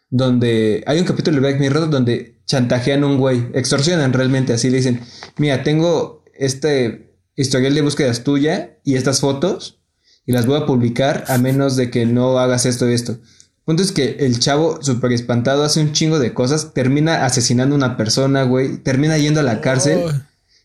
donde 0.09 0.81
hay 0.87 0.97
un 0.97 1.03
capítulo 1.03 1.35
de 1.35 1.41
Black 1.41 1.59
Mirror 1.59 1.89
donde 1.89 2.39
chantajean 2.45 3.03
a 3.03 3.07
un 3.07 3.17
güey, 3.17 3.47
extorsionan 3.53 4.13
realmente, 4.13 4.53
así 4.53 4.69
le 4.69 4.77
dicen, 4.77 5.01
mira, 5.37 5.61
tengo 5.61 6.23
este 6.33 7.17
historial 7.35 7.75
de 7.75 7.81
búsquedas 7.81 8.23
tuya 8.23 8.79
y 8.85 8.95
estas 8.95 9.19
fotos, 9.19 9.81
y 10.25 10.31
las 10.31 10.45
voy 10.45 10.61
a 10.61 10.65
publicar 10.65 11.25
a 11.27 11.37
menos 11.37 11.75
de 11.75 11.91
que 11.91 12.05
no 12.05 12.39
hagas 12.39 12.65
esto 12.65 12.89
y 12.89 12.93
esto. 12.93 13.19
Punto 13.65 13.83
es 13.83 13.91
que 13.91 14.15
el 14.21 14.39
chavo, 14.39 14.81
súper 14.81 15.11
espantado, 15.11 15.65
hace 15.65 15.81
un 15.81 15.91
chingo 15.91 16.17
de 16.17 16.33
cosas, 16.33 16.73
termina 16.73 17.25
asesinando 17.25 17.75
a 17.75 17.77
una 17.77 17.97
persona, 17.97 18.43
güey, 18.43 18.77
termina 18.77 19.17
yendo 19.17 19.41
a 19.41 19.43
la 19.43 19.59
cárcel. 19.59 19.99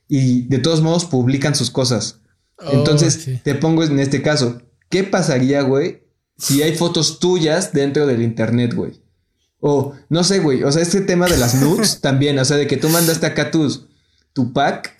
Y 0.08 0.42
de 0.48 0.58
todos 0.58 0.82
modos 0.82 1.04
publican 1.04 1.54
sus 1.54 1.70
cosas. 1.70 2.20
Oh, 2.58 2.70
Entonces, 2.72 3.42
te 3.42 3.54
pongo 3.54 3.82
en 3.84 3.98
este 3.98 4.22
caso, 4.22 4.62
¿qué 4.88 5.04
pasaría, 5.04 5.62
güey, 5.62 6.04
si 6.36 6.62
hay 6.62 6.74
fotos 6.74 7.18
tuyas 7.18 7.72
dentro 7.72 8.06
del 8.06 8.22
internet, 8.22 8.74
güey? 8.74 9.02
O, 9.60 9.94
no 10.08 10.24
sé, 10.24 10.40
güey, 10.40 10.62
o 10.62 10.70
sea, 10.70 10.82
este 10.82 11.00
tema 11.00 11.26
de 11.26 11.38
las 11.38 11.54
nudes 11.60 12.00
también, 12.00 12.38
o 12.38 12.44
sea, 12.44 12.56
de 12.56 12.66
que 12.66 12.76
tú 12.76 12.88
mandaste 12.88 13.26
acá 13.26 13.50
tus, 13.50 13.86
tu 14.32 14.52
pack 14.52 14.94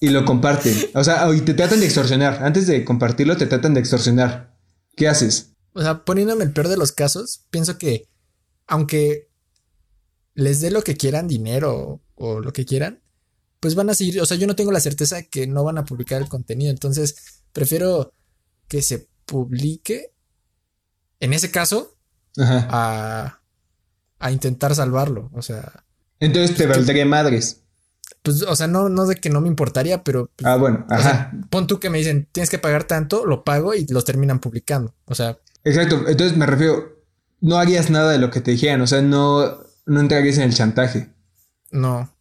y 0.00 0.08
lo 0.08 0.24
comparten. 0.24 0.74
O 0.94 1.04
sea, 1.04 1.28
y 1.34 1.42
te 1.42 1.54
tratan 1.54 1.80
de 1.80 1.86
extorsionar. 1.86 2.42
Antes 2.42 2.66
de 2.66 2.84
compartirlo, 2.84 3.36
te 3.36 3.46
tratan 3.46 3.74
de 3.74 3.80
extorsionar. 3.80 4.56
¿Qué 4.96 5.08
haces? 5.08 5.52
O 5.72 5.82
sea, 5.82 6.04
poniéndome 6.04 6.44
el 6.44 6.52
peor 6.52 6.68
de 6.68 6.76
los 6.76 6.92
casos, 6.92 7.44
pienso 7.50 7.78
que 7.78 8.08
aunque 8.66 9.28
les 10.34 10.60
dé 10.60 10.70
lo 10.70 10.82
que 10.82 10.96
quieran, 10.96 11.28
dinero 11.28 12.00
o 12.14 12.40
lo 12.40 12.52
que 12.52 12.64
quieran, 12.64 12.99
pues 13.60 13.74
van 13.74 13.90
a 13.90 13.94
seguir, 13.94 14.20
o 14.20 14.26
sea, 14.26 14.36
yo 14.36 14.46
no 14.46 14.56
tengo 14.56 14.72
la 14.72 14.80
certeza 14.80 15.16
de 15.16 15.28
que 15.28 15.46
no 15.46 15.62
van 15.62 15.78
a 15.78 15.84
publicar 15.84 16.20
el 16.20 16.28
contenido, 16.28 16.70
entonces 16.70 17.42
prefiero 17.52 18.12
que 18.68 18.82
se 18.82 19.08
publique, 19.26 20.12
en 21.20 21.32
ese 21.32 21.50
caso, 21.50 21.96
A, 22.38 23.40
a 24.18 24.30
intentar 24.30 24.74
salvarlo, 24.74 25.30
o 25.34 25.42
sea. 25.42 25.84
Entonces 26.20 26.56
te 26.56 26.66
valdría 26.66 27.04
madres. 27.04 27.62
Pues, 28.22 28.42
o 28.42 28.54
sea, 28.54 28.66
no, 28.66 28.88
no 28.88 29.06
de 29.06 29.16
que 29.16 29.30
no 29.30 29.40
me 29.40 29.48
importaría, 29.48 30.04
pero. 30.04 30.30
Pues, 30.36 30.46
ah, 30.46 30.56
bueno, 30.56 30.86
ajá. 30.88 31.32
pon 31.48 31.66
tú 31.66 31.80
que 31.80 31.90
me 31.90 31.98
dicen, 31.98 32.28
tienes 32.32 32.50
que 32.50 32.58
pagar 32.58 32.84
tanto, 32.84 33.24
lo 33.24 33.44
pago 33.44 33.74
y 33.74 33.86
los 33.86 34.04
terminan 34.04 34.40
publicando. 34.40 34.94
O 35.06 35.14
sea. 35.14 35.38
Exacto. 35.64 36.04
Entonces 36.06 36.36
me 36.36 36.46
refiero, 36.46 37.00
no 37.40 37.56
harías 37.56 37.90
nada 37.90 38.12
de 38.12 38.18
lo 38.18 38.30
que 38.30 38.40
te 38.40 38.52
dijeran, 38.52 38.80
o 38.80 38.86
sea, 38.86 39.02
no, 39.02 39.58
no 39.86 40.00
entrarías 40.00 40.36
en 40.36 40.44
el 40.44 40.54
chantaje. 40.54 41.10
No. 41.70 42.12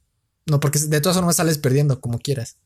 No, 0.50 0.60
porque 0.60 0.80
de 0.80 1.02
todas 1.02 1.18
formas 1.18 1.36
sales 1.36 1.58
perdiendo 1.58 2.02
como 2.02 2.20
quieras. 2.20 2.58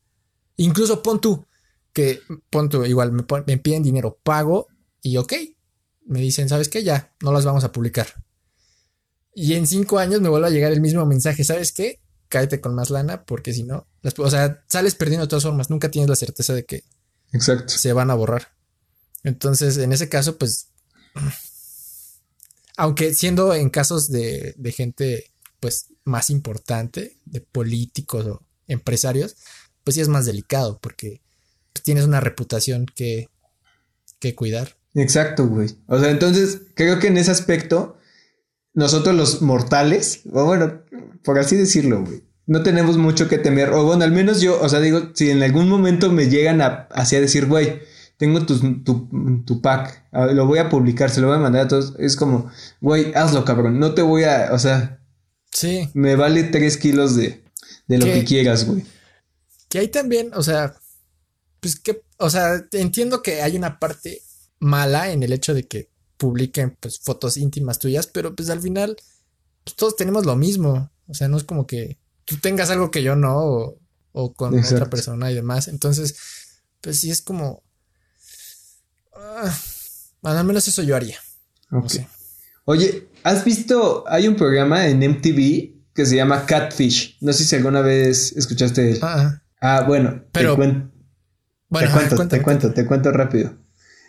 Incluso 0.56 1.02
pon 1.02 1.20
tú 1.20 1.46
que, 1.92 2.20
pon 2.50 2.68
tú, 2.68 2.84
igual 2.84 3.12
me, 3.12 3.24
me 3.46 3.58
piden 3.58 3.82
dinero, 3.82 4.18
pago 4.22 4.68
y 5.00 5.16
ok. 5.16 5.32
Me 6.06 6.20
dicen, 6.20 6.48
¿sabes 6.48 6.68
qué? 6.68 6.82
Ya, 6.82 7.14
no 7.20 7.32
las 7.32 7.44
vamos 7.44 7.64
a 7.64 7.72
publicar. 7.72 8.24
Y 9.34 9.54
en 9.54 9.66
cinco 9.66 9.98
años 9.98 10.20
me 10.20 10.28
vuelve 10.28 10.48
a 10.48 10.50
llegar 10.50 10.72
el 10.72 10.80
mismo 10.80 11.04
mensaje, 11.06 11.44
¿sabes 11.44 11.72
qué? 11.72 12.00
Cáete 12.28 12.60
con 12.60 12.74
más 12.74 12.90
lana 12.90 13.24
porque 13.24 13.52
si 13.52 13.62
no, 13.62 13.86
o 14.18 14.30
sea, 14.30 14.64
sales 14.68 14.94
perdiendo 14.94 15.26
de 15.26 15.30
todas 15.30 15.44
formas, 15.44 15.70
nunca 15.70 15.90
tienes 15.90 16.10
la 16.10 16.16
certeza 16.16 16.52
de 16.52 16.64
que 16.64 16.84
Exacto. 17.32 17.68
se 17.68 17.92
van 17.92 18.10
a 18.10 18.14
borrar. 18.14 18.54
Entonces, 19.22 19.78
en 19.78 19.92
ese 19.92 20.08
caso, 20.08 20.36
pues, 20.36 20.68
aunque 22.76 23.14
siendo 23.14 23.54
en 23.54 23.70
casos 23.70 24.10
de, 24.10 24.54
de 24.56 24.72
gente 24.72 25.30
pues 25.60 25.86
más 26.04 26.30
importante 26.30 27.16
de 27.24 27.40
políticos 27.40 28.26
o 28.26 28.42
empresarios, 28.68 29.36
pues 29.82 29.94
sí 29.94 30.00
es 30.00 30.08
más 30.08 30.26
delicado 30.26 30.78
porque 30.80 31.20
tienes 31.82 32.04
una 32.04 32.20
reputación 32.20 32.86
que, 32.86 33.28
que 34.18 34.34
cuidar. 34.34 34.76
Exacto, 34.94 35.46
güey. 35.46 35.76
O 35.86 35.98
sea, 35.98 36.10
entonces 36.10 36.62
creo 36.74 36.98
que 36.98 37.08
en 37.08 37.16
ese 37.16 37.30
aspecto, 37.30 37.98
nosotros 38.72 39.14
los 39.14 39.42
mortales, 39.42 40.22
o 40.32 40.44
bueno, 40.44 40.82
por 41.24 41.38
así 41.38 41.56
decirlo, 41.56 42.04
güey, 42.04 42.22
no 42.46 42.62
tenemos 42.62 42.96
mucho 42.96 43.28
que 43.28 43.38
temer. 43.38 43.70
O 43.70 43.84
bueno, 43.84 44.04
al 44.04 44.12
menos 44.12 44.40
yo, 44.40 44.60
o 44.60 44.68
sea, 44.68 44.80
digo, 44.80 45.10
si 45.14 45.30
en 45.30 45.42
algún 45.42 45.68
momento 45.68 46.10
me 46.10 46.28
llegan 46.28 46.60
a, 46.60 46.88
así 46.92 47.16
a 47.16 47.20
decir, 47.20 47.46
güey, 47.46 47.80
tengo 48.16 48.46
tu, 48.46 48.82
tu, 49.44 49.60
pack, 49.60 50.06
ah, 50.12 50.26
lo 50.26 50.46
voy 50.46 50.58
a 50.58 50.68
publicar, 50.68 51.10
se 51.10 51.20
lo 51.20 51.28
voy 51.28 51.36
a 51.36 51.40
mandar 51.40 51.62
a 51.62 51.68
todos, 51.68 51.94
es 51.98 52.16
como, 52.16 52.48
güey, 52.80 53.12
hazlo, 53.14 53.44
cabrón, 53.44 53.80
no 53.80 53.94
te 53.94 54.02
voy 54.02 54.24
a, 54.24 54.50
o 54.52 54.58
sea, 54.58 55.00
sí. 55.54 55.88
Me 55.94 56.16
vale 56.16 56.44
tres 56.44 56.76
kilos 56.76 57.16
de, 57.16 57.42
de 57.86 57.98
lo 57.98 58.04
que 58.04 58.24
quieras, 58.24 58.66
güey. 58.66 58.84
Que 59.70 59.78
hay 59.78 59.88
también, 59.88 60.30
o 60.34 60.42
sea, 60.42 60.74
pues 61.60 61.80
que, 61.80 62.02
o 62.18 62.28
sea, 62.28 62.62
entiendo 62.72 63.22
que 63.22 63.40
hay 63.40 63.56
una 63.56 63.78
parte 63.78 64.22
mala 64.58 65.10
en 65.10 65.22
el 65.22 65.32
hecho 65.32 65.54
de 65.54 65.66
que 65.66 65.90
publiquen 66.16 66.76
pues 66.78 67.00
fotos 67.00 67.36
íntimas 67.36 67.78
tuyas, 67.78 68.06
pero 68.06 68.34
pues 68.34 68.50
al 68.50 68.60
final 68.60 68.96
pues, 69.64 69.76
todos 69.76 69.96
tenemos 69.96 70.26
lo 70.26 70.36
mismo. 70.36 70.90
O 71.06 71.14
sea, 71.14 71.28
no 71.28 71.36
es 71.36 71.44
como 71.44 71.66
que 71.66 71.98
tú 72.24 72.38
tengas 72.38 72.70
algo 72.70 72.90
que 72.90 73.02
yo 73.02 73.16
no 73.16 73.78
o, 74.12 74.34
con 74.34 74.58
otra 74.58 74.88
persona 74.88 75.30
y 75.30 75.34
demás. 75.34 75.68
Entonces, 75.68 76.16
pues 76.80 77.00
sí 77.00 77.10
es 77.10 77.20
como... 77.20 77.62
Ah, 79.14 79.58
al 80.22 80.44
menos 80.44 80.68
eso 80.68 80.82
yo 80.82 80.96
haría. 80.96 81.18
Oye, 82.64 83.08
¿has 83.22 83.44
visto? 83.44 84.04
Hay 84.06 84.26
un 84.26 84.36
programa 84.36 84.86
en 84.86 84.98
MTV 84.98 85.74
que 85.94 86.06
se 86.06 86.16
llama 86.16 86.46
Catfish. 86.46 87.18
No 87.20 87.32
sé 87.32 87.44
si 87.44 87.56
alguna 87.56 87.80
vez 87.80 88.32
escuchaste 88.36 88.92
él. 88.92 88.98
Ah, 89.02 89.40
ah 89.60 89.84
bueno. 89.86 90.24
Pero... 90.32 90.56
Te, 90.56 90.56
bueno, 90.56 90.90
te 91.78 91.88
cuento, 91.88 92.28
te 92.28 92.42
cuento, 92.42 92.72
te 92.72 92.86
cuento 92.86 93.12
rápido. 93.12 93.56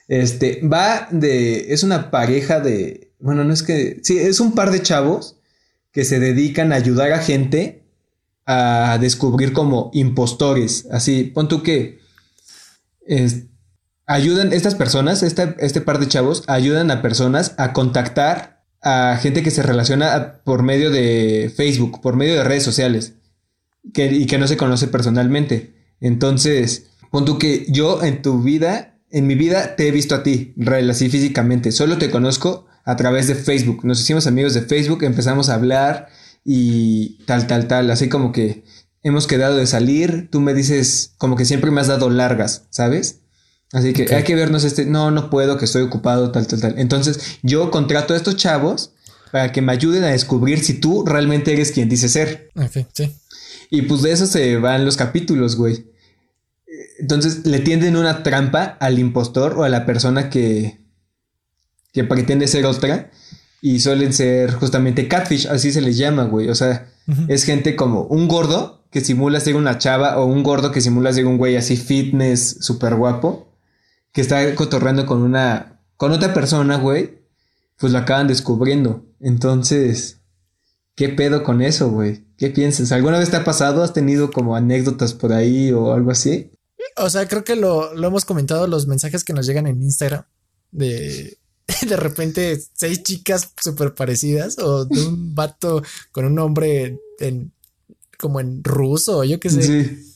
Este, 0.07 0.61
va 0.61 1.07
de, 1.11 1.73
es 1.73 1.83
una 1.83 2.11
pareja 2.11 2.59
de, 2.59 3.13
bueno, 3.19 3.43
no 3.43 3.53
es 3.53 3.63
que, 3.63 3.99
sí, 4.03 4.17
es 4.19 4.39
un 4.39 4.53
par 4.53 4.71
de 4.71 4.81
chavos 4.81 5.37
que 5.91 6.05
se 6.05 6.19
dedican 6.19 6.71
a 6.71 6.75
ayudar 6.75 7.11
a 7.11 7.19
gente 7.19 7.83
a 8.45 8.97
descubrir 9.01 9.51
como 9.53 9.89
impostores. 9.93 10.87
Así, 10.91 11.23
pon 11.23 11.47
tú 11.47 11.63
que 11.63 11.99
ayudan, 14.05 14.53
estas 14.53 14.75
personas, 14.75 15.23
este 15.23 15.81
par 15.81 15.99
de 15.99 16.07
chavos, 16.07 16.43
ayudan 16.47 16.91
a 16.91 17.01
personas 17.01 17.53
a 17.57 17.73
contactar 17.73 18.63
a 18.81 19.17
gente 19.19 19.41
que 19.41 19.51
se 19.51 19.63
relaciona 19.63 20.41
por 20.43 20.61
medio 20.61 20.91
de 20.91 21.51
Facebook, 21.55 22.01
por 22.01 22.15
medio 22.15 22.35
de 22.35 22.43
redes 22.43 22.63
sociales, 22.63 23.13
que, 23.93 24.05
y 24.05 24.27
que 24.27 24.37
no 24.37 24.47
se 24.47 24.57
conoce 24.57 24.87
personalmente. 24.87 25.73
Entonces, 25.99 26.87
pon 27.09 27.25
que 27.39 27.65
yo 27.69 28.03
en 28.03 28.21
tu 28.21 28.41
vida 28.41 28.95
en 29.15 29.27
mi 29.27 29.35
vida 29.35 29.77
te 29.77 29.87
he 29.87 29.91
visto 29.91 30.13
a 30.13 30.23
ti, 30.23 30.53
real, 30.57 30.89
así 30.89 31.09
físicamente. 31.09 31.71
Solo 31.71 31.97
te 31.97 32.11
conozco 32.11 32.67
a 32.83 32.97
través 32.97 33.27
de 33.27 33.35
Facebook. 33.35 33.85
Nos 33.85 34.01
hicimos 34.01 34.27
amigos 34.27 34.53
de 34.53 34.61
Facebook, 34.61 35.03
empezamos 35.03 35.49
a 35.49 35.55
hablar 35.55 36.09
y 36.43 37.23
tal, 37.25 37.47
tal, 37.47 37.67
tal. 37.67 37.89
Así 37.91 38.09
como 38.09 38.33
que 38.33 38.65
hemos 39.03 39.25
quedado 39.25 39.55
de 39.55 39.67
salir. 39.67 40.29
Tú 40.29 40.41
me 40.41 40.53
dices, 40.53 41.13
como 41.17 41.37
que 41.37 41.45
siempre 41.45 41.71
me 41.71 41.79
has 41.79 41.87
dado 41.87 42.09
largas, 42.09 42.65
¿sabes? 42.71 43.21
Así 43.75 43.91
que 43.91 44.15
hay 44.15 44.23
que 44.23 44.35
vernos 44.35 44.63
este. 44.63 44.85
No, 44.85 45.11
no 45.11 45.29
puedo, 45.29 45.57
que 45.57 45.65
estoy 45.65 45.83
ocupado, 45.83 46.31
tal, 46.31 46.47
tal, 46.47 46.61
tal. 46.61 46.75
Entonces 46.77 47.39
yo 47.43 47.69
contrato 47.71 48.13
a 48.13 48.17
estos 48.17 48.37
chavos 48.37 48.93
para 49.33 49.51
que 49.51 49.61
me 49.61 49.73
ayuden 49.73 50.05
a 50.05 50.11
descubrir 50.11 50.63
si 50.63 50.75
tú 50.75 51.03
realmente 51.05 51.51
eres 51.51 51.73
quien 51.73 51.89
dices 51.89 52.13
ser. 52.13 52.51
Ok, 52.55 52.87
sí. 52.93 53.13
Y 53.69 53.81
pues 53.81 54.01
de 54.01 54.13
eso 54.13 54.27
se 54.27 54.55
van 54.55 54.85
los 54.85 54.95
capítulos, 54.95 55.57
güey. 55.57 55.87
Entonces 56.99 57.45
le 57.45 57.59
tienden 57.59 57.97
una 57.97 58.23
trampa 58.23 58.77
al 58.79 58.97
impostor 58.97 59.55
o 59.57 59.63
a 59.65 59.69
la 59.69 59.85
persona 59.85 60.29
que, 60.29 60.79
que 61.91 62.05
pretende 62.05 62.47
ser 62.47 62.65
otra. 62.65 63.11
Y 63.61 63.81
suelen 63.81 64.13
ser 64.13 64.53
justamente 64.53 65.09
catfish, 65.09 65.47
así 65.47 65.73
se 65.73 65.81
les 65.81 65.97
llama, 65.97 66.23
güey. 66.23 66.47
O 66.47 66.55
sea, 66.55 66.87
es 67.27 67.43
gente 67.43 67.75
como 67.75 68.03
un 68.03 68.29
gordo 68.29 68.85
que 68.89 69.01
simula 69.01 69.41
ser 69.41 69.57
una 69.57 69.79
chava 69.79 70.17
o 70.17 70.25
un 70.27 70.43
gordo 70.43 70.71
que 70.71 70.79
simula 70.79 71.11
ser 71.11 71.25
un 71.25 71.37
güey 71.37 71.57
así 71.57 71.75
fitness, 71.75 72.57
súper 72.61 72.95
guapo, 72.95 73.44
que 74.15 74.21
está 74.21 74.55
cotorreando 74.55 75.05
con 75.05 75.21
una, 75.21 75.81
con 75.97 76.13
otra 76.13 76.33
persona, 76.33 76.77
güey. 76.77 77.19
Pues 77.77 77.91
lo 77.91 77.99
acaban 77.99 78.29
descubriendo. 78.29 79.05
Entonces, 79.19 80.21
¿qué 80.95 81.09
pedo 81.09 81.43
con 81.43 81.61
eso, 81.61 81.91
güey? 81.91 82.25
¿Qué 82.37 82.49
piensas? 82.49 82.93
¿Alguna 82.93 83.19
vez 83.19 83.29
te 83.29 83.35
ha 83.35 83.43
pasado? 83.43 83.83
¿Has 83.83 83.91
tenido 83.91 84.31
como 84.31 84.55
anécdotas 84.55 85.13
por 85.13 85.33
ahí 85.33 85.73
o 85.73 85.91
algo 85.91 86.11
así? 86.11 86.49
O 86.95 87.09
sea, 87.09 87.27
creo 87.27 87.43
que 87.43 87.57
lo, 87.57 87.91
hemos 87.91 88.23
comentado 88.23 88.67
los 88.67 88.87
mensajes 88.87 89.25
que 89.25 89.33
nos 89.33 89.45
llegan 89.45 89.67
en 89.67 89.83
Instagram 89.83 90.23
de 90.71 91.37
de 91.87 91.97
repente 91.97 92.63
seis 92.73 93.03
chicas 93.03 93.51
súper 93.61 93.95
parecidas 93.95 94.57
o 94.59 94.85
de 94.85 95.07
un 95.07 95.35
vato 95.35 95.83
con 96.13 96.23
un 96.23 96.35
nombre 96.35 97.01
en 97.19 97.51
como 98.17 98.39
en 98.39 98.63
ruso, 98.63 99.25
yo 99.25 99.41
qué 99.41 99.49
sé. 99.49 99.61
Sí. 99.61 100.13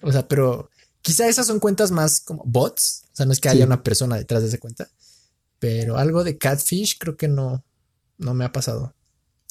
O 0.00 0.10
sea, 0.10 0.26
pero 0.26 0.70
quizá 1.02 1.28
esas 1.28 1.46
son 1.46 1.60
cuentas 1.60 1.90
más 1.90 2.20
como 2.20 2.42
bots. 2.46 3.03
O 3.14 3.16
sea, 3.16 3.26
no 3.26 3.32
es 3.32 3.38
que 3.38 3.48
haya 3.48 3.64
una 3.64 3.84
persona 3.84 4.16
detrás 4.16 4.42
de 4.42 4.48
esa 4.48 4.58
cuenta, 4.58 4.90
pero 5.60 5.96
algo 5.98 6.24
de 6.24 6.36
catfish 6.36 6.98
creo 6.98 7.16
que 7.16 7.28
no, 7.28 7.64
no 8.18 8.34
me 8.34 8.44
ha 8.44 8.50
pasado. 8.50 8.92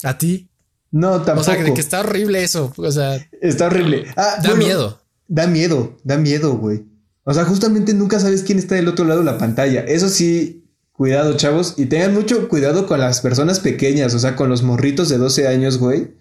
¿A 0.02 0.18
ti? 0.18 0.50
No, 0.90 1.22
tampoco. 1.22 1.40
O 1.40 1.44
sea, 1.44 1.64
de 1.64 1.72
que 1.72 1.80
está 1.80 2.00
horrible 2.00 2.44
eso. 2.44 2.72
O 2.76 2.92
sea, 2.92 3.26
está 3.40 3.66
horrible. 3.66 4.04
Ah, 4.16 4.36
da 4.42 4.54
miedo. 4.54 5.00
Da 5.26 5.46
miedo, 5.46 5.96
da 6.04 6.18
miedo, 6.18 6.56
güey. 6.58 6.84
O 7.24 7.32
sea, 7.32 7.44
justamente 7.44 7.94
nunca 7.94 8.20
sabes 8.20 8.42
quién 8.42 8.58
está 8.58 8.74
del 8.74 8.88
otro 8.88 9.06
lado 9.06 9.20
de 9.20 9.26
la 9.26 9.38
pantalla. 9.38 9.80
Eso 9.80 10.10
sí, 10.10 10.68
cuidado, 10.92 11.36
chavos. 11.36 11.74
Y 11.78 11.86
tengan 11.86 12.12
mucho 12.12 12.48
cuidado 12.50 12.86
con 12.86 13.00
las 13.00 13.22
personas 13.22 13.60
pequeñas, 13.60 14.14
o 14.14 14.18
sea, 14.18 14.36
con 14.36 14.50
los 14.50 14.62
morritos 14.62 15.08
de 15.08 15.16
12 15.16 15.48
años, 15.48 15.78
güey. 15.78 16.14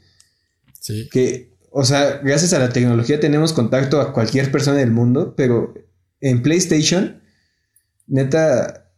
Sí. 0.80 1.10
Que, 1.12 1.54
o 1.72 1.84
sea, 1.84 2.22
gracias 2.24 2.54
a 2.54 2.60
la 2.60 2.70
tecnología 2.70 3.20
tenemos 3.20 3.52
contacto 3.52 4.00
a 4.00 4.14
cualquier 4.14 4.52
persona 4.52 4.78
del 4.78 4.92
mundo, 4.92 5.36
pero 5.36 5.74
en 6.22 6.42
PlayStation, 6.42 7.22
neta, 8.08 8.90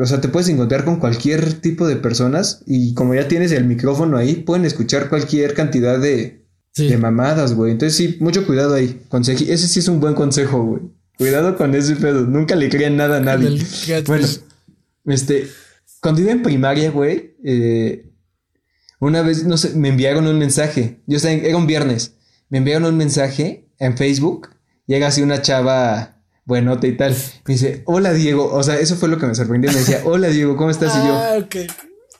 o 0.00 0.06
sea, 0.06 0.20
te 0.20 0.28
puedes 0.28 0.48
encontrar 0.48 0.84
con 0.84 0.98
cualquier 0.98 1.54
tipo 1.54 1.86
de 1.86 1.96
personas 1.96 2.62
y 2.66 2.94
como 2.94 3.14
ya 3.14 3.28
tienes 3.28 3.52
el 3.52 3.64
micrófono 3.64 4.16
ahí, 4.16 4.36
pueden 4.36 4.64
escuchar 4.64 5.08
cualquier 5.08 5.54
cantidad 5.54 5.98
de, 5.98 6.46
de 6.76 6.96
mamadas, 6.98 7.54
güey. 7.54 7.72
Entonces 7.72 7.96
sí, 7.96 8.16
mucho 8.20 8.46
cuidado 8.46 8.74
ahí. 8.74 9.02
Conseji 9.08 9.50
ese 9.50 9.68
sí 9.68 9.80
es 9.80 9.88
un 9.88 10.00
buen 10.00 10.14
consejo, 10.14 10.62
güey. 10.62 10.82
Cuidado 11.18 11.56
con 11.56 11.74
ese 11.74 11.96
pedo. 11.96 12.26
Nunca 12.26 12.54
le 12.56 12.68
crean 12.68 12.96
nada 12.96 13.18
a 13.18 13.20
nadie. 13.20 13.58
Bueno, 14.06 14.26
este, 15.06 15.48
cuando 16.00 16.20
iba 16.20 16.32
en 16.32 16.42
primaria, 16.42 16.90
güey, 16.90 17.36
eh, 17.42 18.10
una 19.00 19.22
vez, 19.22 19.44
no 19.44 19.56
sé, 19.56 19.74
me 19.74 19.88
enviaron 19.88 20.26
un 20.26 20.38
mensaje. 20.38 21.00
Yo 21.06 21.18
sé, 21.18 21.48
era 21.48 21.56
un 21.56 21.66
viernes. 21.66 22.16
Me 22.48 22.58
enviaron 22.58 22.84
un 22.84 22.96
mensaje 22.96 23.68
en 23.78 23.96
Facebook. 23.96 24.50
Llega 24.86 25.08
así 25.08 25.22
una 25.22 25.42
chava 25.42 26.15
buenota 26.46 26.86
y 26.86 26.96
tal. 26.96 27.14
Me 27.46 27.54
dice, 27.54 27.82
hola 27.84 28.14
Diego. 28.14 28.50
O 28.50 28.62
sea, 28.62 28.80
eso 28.80 28.96
fue 28.96 29.10
lo 29.10 29.18
que 29.18 29.26
me 29.26 29.34
sorprendió. 29.34 29.70
Me 29.70 29.78
decía, 29.78 30.00
hola 30.04 30.28
Diego, 30.28 30.56
¿cómo 30.56 30.70
estás? 30.70 30.94
y 30.96 31.06
yo, 31.06 31.14
ah, 31.14 31.36
ok. 31.38 31.56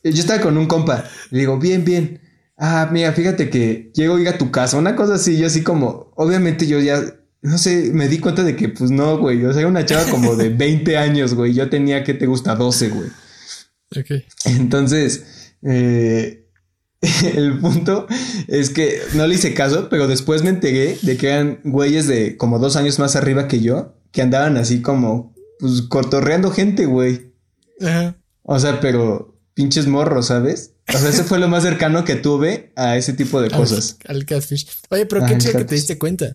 Yo 0.05 0.21
estaba 0.21 0.43
con 0.43 0.59
un 0.59 0.67
compa. 0.67 1.05
Le 1.31 1.39
digo, 1.39 1.59
bien, 1.59 1.85
bien 1.85 2.21
ah, 2.57 2.89
mira, 2.91 3.13
fíjate 3.13 3.51
que 3.51 3.91
llego 3.95 4.17
a 4.17 4.21
ir 4.21 4.29
a 4.29 4.39
tu 4.39 4.51
casa, 4.51 4.77
una 4.77 4.97
cosa 4.97 5.15
así, 5.15 5.37
yo 5.37 5.47
así 5.47 5.63
como, 5.63 6.13
obviamente 6.17 6.67
yo 6.67 6.81
ya, 6.81 7.03
no 7.43 7.59
sé, 7.59 7.91
me 7.93 8.09
di 8.09 8.19
cuenta 8.19 8.43
de 8.43 8.57
que 8.57 8.69
pues 8.69 8.91
no, 8.91 9.19
güey, 9.19 9.45
o 9.45 9.53
sea, 9.53 9.61
era 9.61 9.69
una 9.69 9.85
chava 9.85 10.11
como 10.11 10.37
de 10.37 10.49
20 10.57 10.97
años, 10.97 11.35
güey, 11.35 11.55
yo 11.55 11.69
tenía, 11.69 12.05
que 12.05 12.15
te 12.15 12.27
gusta? 12.27 12.55
12, 12.55 12.89
güey. 12.89 13.09
Ok. 13.97 14.23
Entonces, 14.47 15.55
eh, 15.63 16.49
el 17.35 17.59
punto 17.59 18.07
es 18.49 18.71
que 18.71 19.01
no 19.15 19.27
le 19.27 19.35
hice 19.35 19.55
caso, 19.55 19.89
pero 19.89 20.09
después 20.09 20.43
me 20.43 20.51
enteré 20.51 20.99
de 21.03 21.17
que 21.17 21.29
eran 21.29 21.61
güeyes 21.63 22.07
de 22.07 22.37
como 22.37 22.59
dos 22.59 22.77
años 22.77 22.99
más 22.99 23.17
arriba 23.17 23.49
que 23.49 23.61
yo, 23.61 23.95
que 24.17 24.23
andaban 24.23 24.57
así 24.57 24.81
como, 24.81 25.35
pues, 25.59 25.83
cortorreando 25.83 26.51
gente, 26.51 26.87
güey. 26.87 27.35
Ajá. 27.83 28.17
O 28.45 28.59
sea, 28.59 28.81
pero 28.81 29.39
pinches 29.53 29.87
morros, 29.87 30.29
¿sabes? 30.29 30.73
O 30.89 30.97
sea, 30.97 31.11
ese 31.11 31.23
fue 31.23 31.39
lo 31.39 31.49
más 31.49 31.65
cercano 31.65 32.03
que 32.07 32.17
tuve 32.17 32.73
a 32.77 32.97
ese 32.97 33.13
tipo 33.13 33.43
de 33.43 33.51
cosas. 33.51 33.99
Al, 34.07 34.25
catfish. 34.25 34.67
Oye, 34.89 35.05
pero 35.05 35.27
qué 35.27 35.37
chido 35.37 35.59
que 35.59 35.67
te 35.67 35.75
diste 35.75 35.99
cuenta. 35.99 36.35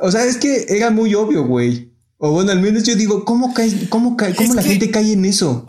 O 0.00 0.10
sea, 0.10 0.24
es 0.24 0.38
que 0.38 0.66
era 0.68 0.90
muy 0.90 1.14
obvio, 1.14 1.44
güey. 1.44 1.92
O 2.18 2.32
bueno, 2.32 2.50
al 2.50 2.60
menos 2.60 2.82
yo 2.82 2.96
digo, 2.96 3.24
¿cómo 3.24 3.54
cae, 3.54 3.88
cómo 3.88 4.16
cae, 4.16 4.34
cómo 4.34 4.54
la 4.54 4.62
gente 4.64 4.90
cae 4.90 5.12
en 5.12 5.24
eso? 5.24 5.66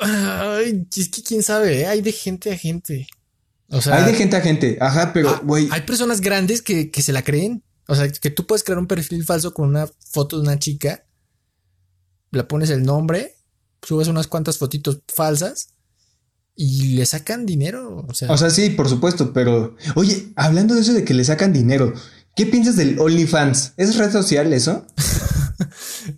Ay, 0.00 0.86
es 0.96 1.08
que 1.08 1.24
quién 1.24 1.42
sabe, 1.42 1.80
¿eh? 1.80 1.86
hay 1.86 2.02
de 2.02 2.12
gente 2.12 2.52
a 2.52 2.56
gente. 2.56 3.08
O 3.66 3.80
sea, 3.80 3.96
hay 3.96 4.12
de 4.12 4.16
gente 4.16 4.36
a 4.36 4.40
gente, 4.40 4.78
ajá, 4.80 5.12
pero, 5.12 5.30
ah, 5.30 5.40
güey. 5.42 5.68
hay 5.72 5.80
personas 5.80 6.20
grandes 6.20 6.62
que, 6.62 6.92
que 6.92 7.02
se 7.02 7.12
la 7.12 7.22
creen. 7.22 7.64
O 7.92 7.94
sea, 7.94 8.10
que 8.10 8.30
tú 8.30 8.46
puedes 8.46 8.64
crear 8.64 8.78
un 8.78 8.86
perfil 8.86 9.22
falso 9.22 9.52
con 9.52 9.68
una 9.68 9.86
foto 10.10 10.36
de 10.38 10.42
una 10.44 10.58
chica, 10.58 11.04
le 12.30 12.42
pones 12.44 12.70
el 12.70 12.84
nombre, 12.84 13.36
subes 13.82 14.08
unas 14.08 14.28
cuantas 14.28 14.56
fotitos 14.56 15.02
falsas 15.14 15.74
y 16.56 16.94
le 16.94 17.04
sacan 17.04 17.44
dinero. 17.44 18.06
O 18.08 18.14
sea. 18.14 18.32
o 18.32 18.38
sea, 18.38 18.48
sí, 18.48 18.70
por 18.70 18.88
supuesto, 18.88 19.34
pero 19.34 19.76
oye, 19.94 20.32
hablando 20.36 20.74
de 20.74 20.80
eso 20.80 20.94
de 20.94 21.04
que 21.04 21.12
le 21.12 21.22
sacan 21.22 21.52
dinero, 21.52 21.92
¿qué 22.34 22.46
piensas 22.46 22.76
del 22.76 22.98
OnlyFans? 22.98 23.74
¿Es 23.76 23.96
red 23.96 24.10
social 24.10 24.52
eso? 24.54 24.86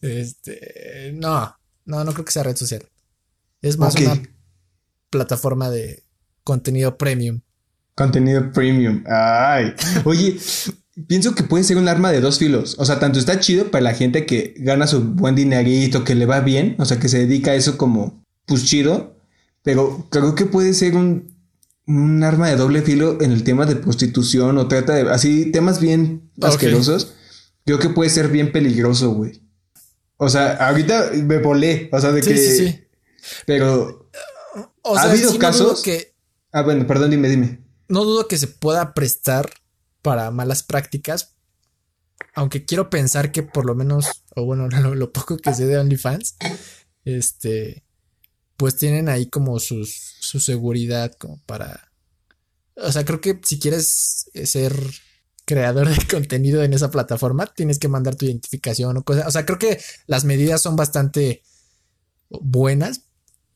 Este, 0.00 1.12
no, 1.14 1.54
no, 1.84 2.04
no 2.04 2.12
creo 2.12 2.24
que 2.24 2.32
sea 2.32 2.44
red 2.44 2.56
social. 2.56 2.88
Es 3.60 3.76
más 3.78 3.94
Ok. 3.94 4.02
una 4.02 4.22
plataforma 5.10 5.70
de 5.70 6.04
contenido 6.44 6.96
premium. 6.96 7.40
Contenido 7.94 8.52
premium. 8.52 9.04
Ay. 9.06 9.74
Oye, 10.04 10.38
pienso 11.08 11.34
que 11.34 11.42
puede 11.42 11.64
ser 11.64 11.76
un 11.76 11.88
arma 11.88 12.10
de 12.12 12.20
dos 12.20 12.38
filos. 12.38 12.76
O 12.78 12.84
sea, 12.84 12.98
tanto 13.00 13.18
está 13.18 13.40
chido 13.40 13.70
para 13.70 13.82
la 13.82 13.94
gente 13.94 14.26
que 14.26 14.54
gana 14.58 14.86
su 14.86 15.02
buen 15.02 15.34
dinerito, 15.34 16.04
que 16.04 16.14
le 16.14 16.26
va 16.26 16.40
bien, 16.40 16.76
o 16.78 16.84
sea, 16.84 16.98
que 16.98 17.08
se 17.08 17.18
dedica 17.18 17.52
a 17.52 17.54
eso 17.54 17.76
como, 17.76 18.24
pues 18.46 18.64
chido. 18.64 19.16
Pero 19.62 20.06
creo 20.10 20.34
que 20.34 20.44
puede 20.46 20.74
ser 20.74 20.94
un, 20.96 21.34
un 21.86 22.22
arma 22.22 22.48
de 22.48 22.56
doble 22.56 22.82
filo 22.82 23.20
en 23.22 23.32
el 23.32 23.44
tema 23.44 23.64
de 23.66 23.76
prostitución 23.76 24.58
o 24.58 24.68
trata 24.68 24.94
de 24.94 25.10
así 25.10 25.50
temas 25.52 25.80
bien 25.80 26.30
Ok. 26.38 26.44
asquerosos. 26.46 27.14
Creo 27.64 27.78
que 27.78 27.88
puede 27.88 28.10
ser 28.10 28.28
bien 28.28 28.52
peligroso, 28.52 29.12
güey. 29.12 29.42
O 30.18 30.28
sea, 30.28 30.52
ahorita 30.68 31.10
me 31.24 31.38
volé. 31.38 31.88
O 31.92 32.00
sea, 32.00 32.12
de 32.12 32.22
Sí, 32.22 32.30
que. 32.30 32.36
sí, 32.38 32.56
sí. 32.68 32.80
Pero. 33.46 34.10
O 34.82 34.96
¿Ha 34.96 35.02
habido 35.04 35.32
sí 35.32 35.38
casos? 35.38 35.82
que 35.82 36.12
Ah, 36.52 36.62
bueno, 36.62 36.86
perdón, 36.86 37.10
dime, 37.10 37.28
dime. 37.28 37.58
no 37.88 38.04
dudo 38.04 38.28
que 38.28 38.36
se 38.38 38.46
pueda 38.46 38.92
prestar 38.94 39.50
para 40.04 40.30
malas 40.30 40.62
prácticas. 40.62 41.34
Aunque 42.34 42.66
quiero 42.66 42.90
pensar 42.90 43.32
que 43.32 43.42
por 43.42 43.64
lo 43.64 43.74
menos, 43.74 44.24
o 44.36 44.44
bueno, 44.44 44.68
lo, 44.82 44.94
lo 44.94 45.12
poco 45.12 45.38
que 45.38 45.54
sé 45.54 45.66
de 45.66 45.78
OnlyFans, 45.78 46.36
este, 47.06 47.82
pues 48.58 48.76
tienen 48.76 49.08
ahí 49.08 49.26
como 49.26 49.58
su 49.58 49.86
seguridad 49.86 51.12
como 51.18 51.40
para... 51.46 51.90
O 52.76 52.92
sea, 52.92 53.04
creo 53.04 53.20
que 53.20 53.40
si 53.42 53.58
quieres 53.58 54.30
eh, 54.34 54.46
ser 54.46 54.74
creador 55.46 55.88
de 55.98 56.06
contenido 56.06 56.62
en 56.62 56.74
esa 56.74 56.90
plataforma, 56.90 57.46
tienes 57.46 57.78
que 57.78 57.88
mandar 57.88 58.14
tu 58.14 58.26
identificación 58.26 58.98
o 58.98 59.04
cosas. 59.04 59.26
O 59.26 59.30
sea, 59.30 59.46
creo 59.46 59.58
que 59.58 59.80
las 60.06 60.24
medidas 60.24 60.60
son 60.60 60.76
bastante 60.76 61.42
buenas, 62.28 63.06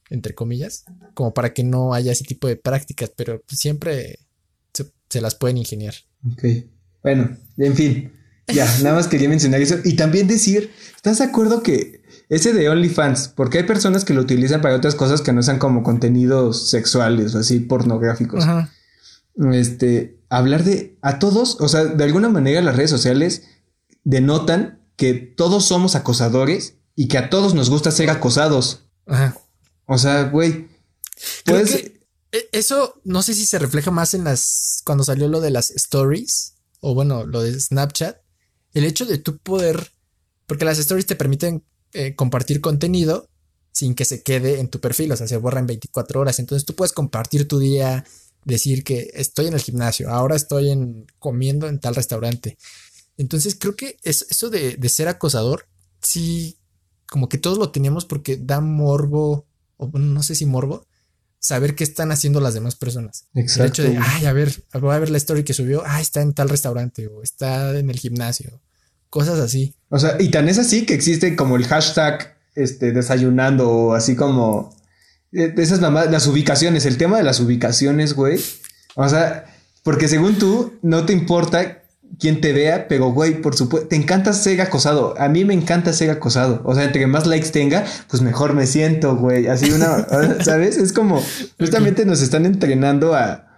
entre 0.08 0.34
comillas, 0.34 0.86
como 1.12 1.34
para 1.34 1.52
que 1.52 1.62
no 1.62 1.92
haya 1.92 2.12
ese 2.12 2.24
tipo 2.24 2.48
de 2.48 2.56
prácticas, 2.56 3.12
pero 3.14 3.42
siempre 3.48 4.20
se, 5.08 5.20
las 5.20 5.34
pueden 5.34 5.58
ingeniar. 5.58 5.94
Ok. 6.32 6.44
Bueno, 7.02 7.36
en 7.56 7.74
fin. 7.74 8.12
Ya, 8.46 8.66
nada 8.82 8.96
más 8.96 9.08
quería 9.08 9.28
mencionar 9.28 9.60
eso. 9.60 9.76
Y 9.84 9.94
también 9.94 10.26
decir, 10.26 10.72
¿estás 10.96 11.18
de 11.18 11.24
acuerdo 11.24 11.62
que 11.62 12.02
ese 12.28 12.52
de 12.52 12.68
OnlyFans, 12.68 13.28
porque 13.28 13.58
hay 13.58 13.64
personas 13.64 14.04
que 14.04 14.14
lo 14.14 14.20
utilizan 14.20 14.60
para 14.60 14.76
otras 14.76 14.94
cosas 14.94 15.22
que 15.22 15.32
no 15.32 15.42
sean 15.42 15.58
como 15.58 15.82
contenidos 15.82 16.68
sexuales 16.70 17.34
o 17.34 17.38
así 17.38 17.60
pornográficos? 17.60 18.44
Ajá. 18.44 18.70
Este, 19.52 20.18
hablar 20.28 20.64
de 20.64 20.98
a 21.00 21.18
todos, 21.18 21.60
o 21.60 21.68
sea, 21.68 21.84
de 21.84 22.04
alguna 22.04 22.28
manera 22.28 22.60
las 22.60 22.76
redes 22.76 22.90
sociales 22.90 23.44
denotan 24.04 24.82
que 24.96 25.14
todos 25.14 25.64
somos 25.64 25.94
acosadores 25.94 26.74
y 26.96 27.08
que 27.08 27.18
a 27.18 27.30
todos 27.30 27.54
nos 27.54 27.70
gusta 27.70 27.90
ser 27.92 28.10
acosados. 28.10 28.88
Ajá. 29.06 29.36
O 29.86 29.96
sea, 29.96 30.24
güey, 30.24 30.68
e- 31.46 31.97
eso 32.52 33.00
no 33.04 33.22
sé 33.22 33.34
si 33.34 33.46
se 33.46 33.58
refleja 33.58 33.90
más 33.90 34.14
en 34.14 34.24
las 34.24 34.82
cuando 34.84 35.04
salió 35.04 35.28
lo 35.28 35.40
de 35.40 35.50
las 35.50 35.70
stories 35.70 36.54
o 36.80 36.94
bueno, 36.94 37.26
lo 37.26 37.42
de 37.42 37.58
Snapchat. 37.58 38.18
El 38.74 38.84
hecho 38.84 39.06
de 39.06 39.18
tú 39.18 39.38
poder, 39.38 39.90
porque 40.46 40.64
las 40.64 40.78
stories 40.78 41.06
te 41.06 41.16
permiten 41.16 41.64
eh, 41.92 42.14
compartir 42.14 42.60
contenido 42.60 43.28
sin 43.72 43.94
que 43.94 44.04
se 44.04 44.22
quede 44.22 44.60
en 44.60 44.68
tu 44.68 44.80
perfil, 44.80 45.12
o 45.12 45.16
sea, 45.16 45.28
se 45.28 45.36
borra 45.36 45.60
en 45.60 45.66
24 45.66 46.20
horas. 46.20 46.38
Entonces 46.38 46.66
tú 46.66 46.74
puedes 46.74 46.92
compartir 46.92 47.46
tu 47.46 47.58
día, 47.58 48.04
decir 48.44 48.82
que 48.82 49.10
estoy 49.14 49.46
en 49.46 49.54
el 49.54 49.60
gimnasio, 49.60 50.10
ahora 50.10 50.36
estoy 50.36 50.70
en, 50.70 51.06
comiendo 51.18 51.68
en 51.68 51.78
tal 51.78 51.94
restaurante. 51.94 52.58
Entonces 53.16 53.56
creo 53.58 53.76
que 53.76 53.96
es, 54.02 54.26
eso 54.30 54.50
de, 54.50 54.76
ser 54.88 55.08
acosador, 55.08 55.66
sí, 56.02 56.58
como 57.08 57.28
que 57.28 57.38
todos 57.38 57.58
lo 57.58 57.70
tenemos 57.70 58.04
porque 58.04 58.36
da 58.36 58.60
morbo, 58.60 59.46
o 59.76 59.86
no 59.98 60.22
sé 60.22 60.34
si 60.34 60.46
morbo, 60.46 60.86
saber 61.40 61.74
qué 61.74 61.84
están 61.84 62.12
haciendo 62.12 62.40
las 62.40 62.54
demás 62.54 62.76
personas. 62.76 63.26
El 63.34 63.42
exacto. 63.42 63.82
hecho 63.82 63.82
de, 63.84 63.98
ay, 63.98 64.26
a 64.26 64.32
ver, 64.32 64.64
voy 64.80 64.94
a 64.94 64.98
ver 64.98 65.10
la 65.10 65.18
story 65.18 65.44
que 65.44 65.54
subió, 65.54 65.82
ah, 65.86 66.00
está 66.00 66.20
en 66.20 66.34
tal 66.34 66.48
restaurante 66.48 67.06
o 67.06 67.22
está 67.22 67.78
en 67.78 67.90
el 67.90 67.98
gimnasio, 67.98 68.60
cosas 69.10 69.38
así. 69.38 69.74
O 69.88 69.98
sea, 69.98 70.16
y 70.20 70.30
tan 70.30 70.48
es 70.48 70.58
así 70.58 70.84
que 70.84 70.94
existe 70.94 71.36
como 71.36 71.56
el 71.56 71.66
hashtag 71.66 72.36
este, 72.54 72.92
desayunando 72.92 73.68
o 73.70 73.94
así 73.94 74.16
como 74.16 74.76
de, 75.30 75.50
de 75.50 75.62
esas 75.62 75.80
mamadas, 75.80 76.10
las 76.10 76.26
ubicaciones, 76.26 76.86
el 76.86 76.98
tema 76.98 77.18
de 77.18 77.22
las 77.22 77.40
ubicaciones, 77.40 78.14
güey. 78.14 78.40
O 78.94 79.08
sea, 79.08 79.46
porque 79.82 80.08
según 80.08 80.38
tú, 80.38 80.78
no 80.82 81.06
te 81.06 81.12
importa 81.12 81.82
quién 82.18 82.40
te 82.40 82.52
vea, 82.52 82.88
pero 82.88 83.12
güey, 83.12 83.40
por 83.40 83.56
supuesto, 83.56 83.88
te 83.88 83.96
encanta 83.96 84.32
ser 84.32 84.60
acosado. 84.60 85.14
A 85.18 85.28
mí 85.28 85.44
me 85.44 85.54
encanta 85.54 85.92
ser 85.92 86.10
acosado. 86.10 86.60
O 86.64 86.74
sea, 86.74 86.84
entre 86.84 87.06
más 87.06 87.26
likes 87.26 87.50
tenga, 87.50 87.84
pues 88.08 88.22
mejor 88.22 88.54
me 88.54 88.66
siento, 88.66 89.16
güey. 89.16 89.46
Así 89.46 89.70
una, 89.70 90.06
¿sabes? 90.44 90.76
Es 90.76 90.92
como, 90.92 91.22
justamente 91.58 92.04
nos 92.04 92.22
están 92.22 92.46
entrenando 92.46 93.14
a, 93.14 93.48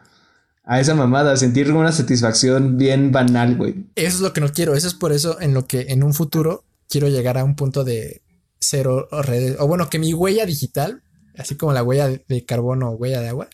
a 0.64 0.80
esa 0.80 0.94
mamada, 0.94 1.32
a 1.32 1.36
sentir 1.36 1.70
una 1.72 1.92
satisfacción 1.92 2.76
bien 2.76 3.12
banal, 3.12 3.56
güey. 3.56 3.86
Eso 3.94 4.16
es 4.16 4.20
lo 4.20 4.32
que 4.32 4.40
no 4.40 4.52
quiero, 4.52 4.74
eso 4.74 4.88
es 4.88 4.94
por 4.94 5.12
eso 5.12 5.40
en 5.40 5.54
lo 5.54 5.66
que 5.66 5.86
en 5.88 6.02
un 6.02 6.14
futuro 6.14 6.64
quiero 6.88 7.08
llegar 7.08 7.38
a 7.38 7.44
un 7.44 7.56
punto 7.56 7.84
de 7.84 8.22
cero 8.58 9.08
redes, 9.10 9.56
o 9.58 9.66
bueno, 9.66 9.88
que 9.88 9.98
mi 9.98 10.12
huella 10.12 10.44
digital, 10.44 11.02
así 11.36 11.56
como 11.56 11.72
la 11.72 11.82
huella 11.82 12.08
de 12.08 12.44
carbono 12.44 12.90
o 12.90 12.94
huella 12.94 13.20
de 13.20 13.28
agua, 13.28 13.48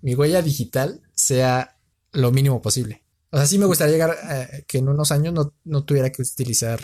mi 0.00 0.14
huella 0.14 0.42
digital 0.42 1.02
sea 1.14 1.76
lo 2.12 2.32
mínimo 2.32 2.62
posible. 2.62 3.02
O 3.30 3.36
sea, 3.36 3.46
sí 3.46 3.58
me 3.58 3.66
gustaría 3.66 3.92
llegar 3.92 4.10
a 4.10 4.62
que 4.66 4.78
en 4.78 4.88
unos 4.88 5.12
años 5.12 5.34
no, 5.34 5.54
no 5.64 5.84
tuviera 5.84 6.10
que 6.10 6.22
utilizar 6.22 6.80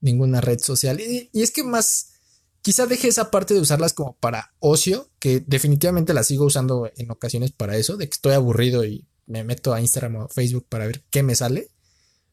ninguna 0.00 0.40
red 0.40 0.58
social. 0.58 1.00
Y, 1.00 1.30
y 1.32 1.42
es 1.42 1.50
que 1.50 1.64
más, 1.64 2.12
quizá 2.60 2.86
deje 2.86 3.08
esa 3.08 3.30
parte 3.30 3.54
de 3.54 3.60
usarlas 3.60 3.92
como 3.92 4.16
para 4.16 4.52
ocio, 4.60 5.10
que 5.18 5.42
definitivamente 5.46 6.14
la 6.14 6.24
sigo 6.24 6.44
usando 6.44 6.90
en 6.96 7.10
ocasiones 7.10 7.52
para 7.52 7.76
eso, 7.76 7.96
de 7.96 8.06
que 8.08 8.14
estoy 8.14 8.34
aburrido 8.34 8.84
y 8.84 9.06
me 9.26 9.44
meto 9.44 9.72
a 9.72 9.80
Instagram 9.80 10.16
o 10.16 10.28
Facebook 10.28 10.66
para 10.68 10.86
ver 10.86 11.02
qué 11.10 11.22
me 11.22 11.34
sale, 11.34 11.68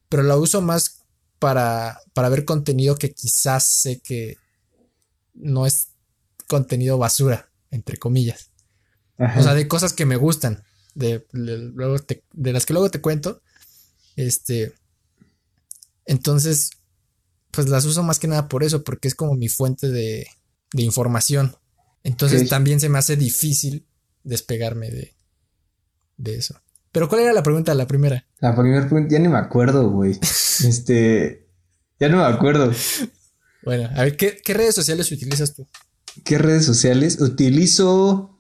pero 0.09 0.23
la 0.23 0.37
uso 0.37 0.61
más 0.61 1.03
para, 1.39 2.01
para 2.13 2.29
ver 2.29 2.45
contenido 2.45 2.97
que 2.97 3.13
quizás 3.13 3.63
sé 3.63 4.01
que 4.01 4.37
no 5.33 5.65
es 5.65 5.89
contenido 6.47 6.97
basura, 6.97 7.49
entre 7.71 7.97
comillas. 7.97 8.51
Ajá. 9.17 9.39
O 9.39 9.43
sea, 9.43 9.53
de 9.53 9.67
cosas 9.67 9.93
que 9.93 10.05
me 10.05 10.15
gustan, 10.15 10.63
de, 10.99 11.25
de- 11.33 11.57
luego 11.73 11.97
te- 11.99 12.23
de 12.33 12.53
las 12.53 12.65
que 12.65 12.73
luego 12.73 12.89
te 12.91 13.01
cuento. 13.01 13.41
Este. 14.15 14.73
Entonces, 16.05 16.71
pues 17.51 17.69
las 17.69 17.85
uso 17.85 18.03
más 18.03 18.19
que 18.19 18.27
nada 18.27 18.47
por 18.49 18.63
eso, 18.63 18.83
porque 18.83 19.07
es 19.07 19.15
como 19.15 19.35
mi 19.35 19.47
fuente 19.49 19.89
de, 19.89 20.27
de 20.73 20.83
información. 20.83 21.55
Entonces 22.03 22.47
también 22.49 22.79
se 22.79 22.89
me 22.89 22.97
hace 22.97 23.15
difícil 23.15 23.85
despegarme 24.23 24.89
de, 24.89 25.13
de 26.17 26.35
eso. 26.35 26.59
Pero 26.91 27.07
¿cuál 27.07 27.21
era 27.21 27.33
la 27.33 27.43
pregunta? 27.43 27.73
La 27.75 27.85
primera. 27.87 28.25
La 28.39 28.55
primera 28.55 28.87
pregunta, 28.87 29.13
ya 29.13 29.19
ni 29.19 29.27
me 29.27 29.37
acuerdo, 29.37 29.89
güey. 29.89 30.19
Este, 30.59 31.47
ya 32.01 32.09
no 32.09 32.17
me 32.17 32.23
acuerdo. 32.25 32.71
Bueno, 33.63 33.89
a 33.95 34.03
ver, 34.03 34.17
¿qué, 34.17 34.37
qué 34.43 34.53
redes 34.53 34.75
sociales 34.75 35.09
utilizas 35.11 35.53
tú? 35.53 35.65
¿Qué 36.25 36.37
redes 36.37 36.65
sociales? 36.65 37.21
Utilizo 37.21 38.37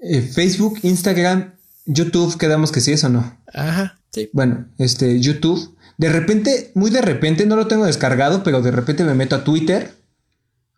eh, 0.00 0.22
Facebook, 0.22 0.80
Instagram, 0.82 1.55
YouTube, 1.86 2.36
quedamos 2.38 2.72
que 2.72 2.80
sí, 2.80 2.92
eso 2.92 3.08
no. 3.08 3.38
Ajá, 3.52 3.98
sí. 4.12 4.28
Bueno, 4.32 4.66
este, 4.78 5.20
YouTube. 5.20 5.76
De 5.98 6.10
repente, 6.10 6.72
muy 6.74 6.90
de 6.90 7.00
repente, 7.00 7.46
no 7.46 7.56
lo 7.56 7.68
tengo 7.68 7.86
descargado, 7.86 8.42
pero 8.42 8.60
de 8.60 8.70
repente 8.70 9.04
me 9.04 9.14
meto 9.14 9.36
a 9.36 9.44
Twitter. 9.44 9.94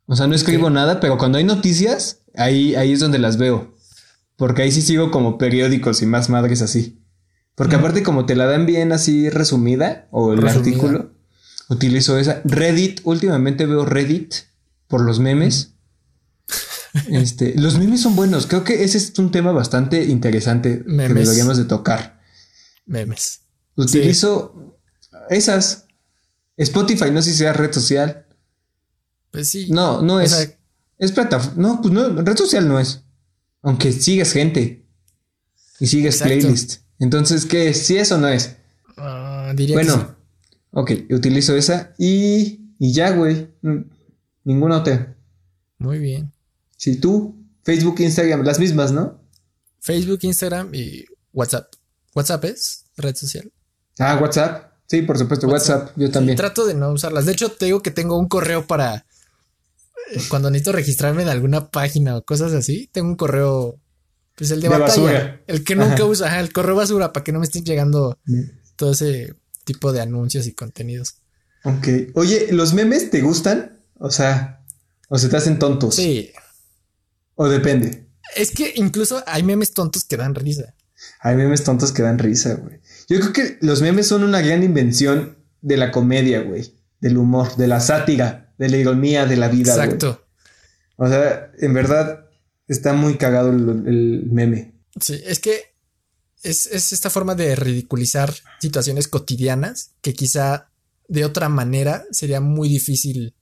O 0.06 0.16
sea, 0.16 0.26
no 0.26 0.34
escribo 0.34 0.70
nada, 0.70 1.00
pero 1.00 1.18
cuando 1.18 1.38
hay 1.38 1.44
noticias, 1.44 2.20
ahí, 2.36 2.74
ahí 2.76 2.92
es 2.92 3.00
donde 3.00 3.18
las 3.18 3.36
veo. 3.36 3.74
Porque 4.36 4.62
ahí 4.62 4.70
sí 4.72 4.80
sigo 4.82 5.10
como 5.10 5.36
periódicos 5.36 6.00
y 6.02 6.06
más 6.06 6.28
madres 6.30 6.62
así. 6.62 7.02
Porque 7.56 7.74
aparte 7.74 8.04
como 8.04 8.24
te 8.24 8.36
la 8.36 8.46
dan 8.46 8.66
bien 8.66 8.92
así 8.92 9.28
resumida 9.30 10.06
o 10.12 10.32
el 10.32 10.40
Resumida. 10.40 10.60
artículo, 10.60 11.10
utilizo 11.68 12.16
esa. 12.16 12.40
Reddit, 12.44 13.00
últimamente 13.02 13.66
veo 13.66 13.84
Reddit 13.84 14.32
por 14.86 15.00
los 15.00 15.18
memes. 15.18 15.74
Este, 17.10 17.54
los 17.58 17.78
memes 17.78 18.00
son 18.00 18.16
buenos. 18.16 18.46
Creo 18.46 18.64
que 18.64 18.82
ese 18.84 18.98
es 18.98 19.18
un 19.18 19.30
tema 19.30 19.52
bastante 19.52 20.04
interesante 20.04 20.82
que 20.84 20.92
deberíamos 21.14 21.56
de 21.58 21.64
tocar. 21.64 22.20
Memes. 22.86 23.40
Utilizo 23.76 24.76
esas. 25.30 25.86
Spotify, 26.56 27.10
no 27.12 27.22
sé 27.22 27.30
si 27.30 27.36
sea 27.38 27.52
red 27.52 27.72
social. 27.72 28.26
Pues 29.30 29.48
sí. 29.50 29.68
No, 29.70 30.02
no 30.02 30.14
O 30.16 30.20
es. 30.20 30.56
es 30.98 31.12
plataforma. 31.12 31.54
No, 31.62 31.80
pues 31.80 31.92
no, 31.94 32.08
red 32.22 32.36
social 32.36 32.66
no 32.66 32.80
es. 32.80 33.02
Aunque 33.62 33.92
sigues 33.92 34.32
gente. 34.32 34.84
Y 35.78 35.86
sigues 35.86 36.16
Exacto. 36.16 36.34
playlist. 36.38 36.80
Entonces, 36.98 37.44
¿qué 37.46 37.68
es? 37.68 37.78
Si 37.86 37.96
eso 37.96 38.18
no 38.18 38.26
es. 38.28 38.56
ah, 38.96 39.52
diría 39.54 39.76
que 39.76 39.84
sí. 39.84 39.90
Bueno, 39.90 40.16
ok, 40.72 40.90
utilizo 41.10 41.54
esa 41.54 41.94
y, 41.98 42.72
y 42.78 42.92
ya, 42.92 43.10
güey. 43.10 43.48
Ninguna 44.42 44.78
otra. 44.78 45.16
Muy 45.78 45.98
bien. 46.00 46.32
Si 46.78 46.96
tú, 46.96 47.36
Facebook, 47.64 47.96
Instagram, 47.98 48.44
las 48.44 48.58
mismas, 48.58 48.92
¿no? 48.92 49.20
Facebook, 49.80 50.20
Instagram 50.22 50.74
y 50.74 51.04
WhatsApp. 51.32 51.74
WhatsApp 52.14 52.44
es 52.44 52.84
red 52.96 53.16
social. 53.16 53.52
Ah, 53.98 54.16
WhatsApp. 54.20 54.72
Sí, 54.86 55.02
por 55.02 55.18
supuesto, 55.18 55.48
WhatsApp, 55.48 55.90
yo 55.96 56.10
también. 56.10 56.36
trato 56.36 56.66
de 56.66 56.74
no 56.74 56.92
usarlas. 56.92 57.26
De 57.26 57.32
hecho, 57.32 57.50
te 57.50 57.66
digo 57.66 57.82
que 57.82 57.90
tengo 57.90 58.16
un 58.16 58.28
correo 58.28 58.66
para 58.66 59.04
eh, 60.12 60.20
cuando 60.28 60.50
necesito 60.50 60.72
registrarme 60.72 61.22
en 61.22 61.28
alguna 61.28 61.68
página 61.70 62.16
o 62.16 62.24
cosas 62.24 62.52
así. 62.52 62.88
Tengo 62.92 63.08
un 63.08 63.16
correo, 63.16 63.80
pues 64.36 64.52
el 64.52 64.60
de, 64.60 64.68
batalla, 64.68 65.42
el 65.48 65.64
que 65.64 65.74
nunca 65.74 66.04
usa, 66.04 66.38
el 66.38 66.52
correo 66.52 66.76
basura 66.76 67.12
para 67.12 67.24
que 67.24 67.32
no 67.32 67.40
me 67.40 67.46
estén 67.46 67.64
llegando 67.64 68.18
mm. 68.24 68.42
todo 68.76 68.92
ese 68.92 69.34
tipo 69.64 69.92
de 69.92 70.00
anuncios 70.00 70.46
y 70.46 70.52
contenidos. 70.52 71.16
Ok. 71.64 71.88
Oye, 72.14 72.48
¿los 72.52 72.72
memes 72.72 73.10
te 73.10 73.20
gustan? 73.20 73.80
O 73.98 74.10
sea, 74.10 74.64
o 75.08 75.18
se 75.18 75.28
te 75.28 75.36
hacen 75.36 75.58
tontos. 75.58 75.96
Sí. 75.96 76.30
O 77.40 77.48
depende. 77.48 78.08
Es 78.34 78.50
que 78.50 78.72
incluso 78.74 79.22
hay 79.24 79.44
memes 79.44 79.72
tontos 79.72 80.02
que 80.02 80.16
dan 80.16 80.34
risa. 80.34 80.74
Hay 81.20 81.36
memes 81.36 81.62
tontos 81.62 81.92
que 81.92 82.02
dan 82.02 82.18
risa, 82.18 82.54
güey. 82.54 82.80
Yo 83.08 83.20
creo 83.20 83.32
que 83.32 83.58
los 83.60 83.80
memes 83.80 84.08
son 84.08 84.24
una 84.24 84.40
gran 84.40 84.64
invención 84.64 85.38
de 85.60 85.76
la 85.76 85.92
comedia, 85.92 86.40
güey. 86.40 86.74
Del 87.00 87.16
humor, 87.16 87.54
de 87.54 87.68
la 87.68 87.78
sátira, 87.78 88.52
de 88.58 88.68
la 88.68 88.76
ironía 88.76 89.24
de 89.24 89.36
la 89.36 89.46
vida, 89.46 89.72
Exacto. 89.72 90.26
O 90.96 91.06
sea, 91.06 91.52
en 91.60 91.72
verdad 91.74 92.26
está 92.66 92.92
muy 92.92 93.18
cagado 93.18 93.50
el, 93.50 94.26
meme. 94.32 94.74
Sí, 95.00 95.22
es 95.24 95.38
que 95.38 95.76
es, 96.42 96.66
esta 96.66 97.08
forma 97.08 97.36
de 97.36 97.54
ridiculizar 97.54 98.34
situaciones 98.60 99.06
cotidianas 99.06 99.92
que 100.00 100.12
quizá 100.12 100.72
de 101.06 101.24
otra 101.24 101.48
manera 101.48 102.04
sería 102.10 102.40
muy 102.40 102.68
difícil 102.68 103.36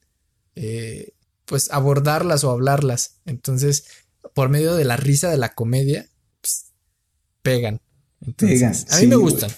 eh, 0.53 1.15
pues 1.47 1.71
abordarlas 1.71 2.43
o 2.43 2.51
hablarlas. 2.51 3.21
Entonces, 3.25 3.85
por 4.33 4.49
medio 4.49 4.75
de 4.75 4.85
la 4.85 4.97
risa 4.97 5.31
de 5.31 5.37
la 5.37 5.53
comedia, 5.53 6.07
pues, 6.41 6.73
pegan. 7.41 7.81
pegan. 8.35 8.73
A 8.91 8.99
mí 8.99 9.07
me 9.07 9.15
gustan. 9.15 9.49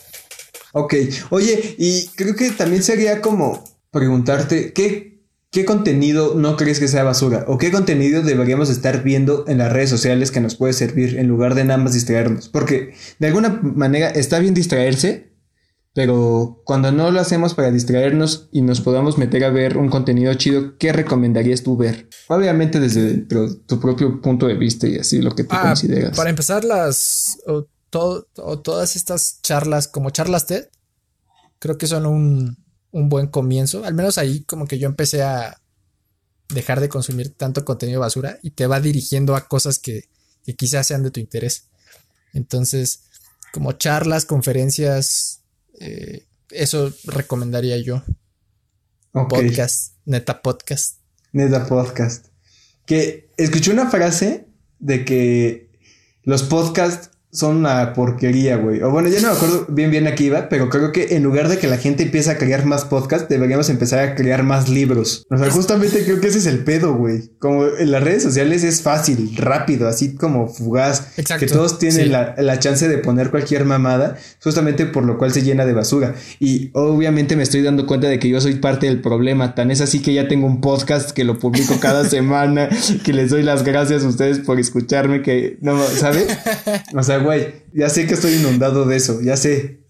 Ok, 0.71 0.93
oye, 1.31 1.75
y 1.77 2.07
creo 2.15 2.35
que 2.35 2.51
también 2.51 2.83
sería 2.83 3.21
como 3.21 3.63
preguntarte, 3.89 4.71
¿qué, 4.71 5.23
¿qué 5.49 5.65
contenido 5.65 6.35
no 6.35 6.57
crees 6.57 6.79
que 6.79 6.87
sea 6.87 7.03
basura? 7.03 7.45
¿O 7.47 7.57
qué 7.57 7.71
contenido 7.71 8.21
deberíamos 8.21 8.69
estar 8.69 9.03
viendo 9.03 9.45
en 9.47 9.57
las 9.57 9.73
redes 9.73 9.89
sociales 9.89 10.29
que 10.29 10.41
nos 10.41 10.55
puede 10.55 10.73
servir 10.73 11.17
en 11.17 11.27
lugar 11.27 11.55
de 11.55 11.63
nada 11.63 11.79
más 11.81 11.93
distraernos? 11.93 12.49
Porque 12.49 12.93
de 13.17 13.27
alguna 13.27 13.59
manera 13.63 14.09
está 14.11 14.37
bien 14.37 14.53
distraerse, 14.53 15.28
pero 15.99 16.61
cuando 16.63 16.93
no 16.93 17.11
lo 17.11 17.19
hacemos 17.19 17.53
para 17.55 17.71
distraernos 17.71 18.47
y 18.53 18.61
nos 18.61 18.79
podamos 18.79 19.17
meter 19.17 19.43
a 19.43 19.49
ver 19.49 19.75
un 19.75 19.89
contenido 19.89 20.33
chido, 20.35 20.77
¿qué 20.77 20.93
recomendarías 20.93 21.61
tú 21.61 21.75
ver? 21.75 22.07
Obviamente 22.29 22.79
desde 22.79 23.17
tu 23.17 23.79
propio 23.81 24.21
punto 24.21 24.47
de 24.47 24.53
vista 24.53 24.87
y 24.87 24.97
así 24.97 25.21
lo 25.21 25.35
que 25.35 25.43
tú 25.43 25.57
ah, 25.57 25.61
consideras. 25.61 26.15
Para 26.15 26.29
empezar, 26.29 26.63
las 26.63 27.39
o, 27.45 27.67
todas 27.89 28.95
estas 28.95 29.41
charlas, 29.41 29.89
como 29.89 30.09
charlas 30.11 30.45
TED, 30.45 30.69
creo 31.59 31.77
que 31.77 31.85
son 31.85 32.05
un, 32.05 32.57
buen 32.93 33.27
comienzo. 33.27 33.83
Al 33.83 33.93
menos 33.93 34.17
ahí 34.17 34.45
como 34.45 34.67
que 34.67 34.79
yo 34.79 34.87
empecé 34.87 35.21
a 35.21 35.61
dejar 36.47 36.79
de 36.79 36.87
consumir 36.87 37.35
tanto 37.35 37.65
contenido 37.65 37.99
basura 37.99 38.39
y 38.41 38.51
te 38.51 38.67
va 38.67 38.79
dirigiendo 38.79 39.35
a 39.35 39.49
cosas 39.49 39.79
que, 39.79 40.05
que 40.45 40.55
quizás 40.55 40.87
sean 40.87 41.03
de 41.03 41.11
tu 41.11 41.19
interés. 41.19 41.67
Entonces, 42.31 43.01
como 43.51 43.73
charlas, 43.73 44.23
conferencias, 44.23 45.38
eh, 45.79 46.27
eso 46.51 46.93
recomendaría 47.05 47.77
yo. 47.77 48.03
Podcast, 49.11 49.95
neta 50.05 50.41
podcast. 50.41 50.99
Neta 51.31 51.65
podcast. 51.65 52.27
Que 52.85 53.29
escuché 53.37 53.71
una 53.71 53.89
frase 53.89 54.47
de 54.79 55.05
que 55.05 55.71
los 56.23 56.43
podcasts 56.43 57.11
son 57.31 57.57
una 57.57 57.93
porquería, 57.93 58.57
güey. 58.57 58.81
O 58.81 58.89
bueno, 58.89 59.07
ya 59.07 59.21
no 59.21 59.29
me 59.29 59.35
acuerdo 59.35 59.65
bien 59.69 59.91
bien 59.91 60.07
aquí 60.07 60.25
iba, 60.25 60.49
pero 60.49 60.67
creo 60.69 60.91
que 60.91 61.15
en 61.15 61.23
lugar 61.23 61.47
de 61.47 61.59
que 61.59 61.67
la 61.67 61.77
gente 61.77 62.03
empiece 62.03 62.31
a 62.31 62.37
crear 62.37 62.65
más 62.65 62.85
podcasts, 62.85 63.29
deberíamos 63.29 63.69
empezar 63.69 63.99
a 63.99 64.15
crear 64.15 64.41
más 64.43 64.67
libros. 64.67 65.27
O 65.29 65.37
sea, 65.37 65.51
justamente 65.51 66.03
creo 66.03 66.19
que 66.19 66.27
ese 66.27 66.39
es 66.39 66.47
el 66.47 66.63
pedo, 66.63 66.95
güey. 66.95 67.29
Como 67.37 67.67
en 67.67 67.91
las 67.91 68.03
redes 68.03 68.23
sociales 68.23 68.63
es 68.63 68.81
fácil, 68.81 69.35
rápido, 69.37 69.87
así 69.87 70.15
como 70.15 70.47
fugaz. 70.47 71.17
Exacto. 71.17 71.45
Que 71.45 71.51
todos 71.51 71.77
tienen 71.77 72.11
la, 72.11 72.33
la, 72.37 72.57
chance 72.57 72.87
de 72.87 72.97
poner 72.97 73.29
cualquier 73.29 73.63
mamada, 73.63 74.17
justamente 74.43 74.87
por 74.87 75.05
lo 75.05 75.19
cual 75.19 75.31
se 75.31 75.43
llena 75.43 75.67
de 75.67 75.73
basura. 75.73 76.15
Y 76.39 76.71
obviamente 76.73 77.35
me 77.35 77.43
estoy 77.43 77.61
dando 77.61 77.85
cuenta 77.85 78.07
de 78.07 78.17
que 78.17 78.27
yo 78.27 78.41
soy 78.41 78.55
parte 78.55 78.87
del 78.87 79.01
problema. 79.01 79.53
Tan 79.53 79.69
es 79.69 79.81
así 79.81 80.01
que 80.01 80.13
ya 80.15 80.27
tengo 80.27 80.47
un 80.47 80.61
podcast 80.61 81.11
que 81.11 81.23
lo 81.23 81.37
publico 81.37 81.79
cada 81.79 82.05
semana, 82.09 82.69
que 83.03 83.13
les 83.13 83.29
doy 83.29 83.43
las 83.43 83.63
gracias 83.63 84.03
a 84.03 84.07
ustedes 84.07 84.39
por 84.39 84.59
escucharme, 84.59 85.21
que 85.21 85.57
no, 85.61 85.79
¿sabes? 85.85 86.27
O 86.95 87.03
sea, 87.03 87.18
güey, 87.23 87.65
ya 87.73 87.89
sé 87.89 88.07
que 88.07 88.13
estoy 88.13 88.33
inundado 88.33 88.85
de 88.85 88.97
eso, 88.97 89.21
ya 89.21 89.37
sé. 89.37 89.85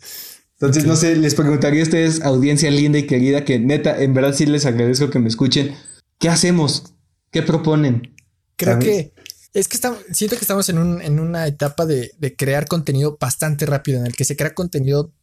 Entonces, 0.53 0.85
no 0.85 0.95
sé, 0.95 1.15
les 1.15 1.35
preguntaría 1.35 1.81
a 1.81 1.83
ustedes, 1.83 2.21
audiencia 2.21 2.69
linda 2.69 2.99
y 2.99 3.07
querida, 3.07 3.45
que 3.45 3.59
neta, 3.59 4.01
en 4.01 4.13
verdad 4.13 4.33
sí 4.33 4.45
les 4.45 4.65
agradezco 4.65 5.09
que 5.09 5.19
me 5.19 5.29
escuchen. 5.29 5.73
¿Qué 6.17 6.27
hacemos? 6.27 6.95
¿Qué 7.31 7.41
proponen? 7.41 8.15
Creo 8.57 8.77
que 8.77 9.13
es 9.53 9.67
que 9.67 9.77
estamos, 9.77 9.99
siento 10.11 10.35
que 10.35 10.41
estamos 10.41 10.67
en, 10.69 10.77
un, 10.77 11.01
en 11.01 11.19
una 11.19 11.47
etapa 11.47 11.85
de, 11.85 12.11
de, 12.17 12.35
crear 12.35 12.67
contenido 12.67 13.17
bastante 13.19 13.65
rápido, 13.65 13.99
en 13.99 14.05
el 14.05 14.15
que 14.15 14.25
se 14.25 14.35
crea 14.35 14.53
contenido. 14.53 15.13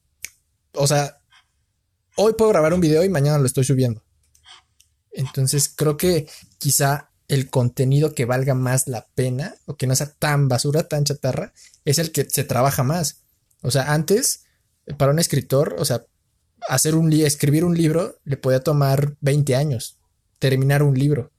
O 0.72 0.86
sea, 0.86 1.18
hoy 2.16 2.32
puedo 2.32 2.50
grabar 2.50 2.72
un 2.72 2.80
video 2.80 3.04
y 3.04 3.08
mañana 3.08 3.38
lo 3.38 3.46
estoy 3.46 3.64
subiendo. 3.64 4.02
Entonces, 5.12 5.68
creo 5.68 5.96
que 5.96 6.26
quizá 6.58 7.10
el 7.28 7.50
contenido 7.50 8.14
que 8.14 8.24
valga 8.24 8.54
más 8.54 8.88
la 8.88 9.06
pena 9.14 9.54
o 9.66 9.76
que 9.76 9.86
no 9.86 9.94
sea 9.94 10.10
tan 10.12 10.48
basura, 10.48 10.88
tan 10.88 11.04
chatarra, 11.04 11.52
es 11.86 11.98
el 11.98 12.12
que 12.12 12.28
se 12.28 12.44
trabaja 12.44 12.82
más. 12.82 13.22
O 13.62 13.70
sea, 13.70 13.94
antes, 13.94 14.44
para 14.98 15.12
un 15.12 15.18
escritor, 15.18 15.76
o 15.78 15.84
sea, 15.86 16.04
hacer 16.68 16.94
un 16.94 17.10
escribir 17.12 17.64
un 17.64 17.74
libro 17.74 18.20
le 18.24 18.36
podía 18.36 18.60
tomar 18.60 19.16
20 19.20 19.56
años, 19.56 19.98
terminar 20.38 20.82
un 20.82 20.98
libro. 20.98 21.32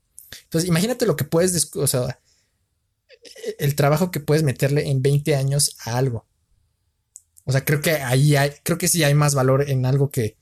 Entonces, 0.43 0.67
imagínate 0.67 1.05
lo 1.05 1.15
que 1.15 1.23
puedes, 1.23 1.75
o 1.75 1.85
sea, 1.85 2.19
el 3.59 3.75
trabajo 3.75 4.09
que 4.09 4.19
puedes 4.19 4.41
meterle 4.41 4.89
en 4.89 5.03
20 5.03 5.35
años 5.35 5.77
a 5.85 5.97
algo. 5.97 6.25
O 7.43 7.51
sea, 7.51 7.63
creo 7.63 7.81
que 7.81 7.91
ahí 7.91 8.35
hay, 8.35 8.53
creo 8.63 8.79
que 8.79 8.87
sí 8.87 9.03
hay 9.03 9.13
más 9.13 9.35
valor 9.35 9.69
en 9.69 9.85
algo 9.85 10.09
que, 10.09 10.37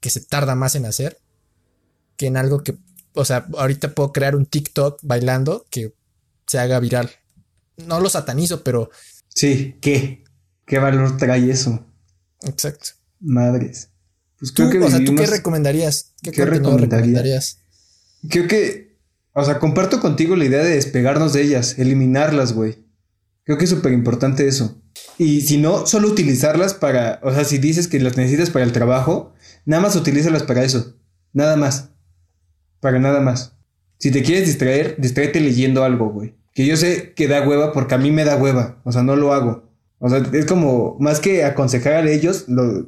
que 0.00 0.08
se 0.08 0.20
tarda 0.20 0.54
más 0.54 0.74
en 0.74 0.86
hacer 0.86 1.20
que 2.16 2.26
en 2.26 2.36
algo 2.36 2.64
que 2.64 2.76
o 3.18 3.24
sea, 3.24 3.48
ahorita 3.56 3.94
puedo 3.94 4.12
crear 4.12 4.36
un 4.36 4.46
TikTok 4.46 5.00
bailando 5.02 5.66
que 5.70 5.92
se 6.46 6.60
haga 6.60 6.78
viral. 6.78 7.10
No 7.86 8.00
lo 8.00 8.08
satanizo, 8.08 8.62
pero. 8.62 8.90
Sí, 9.28 9.76
¿qué? 9.80 10.24
¿Qué 10.66 10.78
valor 10.78 11.16
trae 11.16 11.50
eso? 11.50 11.86
Exacto. 12.42 12.90
Madres. 13.20 13.90
Pues 14.38 14.52
creo 14.52 14.70
que 14.70 14.78
o 14.78 14.90
sea, 14.90 15.04
¿tú 15.04 15.14
qué 15.14 15.26
recomendarías? 15.26 16.14
¿Qué, 16.22 16.44
recomendarías? 16.44 17.58
Creo 18.28 18.46
que, 18.46 18.98
o 19.32 19.44
sea, 19.44 19.58
comparto 19.58 20.00
contigo 20.00 20.36
la 20.36 20.44
idea 20.44 20.62
de 20.62 20.74
despegarnos 20.74 21.32
de 21.32 21.42
ellas, 21.42 21.78
eliminarlas, 21.78 22.52
güey. 22.52 22.84
Creo 23.44 23.58
que 23.58 23.64
es 23.64 23.70
súper 23.70 23.92
importante 23.92 24.46
eso. 24.46 24.80
Y 25.16 25.40
si 25.40 25.58
no, 25.58 25.86
solo 25.86 26.08
utilizarlas 26.08 26.74
para, 26.74 27.18
o 27.24 27.32
sea, 27.32 27.44
si 27.44 27.58
dices 27.58 27.88
que 27.88 27.98
las 27.98 28.16
necesitas 28.16 28.50
para 28.50 28.64
el 28.64 28.72
trabajo, 28.72 29.34
nada 29.64 29.82
más 29.82 29.96
utilízalas 29.96 30.44
para 30.44 30.62
eso. 30.62 30.94
Nada 31.32 31.56
más. 31.56 31.90
Para 32.80 33.00
nada 33.00 33.20
más. 33.20 33.54
Si 33.98 34.12
te 34.12 34.22
quieres 34.22 34.46
distraer, 34.46 34.96
distráete 34.98 35.40
leyendo 35.40 35.82
algo, 35.82 36.10
güey. 36.10 36.37
Que 36.58 36.66
yo 36.66 36.76
sé 36.76 37.12
que 37.14 37.28
da 37.28 37.46
hueva 37.46 37.72
porque 37.72 37.94
a 37.94 37.98
mí 37.98 38.10
me 38.10 38.24
da 38.24 38.34
hueva. 38.34 38.82
O 38.82 38.90
sea, 38.90 39.04
no 39.04 39.14
lo 39.14 39.32
hago. 39.32 39.70
O 40.00 40.08
sea, 40.10 40.18
es 40.32 40.44
como 40.44 40.96
más 40.98 41.20
que 41.20 41.44
aconsejar 41.44 41.92
a 41.92 42.10
ellos, 42.10 42.46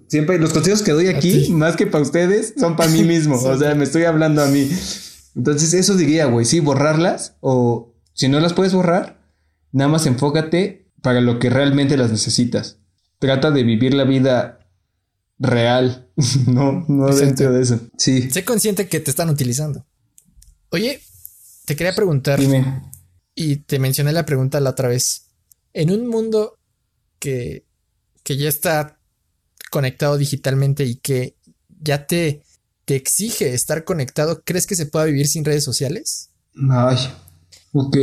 siempre 0.08 0.40
los 0.40 0.52
consejos 0.52 0.82
que 0.82 0.90
doy 0.90 1.06
aquí, 1.06 1.50
más 1.52 1.76
que 1.76 1.86
para 1.86 2.02
ustedes, 2.02 2.52
son 2.58 2.74
para 2.74 2.90
mí 2.90 3.04
mismo. 3.04 3.36
o 3.36 3.56
sea, 3.56 3.76
me 3.76 3.84
estoy 3.84 4.02
hablando 4.02 4.42
a 4.42 4.48
mí. 4.48 4.68
Entonces, 5.36 5.72
eso 5.74 5.96
diría, 5.96 6.26
güey, 6.26 6.46
sí, 6.46 6.58
borrarlas 6.58 7.36
o 7.38 7.94
si 8.12 8.28
no 8.28 8.40
las 8.40 8.54
puedes 8.54 8.74
borrar, 8.74 9.22
nada 9.70 9.88
más 9.88 10.04
enfócate 10.06 10.90
para 11.00 11.20
lo 11.20 11.38
que 11.38 11.48
realmente 11.48 11.96
las 11.96 12.10
necesitas. 12.10 12.78
Trata 13.20 13.52
de 13.52 13.62
vivir 13.62 13.94
la 13.94 14.02
vida 14.02 14.66
real, 15.38 16.08
no, 16.48 16.84
no 16.88 17.06
dentro 17.14 17.52
de 17.52 17.62
eso. 17.62 17.78
Sí. 17.96 18.32
Sé 18.32 18.44
consciente 18.44 18.88
que 18.88 18.98
te 18.98 19.12
están 19.12 19.30
utilizando. 19.30 19.86
Oye, 20.70 21.00
te 21.66 21.76
quería 21.76 21.94
preguntar. 21.94 22.40
Dime. 22.40 22.89
Y 23.40 23.56
te 23.56 23.78
mencioné 23.78 24.12
la 24.12 24.26
pregunta 24.26 24.60
la 24.60 24.68
otra 24.68 24.88
vez. 24.88 25.28
En 25.72 25.90
un 25.90 26.08
mundo 26.08 26.58
que, 27.18 27.64
que 28.22 28.36
ya 28.36 28.50
está 28.50 28.98
conectado 29.70 30.18
digitalmente 30.18 30.84
y 30.84 30.96
que 30.96 31.36
ya 31.80 32.06
te, 32.06 32.42
te 32.84 32.96
exige 32.96 33.54
estar 33.54 33.84
conectado, 33.84 34.42
¿crees 34.44 34.66
que 34.66 34.76
se 34.76 34.84
pueda 34.84 35.06
vivir 35.06 35.26
sin 35.26 35.46
redes 35.46 35.64
sociales? 35.64 36.28
Ay, 36.70 36.98
ok. 37.72 37.96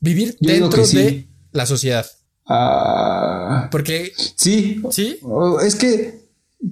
Vivir 0.00 0.36
dentro 0.40 0.84
de 0.84 1.28
la 1.52 1.66
sociedad. 1.66 2.04
Ah. 2.44 3.68
Porque. 3.70 4.12
Sí. 4.34 4.82
Sí. 4.90 5.20
Es 5.64 5.76
que 5.76 6.24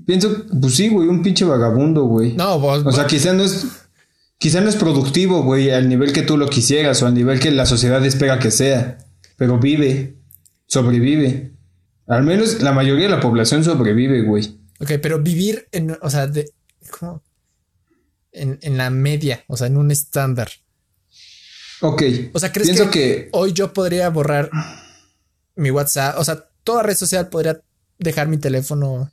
Pienso, 0.06 0.46
pues 0.60 0.74
sí, 0.74 0.88
güey, 0.88 1.08
un 1.08 1.22
pinche 1.22 1.44
vagabundo, 1.44 2.04
güey. 2.04 2.32
No, 2.32 2.58
vos. 2.58 2.82
O 2.84 2.92
sea, 2.92 3.06
quizá 3.06 3.32
no 3.32 3.42
es. 3.42 3.66
Quizá 4.42 4.60
no 4.60 4.68
es 4.68 4.74
productivo, 4.74 5.44
güey, 5.44 5.70
al 5.70 5.88
nivel 5.88 6.12
que 6.12 6.22
tú 6.22 6.36
lo 6.36 6.48
quisieras 6.50 7.00
o 7.00 7.06
al 7.06 7.14
nivel 7.14 7.38
que 7.38 7.52
la 7.52 7.64
sociedad 7.64 8.04
espera 8.04 8.40
que 8.40 8.50
sea. 8.50 8.98
Pero 9.36 9.60
vive. 9.60 10.16
Sobrevive. 10.66 11.52
Al 12.08 12.24
menos 12.24 12.60
la 12.60 12.72
mayoría 12.72 13.04
de 13.04 13.12
la 13.12 13.20
población 13.20 13.62
sobrevive, 13.62 14.22
güey. 14.22 14.58
Ok, 14.80 14.94
pero 15.00 15.20
vivir 15.20 15.68
en, 15.70 15.96
o 16.02 16.10
sea, 16.10 16.26
de, 16.26 16.50
¿cómo? 16.90 17.22
En, 18.32 18.58
en 18.62 18.76
la 18.76 18.90
media, 18.90 19.44
o 19.46 19.56
sea, 19.56 19.68
en 19.68 19.76
un 19.76 19.92
estándar. 19.92 20.50
Ok. 21.80 22.02
O 22.32 22.40
sea, 22.40 22.50
¿crees 22.50 22.70
Pienso 22.70 22.90
que, 22.90 23.00
que 23.00 23.28
hoy 23.30 23.52
yo 23.52 23.72
podría 23.72 24.08
borrar 24.08 24.50
mi 25.54 25.70
WhatsApp? 25.70 26.18
O 26.18 26.24
sea, 26.24 26.48
toda 26.64 26.82
red 26.82 26.96
social 26.96 27.28
podría 27.28 27.62
dejar 27.96 28.26
mi 28.26 28.38
teléfono, 28.38 29.08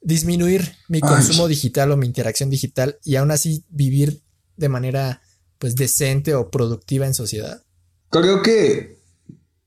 disminuir 0.00 0.76
mi 0.88 0.98
Ay. 1.02 1.08
consumo 1.08 1.48
digital 1.48 1.90
o 1.92 1.96
mi 1.96 2.06
interacción 2.06 2.50
digital 2.50 2.98
y 3.04 3.16
aún 3.16 3.30
así 3.30 3.64
vivir 3.68 4.22
de 4.56 4.68
manera 4.68 5.22
pues 5.58 5.74
decente 5.74 6.34
o 6.34 6.50
productiva 6.50 7.06
en 7.06 7.14
sociedad. 7.14 7.62
creo 8.10 8.42
que 8.42 8.98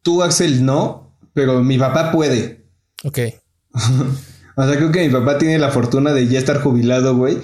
tú, 0.02 0.24
Axel, 0.24 0.66
no, 0.66 1.18
pero 1.34 1.64
mi 1.64 1.78
papá 1.78 2.12
puede. 2.12 2.66
Ok. 3.04 3.20
O 4.58 4.66
sea, 4.66 4.76
creo 4.76 4.92
que 4.92 5.08
mi 5.08 5.12
papá 5.12 5.38
tiene 5.38 5.58
la 5.58 5.72
fortuna 5.72 6.14
de 6.14 6.28
ya 6.28 6.38
estar 6.38 6.62
jubilado, 6.62 7.16
güey. 7.16 7.38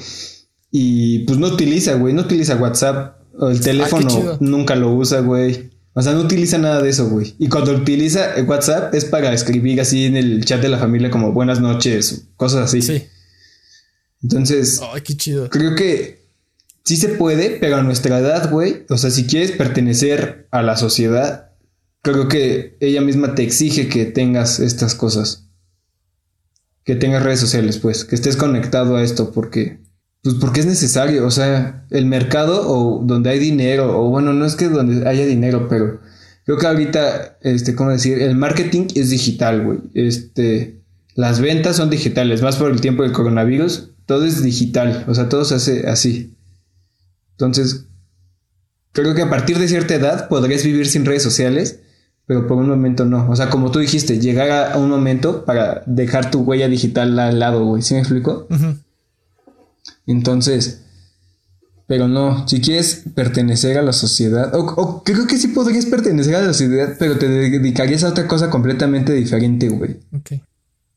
Y 0.72 1.20
pues 1.20 1.40
no 1.40 1.48
utiliza, 1.48 1.94
güey. 1.94 2.14
No 2.14 2.24
utiliza 2.24 2.58
WhatsApp. 2.58 3.22
O 3.40 3.50
el 3.50 3.62
teléfono 3.62 4.08
chido. 4.08 4.38
nunca 4.42 4.76
lo 4.76 4.92
usa, 4.94 5.22
güey. 5.22 5.72
O 5.98 6.02
sea, 6.04 6.14
no 6.14 6.22
utiliza 6.22 6.60
nada 6.60 6.80
de 6.84 6.92
eso, 6.92 7.10
güey. 7.10 7.34
Y 7.40 7.50
cuando 7.50 7.74
utiliza 7.74 8.36
WhatsApp 8.46 8.94
es 8.94 9.06
para 9.06 9.34
escribir 9.34 9.82
así 9.82 10.06
en 10.06 10.16
el 10.16 10.46
chat 10.46 10.62
de 10.62 10.70
la 10.70 10.78
familia 10.78 11.10
como 11.10 11.32
buenas 11.32 11.60
noches, 11.60 12.28
cosas 12.36 12.66
así. 12.66 12.84
Sí. 12.84 13.08
Entonces, 14.22 14.80
Ay, 14.94 15.02
qué 15.02 15.18
chido. 15.18 15.50
creo 15.50 15.74
que 15.74 16.28
sí 16.86 16.98
se 16.98 17.10
puede, 17.10 17.58
pero 17.60 17.78
a 17.78 17.82
nuestra 17.82 18.20
edad, 18.20 18.52
güey. 18.52 18.86
O 18.90 18.98
sea, 19.00 19.10
si 19.10 19.26
quieres 19.26 19.54
pertenecer 19.54 20.48
a 20.52 20.62
la 20.62 20.78
sociedad, 20.78 21.50
creo 22.04 22.28
que 22.28 22.78
ella 22.80 23.02
misma 23.02 23.34
te 23.34 23.42
exige 23.42 23.90
que 23.90 24.06
tengas 24.06 24.60
estas 24.60 24.94
cosas. 24.94 25.48
Que 26.84 26.94
tengas 26.94 27.24
redes 27.24 27.40
sociales, 27.40 27.80
pues, 27.80 28.06
que 28.06 28.14
estés 28.14 28.38
conectado 28.38 28.98
a 28.98 29.04
esto, 29.04 29.32
porque, 29.32 29.80
pues, 30.22 30.36
porque 30.36 30.60
es 30.60 30.66
necesario. 30.66 31.26
O 31.26 31.32
sea, 31.32 31.86
el 31.90 32.06
mercado 32.06 32.70
o 32.70 33.04
donde 33.04 33.30
hay 33.30 33.40
dinero, 33.40 34.00
o 34.00 34.10
bueno, 34.10 34.34
no 34.34 34.46
es 34.46 34.56
que 34.56 34.70
donde 34.70 35.08
haya 35.08 35.26
dinero, 35.26 35.68
pero 35.70 36.00
creo 36.46 36.58
que 36.58 36.68
ahorita, 36.68 37.38
este, 37.42 37.76
¿cómo 37.76 37.92
decir? 37.92 38.22
El 38.22 38.36
marketing 38.36 38.88
es 38.96 39.10
digital, 39.10 39.66
güey. 39.66 39.80
Este, 39.94 40.82
las 41.16 41.42
ventas 41.42 41.76
son 41.76 41.90
digitales, 41.90 42.42
más 42.42 42.58
por 42.58 42.72
el 42.72 42.82
tiempo 42.82 43.04
del 43.04 43.12
coronavirus, 43.12 43.92
todo 44.06 44.26
es 44.26 44.42
digital, 44.42 45.04
o 45.08 45.14
sea, 45.14 45.30
todo 45.30 45.46
se 45.46 45.56
hace 45.56 45.88
así. 45.88 46.38
Entonces, 47.32 47.88
creo 48.94 49.14
que 49.16 49.24
a 49.24 49.30
partir 49.30 49.60
de 49.60 49.68
cierta 49.68 49.96
edad 49.96 50.28
podrías 50.30 50.64
vivir 50.64 50.88
sin 50.88 51.06
redes 51.06 51.24
sociales, 51.24 51.82
pero 52.26 52.48
por 52.48 52.58
un 52.58 52.70
momento 52.70 53.06
no. 53.06 53.30
O 53.30 53.36
sea, 53.36 53.50
como 53.50 53.72
tú 53.72 53.80
dijiste, 53.80 54.20
llegar 54.20 54.72
a 54.72 54.78
un 54.78 54.90
momento 54.90 55.46
para 55.46 55.84
dejar 55.86 56.32
tu 56.32 56.42
huella 56.42 56.68
digital 56.68 57.18
al 57.20 57.40
lado, 57.40 57.66
güey. 57.66 57.82
¿Sí 57.82 57.94
me 57.94 58.02
explico? 58.02 58.48
Ujú. 58.50 58.78
Entonces, 60.08 60.82
pero 61.86 62.08
no, 62.08 62.48
si 62.48 62.60
quieres 62.60 63.04
pertenecer 63.14 63.78
a 63.78 63.82
la 63.82 63.94
sociedad, 63.94 64.54
o, 64.56 64.60
o 64.60 65.04
creo 65.04 65.28
que 65.28 65.38
sí 65.38 65.50
podrías 65.50 65.86
pertenecer 65.86 66.36
a 66.36 66.42
la 66.42 66.48
sociedad, 66.48 66.96
pero 66.98 67.18
te 67.18 67.30
dedicarías 67.30 68.04
a 68.04 68.10
otra 68.10 68.28
cosa 68.28 68.50
completamente 68.50 69.14
diferente, 69.14 69.70
güey. 69.70 70.00
Ok. 70.12 70.42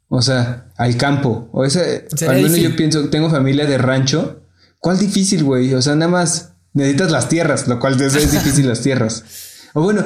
O 0.09 0.21
sea, 0.21 0.73
al 0.77 0.97
campo. 0.97 1.49
O 1.53 1.69
Sería 1.69 2.03
al 2.29 2.37
menos 2.37 2.51
difícil. 2.51 2.71
yo 2.71 2.77
pienso, 2.77 3.09
tengo 3.11 3.31
familia 3.31 3.67
de 3.67 3.79
rancho. 3.79 4.43
¿Cuál 4.81 4.99
difícil, 4.99 5.45
güey? 5.45 5.73
O 5.75 5.81
sea, 5.81 5.95
nada 5.95 6.11
más 6.11 6.55
necesitas 6.73 7.13
las 7.13 7.29
tierras, 7.29 7.69
lo 7.69 7.79
cual 7.79 8.01
es, 8.01 8.17
es 8.17 8.33
difícil 8.33 8.67
las 8.67 8.81
tierras. 8.81 9.25
O 9.73 9.83
bueno, 9.83 10.05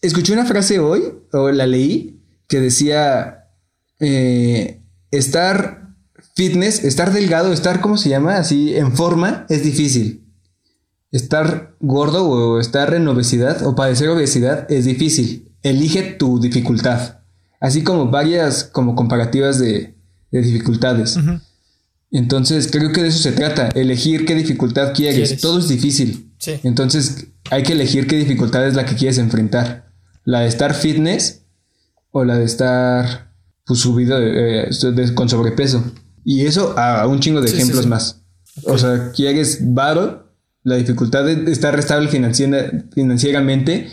escuché 0.00 0.32
una 0.32 0.46
frase 0.46 0.78
hoy, 0.78 1.02
o 1.32 1.50
la 1.50 1.66
leí, 1.66 2.22
que 2.46 2.60
decía, 2.60 3.48
eh, 3.98 4.82
estar 5.10 5.85
fitness, 6.36 6.84
estar 6.84 7.12
delgado, 7.12 7.52
estar, 7.52 7.80
¿cómo 7.80 7.96
se 7.96 8.10
llama? 8.10 8.36
Así, 8.36 8.76
en 8.76 8.92
forma, 8.92 9.46
es 9.48 9.64
difícil. 9.64 10.22
Estar 11.10 11.74
gordo 11.80 12.28
o 12.28 12.60
estar 12.60 12.92
en 12.94 13.08
obesidad 13.08 13.66
o 13.66 13.74
padecer 13.74 14.10
obesidad 14.10 14.70
es 14.70 14.84
difícil. 14.84 15.50
Elige 15.62 16.02
tu 16.02 16.38
dificultad. 16.38 17.20
Así 17.58 17.82
como 17.82 18.10
varias 18.10 18.64
como 18.64 18.94
comparativas 18.94 19.58
de, 19.58 19.94
de 20.30 20.42
dificultades. 20.42 21.18
Entonces 22.10 22.68
creo 22.70 22.92
que 22.92 23.02
de 23.02 23.08
eso 23.08 23.18
se 23.18 23.32
trata. 23.32 23.68
Elegir 23.68 24.26
qué 24.26 24.34
dificultad 24.34 24.92
quieres. 24.94 25.16
Quieres. 25.16 25.40
Todo 25.40 25.58
es 25.58 25.68
difícil. 25.68 26.34
Sí. 26.38 26.60
Entonces 26.64 27.28
hay 27.50 27.62
que 27.62 27.72
elegir 27.72 28.06
qué 28.06 28.16
dificultad 28.16 28.66
es 28.66 28.74
la 28.74 28.84
que 28.84 28.94
quieres 28.94 29.16
enfrentar. 29.16 29.90
La 30.24 30.40
de 30.40 30.48
estar 30.48 30.74
fitness 30.74 31.44
o 32.10 32.24
la 32.24 32.36
de 32.36 32.44
estar 32.44 33.32
pues, 33.64 33.80
subido 33.80 34.18
eh, 34.20 34.68
con 35.14 35.28
sobrepeso. 35.30 35.82
Y 36.28 36.44
eso 36.44 36.76
a 36.76 37.06
un 37.06 37.20
chingo 37.20 37.40
de 37.40 37.46
Sí, 37.48 37.54
ejemplos 37.54 37.84
sí. 37.84 37.88
más. 37.88 38.22
O 38.64 38.76
sea, 38.76 39.12
quieres 39.14 39.58
varo, 39.62 40.32
la 40.64 40.74
dificultad 40.74 41.24
de 41.24 41.52
estar 41.52 41.78
estable 41.78 42.08
financiera- 42.08 42.72
financieramente 42.92 43.88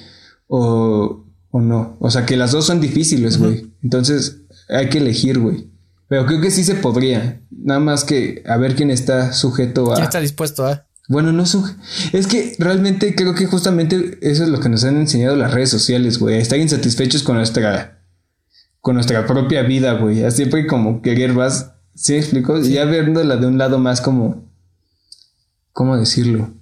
o, 0.48 1.26
o 1.52 1.62
no. 1.62 1.96
O 2.00 2.10
sea, 2.10 2.26
que 2.26 2.36
las 2.38 2.52
dos 2.52 2.66
son 2.66 2.82
difíciles, 2.82 3.38
güey. 3.38 3.72
Entonces 3.84 4.38
hay 4.70 4.90
que 4.90 4.98
elegir, 4.98 5.38
güey. 5.38 5.70
Pero 6.08 6.26
creo 6.26 6.42
que 6.42 6.50
sí 6.50 6.64
se 6.64 6.76
podría. 6.76 7.42
Nada 7.52 7.80
más 7.80 8.04
que 8.04 8.44
a 8.48 8.58
ver 8.58 8.76
quién 8.76 8.90
está 8.90 9.32
sujeto 9.34 9.92
a... 9.92 9.96
¿Quién 9.96 10.06
está 10.06 10.20
dispuesto 10.20 10.66
a? 10.66 10.88
Bueno, 11.10 11.32
no 11.34 11.44
suje- 11.46 11.76
Es 12.14 12.26
que 12.28 12.56
realmente 12.58 13.14
creo 13.14 13.36
que 13.36 13.46
justamente 13.46 14.18
eso 14.22 14.44
es 14.44 14.50
lo 14.50 14.60
que 14.60 14.70
nos 14.70 14.84
han 14.86 14.96
enseñado 14.98 15.36
las 15.36 15.54
redes 15.54 15.70
sociales, 15.70 16.18
güey. 16.18 16.40
Estar 16.40 16.58
insatisfechos 16.60 17.22
con 17.24 17.36
nuestra. 17.36 18.00
con 18.80 18.96
nuestra 18.96 19.28
propia 19.28 19.62
vida, 19.64 19.94
güey. 19.94 20.30
Siempre 20.32 20.66
como 20.66 21.02
querer 21.02 21.34
más. 21.34 21.70
¿Sí 21.96 22.14
me 22.14 22.20
explico? 22.20 22.60
Y 22.60 22.74
ya 22.74 22.86
viéndola 22.86 23.38
de 23.38 23.48
un 23.48 23.58
lado 23.58 23.80
más 23.80 24.02
como. 24.02 24.50
¿Cómo 25.72 25.98
decirlo? 25.98 26.54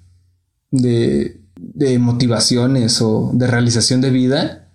De. 0.71 1.41
de 1.55 1.99
motivaciones 1.99 3.01
o 3.01 3.31
de 3.33 3.47
realización 3.47 4.01
de 4.01 4.09
vida. 4.09 4.69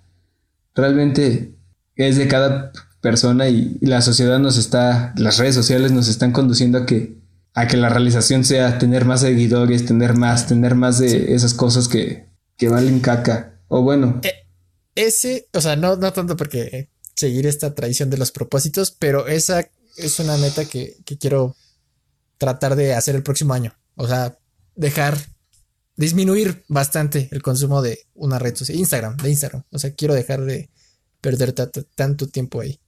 Realmente 0.74 1.54
es 1.94 2.16
de 2.16 2.28
cada 2.28 2.72
persona 3.00 3.48
y, 3.48 3.78
y 3.80 3.86
la 3.86 4.02
sociedad 4.02 4.38
nos 4.38 4.59
está. 4.59 5.14
las 5.16 5.38
redes 5.38 5.54
sociales 5.54 5.92
nos 5.92 6.09
están 6.09 6.32
conduciendo 6.32 6.78
a 6.78 6.86
que 6.86 7.16
a 7.54 7.66
que 7.66 7.78
la 7.78 7.88
realización 7.88 8.44
sea 8.44 8.78
tener 8.78 9.07
más 9.07 9.22
seguidores, 9.22 9.86
tener 9.86 10.14
más, 10.14 10.46
tener 10.46 10.74
más 10.74 10.98
de 10.98 11.34
esas 11.34 11.54
cosas 11.54 11.88
que, 11.88 12.28
que 12.59 12.68
valen 12.68 13.00
caca. 13.00 13.59
O 13.68 13.80
bueno, 13.82 14.20
Eh, 14.24 14.32
ese, 14.94 15.48
o 15.54 15.61
sea, 15.62 15.74
no, 15.74 15.96
no 15.96 16.12
tanto 16.12 16.36
porque 16.36 16.61
eh, 16.61 16.90
seguir 17.14 17.46
esta 17.46 17.74
tradición 17.74 18.11
de 18.11 18.18
los 18.18 18.30
propósitos, 18.30 18.90
pero 18.90 19.26
esa 19.26 19.70
es 19.97 20.18
una 20.18 20.36
meta 20.36 20.64
que, 20.64 20.97
que 21.05 21.18
quiero 21.18 21.57
tratar 22.38 22.76
de 22.76 22.94
hacer 22.94 23.14
el 23.16 23.22
próximo 23.22 23.55
año. 23.55 23.74
O 23.94 24.07
sea, 24.07 24.38
dejar, 24.74 25.18
disminuir 25.97 26.64
bastante 26.68 27.28
el 27.32 27.42
consumo 27.42 27.82
de 27.82 28.07
una 28.14 28.38
red 28.38 28.55
social, 28.55 28.78
Instagram, 28.78 29.16
de 29.16 29.30
Instagram. 29.30 29.64
O 29.70 29.78
sea, 29.78 29.94
quiero 29.94 30.14
dejar 30.14 30.44
de 30.44 30.70
perder 31.20 31.53
tanto, 31.53 32.28
tiempo 32.28 32.61
ahí. 32.61 32.78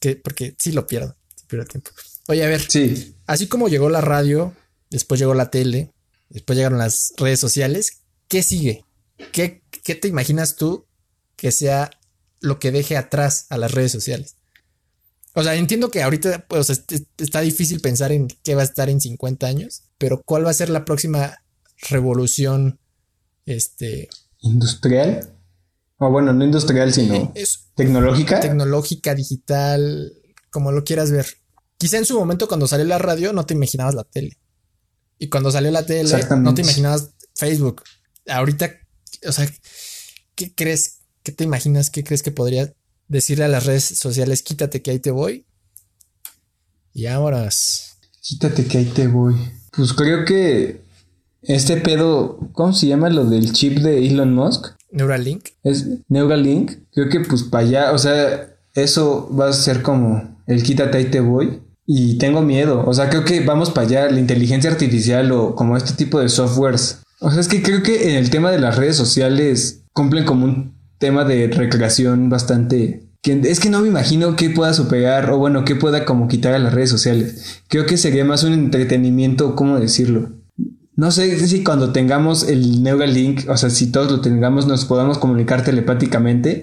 Que, 0.00 0.16
porque 0.16 0.54
sí 0.58 0.72
lo 0.72 0.86
pierdo, 0.86 1.16
sí 1.36 1.44
pierdo 1.46 1.66
tiempo. 1.66 1.90
Oye, 2.28 2.44
a 2.44 2.48
ver, 2.48 2.60
sí, 2.60 3.16
así 3.26 3.46
como 3.46 3.68
llegó 3.68 3.90
la 3.90 4.00
radio, 4.00 4.54
después 4.90 5.20
llegó 5.20 5.34
la 5.34 5.50
tele, 5.50 5.92
después 6.30 6.56
llegaron 6.56 6.78
las 6.78 7.12
redes 7.18 7.38
sociales, 7.38 8.00
¿qué 8.28 8.42
sigue? 8.42 8.84
¿Qué, 9.32 9.62
qué 9.70 9.94
te 9.94 10.08
imaginas 10.08 10.56
tú 10.56 10.86
que 11.36 11.52
sea 11.52 11.90
lo 12.40 12.58
que 12.58 12.72
deje 12.72 12.96
atrás 12.96 13.46
a 13.50 13.58
las 13.58 13.72
redes 13.72 13.92
sociales? 13.92 14.36
O 15.34 15.42
sea, 15.42 15.54
entiendo 15.56 15.90
que 15.90 16.02
ahorita 16.02 16.46
pues, 16.48 16.70
est- 16.70 16.90
est- 16.92 17.20
está 17.20 17.40
difícil 17.40 17.80
pensar 17.80 18.12
en 18.12 18.28
qué 18.42 18.54
va 18.54 18.62
a 18.62 18.64
estar 18.64 18.88
en 18.88 19.00
50 19.00 19.46
años, 19.46 19.82
pero 19.98 20.22
¿cuál 20.24 20.46
va 20.46 20.50
a 20.50 20.54
ser 20.54 20.70
la 20.70 20.84
próxima 20.84 21.38
revolución? 21.90 22.78
Este 23.46 24.08
industrial. 24.40 25.30
O 25.98 26.10
bueno, 26.10 26.32
no 26.32 26.44
industrial, 26.44 26.92
sino 26.92 27.32
es 27.34 27.66
tecnológica. 27.74 28.40
tecnológica, 28.40 29.14
digital, 29.14 30.12
como 30.50 30.72
lo 30.72 30.82
quieras 30.84 31.10
ver. 31.10 31.26
Quizá 31.78 31.98
en 31.98 32.04
su 32.04 32.18
momento 32.18 32.48
cuando 32.48 32.66
salió 32.66 32.84
la 32.86 32.98
radio 32.98 33.32
no 33.32 33.44
te 33.46 33.54
imaginabas 33.54 33.94
la 33.94 34.04
tele. 34.04 34.38
Y 35.18 35.28
cuando 35.28 35.50
salió 35.50 35.70
la 35.70 35.84
tele 35.86 36.10
no 36.40 36.54
te 36.54 36.62
imaginabas 36.62 37.10
Facebook. 37.34 37.82
Ahorita, 38.28 38.70
o 39.26 39.32
sea, 39.32 39.48
¿qué 40.34 40.54
crees? 40.54 41.00
¿Qué 41.22 41.32
te 41.32 41.44
imaginas? 41.44 41.90
¿Qué 41.90 42.02
crees 42.04 42.22
que 42.22 42.30
podría 42.30 42.72
decirle 43.08 43.44
a 43.44 43.48
las 43.48 43.66
redes 43.66 43.84
sociales? 43.84 44.42
Quítate 44.42 44.82
que 44.82 44.90
ahí 44.90 44.98
te 44.98 45.10
voy. 45.10 45.46
Y 46.92 47.06
ahora... 47.06 47.48
Quítate 48.20 48.64
que 48.66 48.78
ahí 48.78 48.84
te 48.86 49.06
voy. 49.06 49.34
Pues 49.76 49.92
creo 49.92 50.24
que 50.24 50.80
este 51.42 51.76
pedo, 51.76 52.38
¿cómo 52.52 52.72
se 52.72 52.86
llama 52.86 53.10
lo 53.10 53.24
del 53.24 53.52
chip 53.52 53.78
de 53.78 54.06
Elon 54.06 54.34
Musk? 54.34 54.74
Neuralink. 54.90 55.48
Es 55.62 55.86
Neuralink. 56.08 56.72
Creo 56.92 57.08
que 57.08 57.20
pues 57.20 57.42
para 57.42 57.66
allá, 57.66 57.92
o 57.92 57.98
sea, 57.98 58.54
eso 58.74 59.28
va 59.34 59.48
a 59.48 59.52
ser 59.52 59.82
como 59.82 60.38
el 60.46 60.62
quítate 60.62 60.98
ahí 60.98 61.04
te 61.06 61.20
voy. 61.20 61.60
Y 61.86 62.16
tengo 62.16 62.40
miedo, 62.40 62.82
o 62.86 62.94
sea, 62.94 63.10
creo 63.10 63.26
que 63.26 63.40
vamos 63.40 63.70
para 63.70 63.86
allá, 63.86 64.10
la 64.10 64.18
inteligencia 64.18 64.70
artificial 64.70 65.30
o 65.32 65.54
como 65.54 65.76
este 65.76 65.92
tipo 65.92 66.18
de 66.18 66.30
softwares. 66.30 67.00
O 67.20 67.30
sea, 67.30 67.40
es 67.40 67.48
que 67.48 67.62
creo 67.62 67.82
que 67.82 68.10
en 68.10 68.16
el 68.16 68.30
tema 68.30 68.50
de 68.50 68.58
las 68.58 68.76
redes 68.76 68.96
sociales 68.96 69.82
cumplen 69.92 70.24
como 70.24 70.46
un 70.46 70.73
tema 71.04 71.24
de 71.24 71.48
recreación 71.48 72.30
bastante 72.30 73.04
que 73.20 73.40
es 73.44 73.58
que 73.58 73.70
no 73.70 73.80
me 73.80 73.88
imagino 73.88 74.36
que 74.36 74.50
pueda 74.50 74.74
superar 74.74 75.30
o 75.30 75.38
bueno, 75.38 75.64
que 75.64 75.74
pueda 75.74 76.04
como 76.04 76.28
quitar 76.28 76.54
a 76.54 76.58
las 76.58 76.74
redes 76.74 76.90
sociales. 76.90 77.62
Creo 77.68 77.86
que 77.86 77.96
sería 77.96 78.24
más 78.24 78.44
un 78.44 78.52
entretenimiento, 78.52 79.56
¿cómo 79.56 79.80
decirlo? 79.80 80.32
No 80.94 81.10
sé 81.10 81.38
si 81.46 81.64
cuando 81.64 81.90
tengamos 81.92 82.46
el 82.48 82.82
Neuralink, 82.82 83.48
o 83.48 83.56
sea, 83.56 83.70
si 83.70 83.90
todos 83.90 84.12
lo 84.12 84.20
tengamos, 84.20 84.66
nos 84.66 84.84
podamos 84.84 85.16
comunicar 85.16 85.64
telepáticamente. 85.64 86.62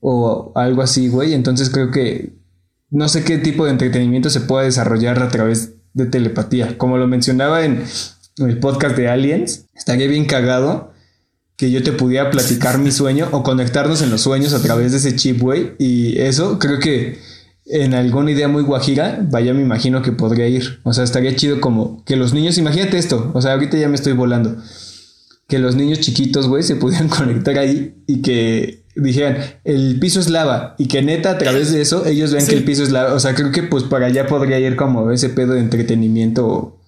O 0.00 0.52
algo 0.56 0.82
así, 0.82 1.08
güey. 1.08 1.34
Entonces 1.34 1.70
creo 1.70 1.92
que 1.92 2.36
no 2.90 3.08
sé 3.08 3.22
qué 3.22 3.38
tipo 3.38 3.64
de 3.64 3.70
entretenimiento 3.70 4.28
se 4.28 4.40
puede 4.40 4.66
desarrollar 4.66 5.22
a 5.22 5.28
través 5.28 5.74
de 5.94 6.06
telepatía. 6.06 6.76
Como 6.78 6.98
lo 6.98 7.06
mencionaba 7.06 7.64
en 7.64 7.84
el 8.38 8.58
podcast 8.58 8.96
de 8.96 9.08
Aliens, 9.08 9.66
estaría 9.74 10.08
bien 10.08 10.26
cagado 10.26 10.91
que 11.62 11.70
yo 11.70 11.80
te 11.84 11.92
pudiera 11.92 12.28
platicar 12.28 12.78
mi 12.78 12.90
sueño 12.90 13.28
o 13.30 13.44
conectarnos 13.44 14.02
en 14.02 14.10
los 14.10 14.22
sueños 14.22 14.52
a 14.52 14.60
través 14.60 14.90
de 14.90 14.98
ese 14.98 15.14
chip, 15.14 15.40
güey. 15.40 15.74
Y 15.78 16.18
eso 16.18 16.58
creo 16.58 16.80
que 16.80 17.20
en 17.66 17.94
alguna 17.94 18.32
idea 18.32 18.48
muy 18.48 18.64
guajira, 18.64 19.24
vaya, 19.30 19.54
me 19.54 19.62
imagino 19.62 20.02
que 20.02 20.10
podría 20.10 20.48
ir. 20.48 20.80
O 20.82 20.92
sea, 20.92 21.04
estaría 21.04 21.36
chido 21.36 21.60
como 21.60 22.04
que 22.04 22.16
los 22.16 22.34
niños, 22.34 22.58
imagínate 22.58 22.98
esto, 22.98 23.30
o 23.32 23.40
sea, 23.40 23.52
ahorita 23.52 23.78
ya 23.78 23.88
me 23.88 23.94
estoy 23.94 24.12
volando. 24.12 24.56
Que 25.46 25.60
los 25.60 25.76
niños 25.76 26.00
chiquitos, 26.00 26.48
güey, 26.48 26.64
se 26.64 26.74
pudieran 26.74 27.08
conectar 27.16 27.56
ahí 27.56 27.94
y 28.08 28.22
que 28.22 28.82
dijeran, 28.96 29.36
el 29.62 30.00
piso 30.00 30.18
es 30.18 30.28
lava 30.28 30.74
y 30.78 30.88
que 30.88 31.00
neta 31.00 31.30
a 31.30 31.38
través 31.38 31.70
de 31.70 31.80
eso 31.80 32.06
ellos 32.06 32.32
vean 32.32 32.44
que 32.44 32.56
el 32.56 32.64
piso 32.64 32.82
es 32.82 32.90
lava. 32.90 33.14
O 33.14 33.20
sea, 33.20 33.36
creo 33.36 33.52
que 33.52 33.62
pues 33.62 33.84
para 33.84 34.06
allá 34.06 34.26
podría 34.26 34.58
ir 34.58 34.74
como 34.74 35.12
ese 35.12 35.28
pedo 35.28 35.52
de 35.52 35.60
entretenimiento, 35.60 36.80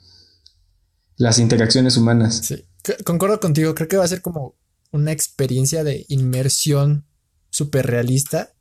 las 1.16 1.38
interacciones 1.38 1.96
humanas. 1.96 2.40
Sí, 2.42 2.64
concuerdo 3.04 3.38
contigo, 3.38 3.72
creo 3.76 3.86
que 3.86 3.98
va 3.98 4.04
a 4.04 4.08
ser 4.08 4.20
como 4.20 4.56
una 4.94 5.10
experiencia 5.10 5.82
de 5.82 6.06
inmersión 6.08 7.04
súper 7.50 7.84
realista 7.84 8.52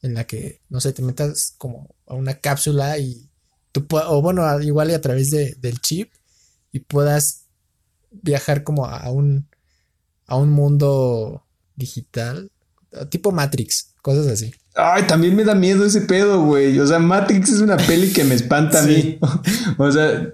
en 0.00 0.14
la 0.14 0.24
que, 0.24 0.62
no 0.70 0.80
sé, 0.80 0.94
te 0.94 1.02
metas 1.02 1.54
como 1.58 1.94
a 2.06 2.14
una 2.14 2.36
cápsula 2.36 2.96
y 2.96 3.28
tú 3.72 3.86
o 3.90 4.22
bueno, 4.22 4.42
igual 4.62 4.90
y 4.90 4.94
a 4.94 5.02
través 5.02 5.30
de, 5.30 5.54
del 5.60 5.82
chip 5.82 6.10
y 6.72 6.80
puedas 6.80 7.44
viajar 8.10 8.64
como 8.64 8.86
a 8.86 9.10
un, 9.10 9.48
a 10.26 10.36
un 10.36 10.48
mundo 10.48 11.44
digital, 11.74 12.50
tipo 13.10 13.30
Matrix, 13.30 13.92
cosas 14.00 14.28
así. 14.28 14.54
Ay, 14.74 15.02
también 15.06 15.36
me 15.36 15.44
da 15.44 15.54
miedo 15.54 15.84
ese 15.84 16.00
pedo, 16.00 16.42
güey. 16.42 16.78
O 16.78 16.86
sea, 16.86 16.98
Matrix 16.98 17.50
es 17.50 17.60
una 17.60 17.76
peli 17.76 18.14
que 18.14 18.24
me 18.24 18.34
espanta 18.34 18.82
a 18.82 18.86
mí. 18.86 19.18
o 19.76 19.92
sea, 19.92 20.32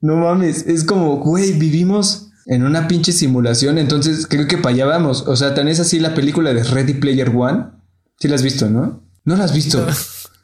no 0.00 0.16
mames, 0.16 0.66
es 0.66 0.84
como, 0.84 1.18
güey, 1.18 1.52
vivimos 1.52 2.27
en 2.48 2.64
una 2.64 2.88
pinche 2.88 3.12
simulación, 3.12 3.78
entonces 3.78 4.26
creo 4.26 4.48
que 4.48 4.58
para 4.58 4.74
allá 4.74 4.86
vamos. 4.86 5.24
O 5.28 5.36
sea, 5.36 5.54
tan 5.54 5.68
es 5.68 5.78
así 5.78 6.00
la 6.00 6.14
película 6.14 6.52
de 6.52 6.64
Ready 6.64 6.94
Player 6.94 7.30
One 7.34 7.78
Sí 8.18 8.26
la 8.26 8.34
has 8.34 8.42
visto, 8.42 8.68
¿no? 8.68 9.02
No 9.24 9.36
la 9.36 9.44
has 9.44 9.54
visto. 9.54 9.86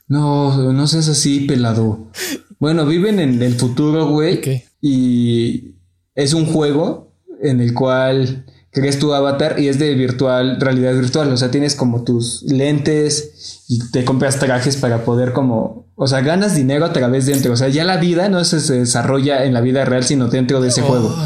No, 0.07 0.73
no, 0.73 0.87
seas 0.87 1.09
así, 1.09 1.41
pelado. 1.41 2.11
Bueno, 2.59 2.87
viven 2.87 3.19
en 3.19 3.43
el 3.43 3.55
futuro, 3.55 4.07
güey. 4.09 4.41
Y 4.81 5.77
es 6.15 6.35
un 6.35 6.47
juego 6.47 7.17
en 7.43 7.61
el 7.61 7.75
cual 7.75 8.45
creas 8.71 8.99
tu 8.99 9.13
avatar 9.15 9.59
y 9.59 9.69
es 9.69 9.79
de 9.79 9.95
virtual, 9.95 10.61
realidad 10.61 10.95
virtual. 10.95 11.33
O 11.33 11.37
sea, 11.37 11.51
tienes 11.51 11.75
como 11.75 12.05
tus 12.05 12.43
lentes 12.43 13.65
y 13.67 13.91
te 13.91 14.05
compras 14.05 14.39
trajes 14.39 14.77
para 14.77 15.05
poder 15.05 15.33
como, 15.33 15.89
o 15.97 16.07
sea, 16.07 16.21
ganas 16.21 16.55
dinero 16.55 16.85
a 16.85 16.93
través 16.93 17.27
de 17.27 17.33
dentro. 17.33 17.55
O 17.55 17.57
sea, 17.57 17.69
ya 17.69 17.85
la 17.85 17.97
vida 17.97 18.29
no 18.29 18.45
se, 18.45 18.61
desarrolla 18.75 19.45
en 19.47 19.55
la 19.55 19.63
vida 19.63 19.85
real, 19.85 20.05
sino 20.05 20.29
dentro 20.29 20.61
de 20.61 20.69
ese 20.69 20.83
juego. 20.83 21.17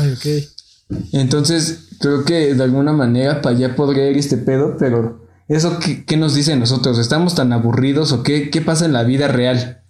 Entonces, 1.13 1.89
creo 2.01 2.25
que 2.25 2.55
de 2.55 2.65
alguna 2.65 2.93
manera 2.93 3.43
para 3.43 3.57
allá 3.57 3.77
podría 3.77 4.11
ir 4.11 4.17
este 4.17 4.37
pedo, 4.37 4.77
pero 4.79 5.29
¿Eso 5.49 5.79
qué, 5.79 6.17
nos 6.19 6.35
dice 6.35 6.55
nosotros? 6.57 6.99
¿Estamos 6.99 7.35
tan 7.35 7.55
aburridos 7.55 8.13
o 8.13 8.23
qué, 8.23 8.51
qué 8.51 8.61
pasa 8.61 8.85
en 8.85 8.93
la 8.93 9.03
vida 9.03 9.29
real? 9.29 9.83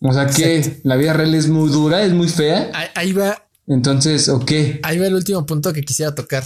O 0.00 0.12
sea, 0.12 0.26
que 0.28 0.80
la 0.84 0.94
vida 0.94 1.12
real 1.12 1.34
es 1.34 1.48
muy 1.48 1.68
dura, 1.68 2.04
es 2.04 2.12
muy 2.12 2.28
fea. 2.28 2.70
Ahí, 2.94 3.12
va. 3.12 3.48
Entonces, 3.66 4.28
¿o 4.28 4.38
qué? 4.38 4.78
Ahí 4.84 4.98
va 4.98 5.08
el 5.08 5.16
último 5.16 5.44
punto 5.44 5.72
que 5.72 5.82
quisiera 5.82 6.14
tocar, 6.14 6.44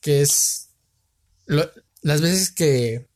que 0.00 0.22
es 0.22 0.70
las 1.46 2.20
veces 2.20 2.50
que... 2.50 3.06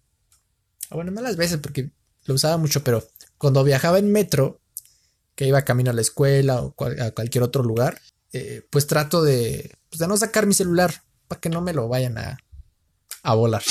Ah, 0.91 0.95
bueno, 0.95 1.11
no 1.11 1.21
las 1.23 1.37
veces 1.37 1.59
porque 1.59 1.91
lo 2.27 2.35
usaba 2.35 2.57
mucho, 2.57 2.85
pero 2.85 3.05
cuando 3.37 3.65
viajaba 3.65 3.99
en 3.99 4.13
metro, 4.13 4.61
que 5.35 5.49
iba 5.49 5.63
camino 5.63 5.91
a 5.91 5.95
la 5.95 6.03
escuela 6.03 6.63
o 6.63 6.75
a 7.01 7.11
cualquier 7.11 7.43
otro 7.43 7.65
lugar, 7.65 8.01
eh, 8.33 8.67
pues 8.71 8.87
trato 8.87 9.23
de, 9.23 9.77
pues 9.89 9.99
de 9.99 10.07
no 10.07 10.17
sacar 10.17 10.47
mi 10.47 10.55
celular 10.55 11.03
para 11.29 11.41
que 11.41 11.49
no 11.49 11.61
me 11.61 11.73
lo 11.73 11.89
vayan 11.89 12.19
a, 12.19 12.39
a 13.23 13.35
volar. 13.35 13.63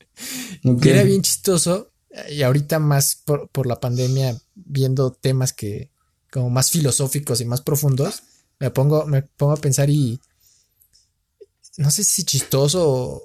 era 0.84 1.02
bien 1.02 1.22
chistoso. 1.22 1.90
Y 2.28 2.42
ahorita 2.42 2.78
más 2.78 3.16
por, 3.16 3.66
la 3.66 3.80
pandemia, 3.80 4.38
viendo 4.54 5.12
temas 5.12 5.52
que 5.52 5.90
como 6.30 6.50
más 6.50 6.70
filosóficos 6.70 7.40
y 7.40 7.46
más 7.46 7.62
profundos, 7.62 8.22
me 8.58 8.70
pongo, 8.70 9.06
me 9.06 9.22
pongo 9.22 9.52
a 9.52 9.56
pensar 9.56 9.88
y 9.88 10.20
no 11.78 11.90
sé 11.90 12.04
si 12.04 12.24
chistoso 12.24 13.22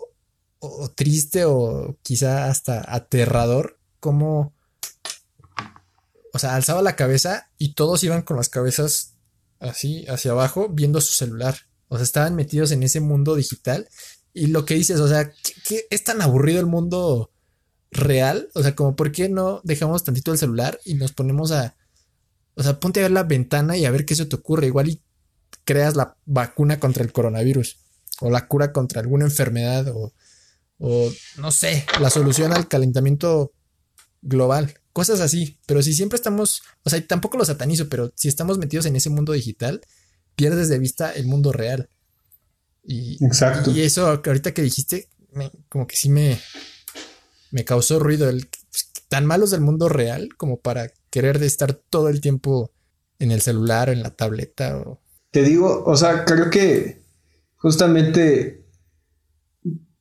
o, 0.59 0.89
triste 0.89 1.43
o 1.45 1.97
quizá 2.01 2.49
hasta 2.49 2.83
aterrador, 2.93 3.77
como, 3.99 4.53
o 6.33 6.39
sea, 6.39 6.55
alzaba 6.55 6.81
la 6.81 6.95
cabeza 6.95 7.49
y 7.57 7.73
todos 7.73 8.03
iban 8.03 8.21
con 8.21 8.37
las 8.37 8.49
cabezas 8.49 9.16
así 9.59 10.05
hacia 10.07 10.31
abajo 10.31 10.69
viendo 10.69 11.01
su 11.01 11.13
celular. 11.13 11.55
O 11.89 11.95
sea, 11.95 12.03
estaban 12.03 12.35
metidos 12.35 12.71
en 12.71 12.83
ese 12.83 12.99
mundo 12.99 13.35
digital 13.35 13.87
y 14.37 14.47
lo 14.47 14.65
que 14.65 14.75
dices, 14.75 14.99
o 14.99 15.07
sea, 15.07 15.31
¿qué, 15.67 15.87
es 15.89 16.03
tan 16.03 16.21
aburrido 16.21 16.59
el 16.59 16.67
mundo 16.67 17.31
real? 17.89 18.49
O 18.53 18.61
sea, 18.61 18.75
como, 18.75 18.95
¿por 18.95 19.11
qué 19.11 19.29
no 19.29 19.61
dejamos 19.63 20.03
tantito 20.03 20.31
el 20.31 20.37
celular 20.37 20.79
y 20.85 20.93
nos 20.93 21.11
ponemos 21.11 21.51
a. 21.51 21.75
O 22.53 22.61
sea, 22.61 22.79
ponte 22.79 22.99
a 22.99 23.03
ver 23.03 23.11
la 23.11 23.23
ventana 23.23 23.77
y 23.77 23.85
a 23.85 23.91
ver 23.91 24.05
qué 24.05 24.15
se 24.15 24.27
te 24.27 24.35
ocurre. 24.35 24.67
Igual 24.67 24.89
y 24.89 25.01
creas 25.63 25.95
la 25.95 26.17
vacuna 26.25 26.79
contra 26.79 27.03
el 27.03 27.11
coronavirus. 27.11 27.79
O 28.21 28.29
la 28.29 28.47
cura 28.47 28.71
contra 28.71 29.01
alguna 29.01 29.25
enfermedad. 29.25 29.87
O, 29.87 30.13
o 30.77 31.11
no 31.37 31.51
sé, 31.51 31.85
la 31.99 32.11
solución 32.11 32.53
al 32.53 32.67
calentamiento 32.67 33.53
global. 34.21 34.79
Cosas 34.97 35.19
así. 35.19 35.59
Pero 35.67 35.83
si 35.83 35.93
siempre 35.93 36.15
estamos. 36.15 36.63
O 36.81 36.89
sea, 36.89 37.05
tampoco 37.05 37.37
lo 37.37 37.45
satanizo, 37.45 37.87
pero 37.87 38.11
si 38.15 38.27
estamos 38.27 38.57
metidos 38.57 38.87
en 38.87 38.95
ese 38.95 39.11
mundo 39.11 39.31
digital, 39.31 39.81
pierdes 40.35 40.69
de 40.69 40.79
vista 40.79 41.11
el 41.11 41.27
mundo 41.27 41.51
real. 41.51 41.87
Y, 42.83 43.23
Exacto. 43.23 43.69
Y 43.69 43.81
eso 43.81 44.07
ahorita 44.07 44.55
que 44.55 44.63
dijiste, 44.63 45.07
como 45.69 45.85
que 45.85 45.95
sí 45.95 46.09
me, 46.09 46.39
me 47.51 47.63
causó 47.63 47.99
ruido. 47.99 48.27
El, 48.27 48.47
pues, 48.47 48.91
tan 49.07 49.27
malos 49.27 49.51
del 49.51 49.61
mundo 49.61 49.87
real 49.87 50.29
como 50.35 50.61
para 50.61 50.91
querer 51.11 51.37
de 51.37 51.45
estar 51.45 51.75
todo 51.75 52.09
el 52.09 52.19
tiempo 52.19 52.71
en 53.19 53.29
el 53.29 53.41
celular, 53.41 53.89
en 53.89 54.01
la 54.01 54.15
tableta. 54.15 54.79
O... 54.79 54.99
Te 55.29 55.43
digo, 55.43 55.83
o 55.85 55.95
sea, 55.95 56.25
creo 56.25 56.49
que 56.49 57.03
justamente 57.57 58.65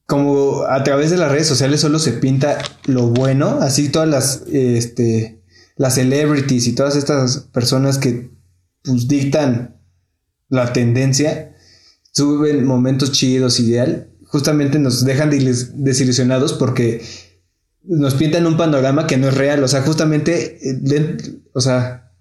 como 0.06 0.62
a 0.62 0.82
través 0.84 1.10
de 1.10 1.16
las 1.16 1.30
redes 1.30 1.48
sociales 1.48 1.80
solo 1.80 1.98
se 1.98 2.12
pinta 2.12 2.58
lo 2.84 3.08
bueno, 3.08 3.58
así 3.60 3.88
todas 3.88 4.08
las, 4.08 4.42
este, 4.52 5.42
las 5.76 5.94
celebrities 5.96 6.66
y 6.66 6.74
todas 6.74 6.96
estas 6.96 7.38
personas 7.52 7.98
que 7.98 8.30
pues 8.82 9.08
dictan 9.08 9.76
la 10.48 10.72
tendencia, 10.72 11.56
suben 12.12 12.64
momentos 12.64 13.12
chidos, 13.12 13.58
ideal, 13.58 14.08
justamente 14.26 14.78
nos 14.78 15.04
dejan 15.04 15.30
desilusionados 15.30 16.52
porque 16.52 17.02
nos 17.82 18.14
pintan 18.14 18.46
un 18.46 18.56
panorama 18.56 19.06
que 19.06 19.16
no 19.16 19.28
es 19.28 19.34
real. 19.34 19.62
O 19.62 19.68
sea, 19.68 19.82
justamente, 19.82 20.58
eh, 20.62 21.16
o 21.52 21.60
sea, 21.60 22.12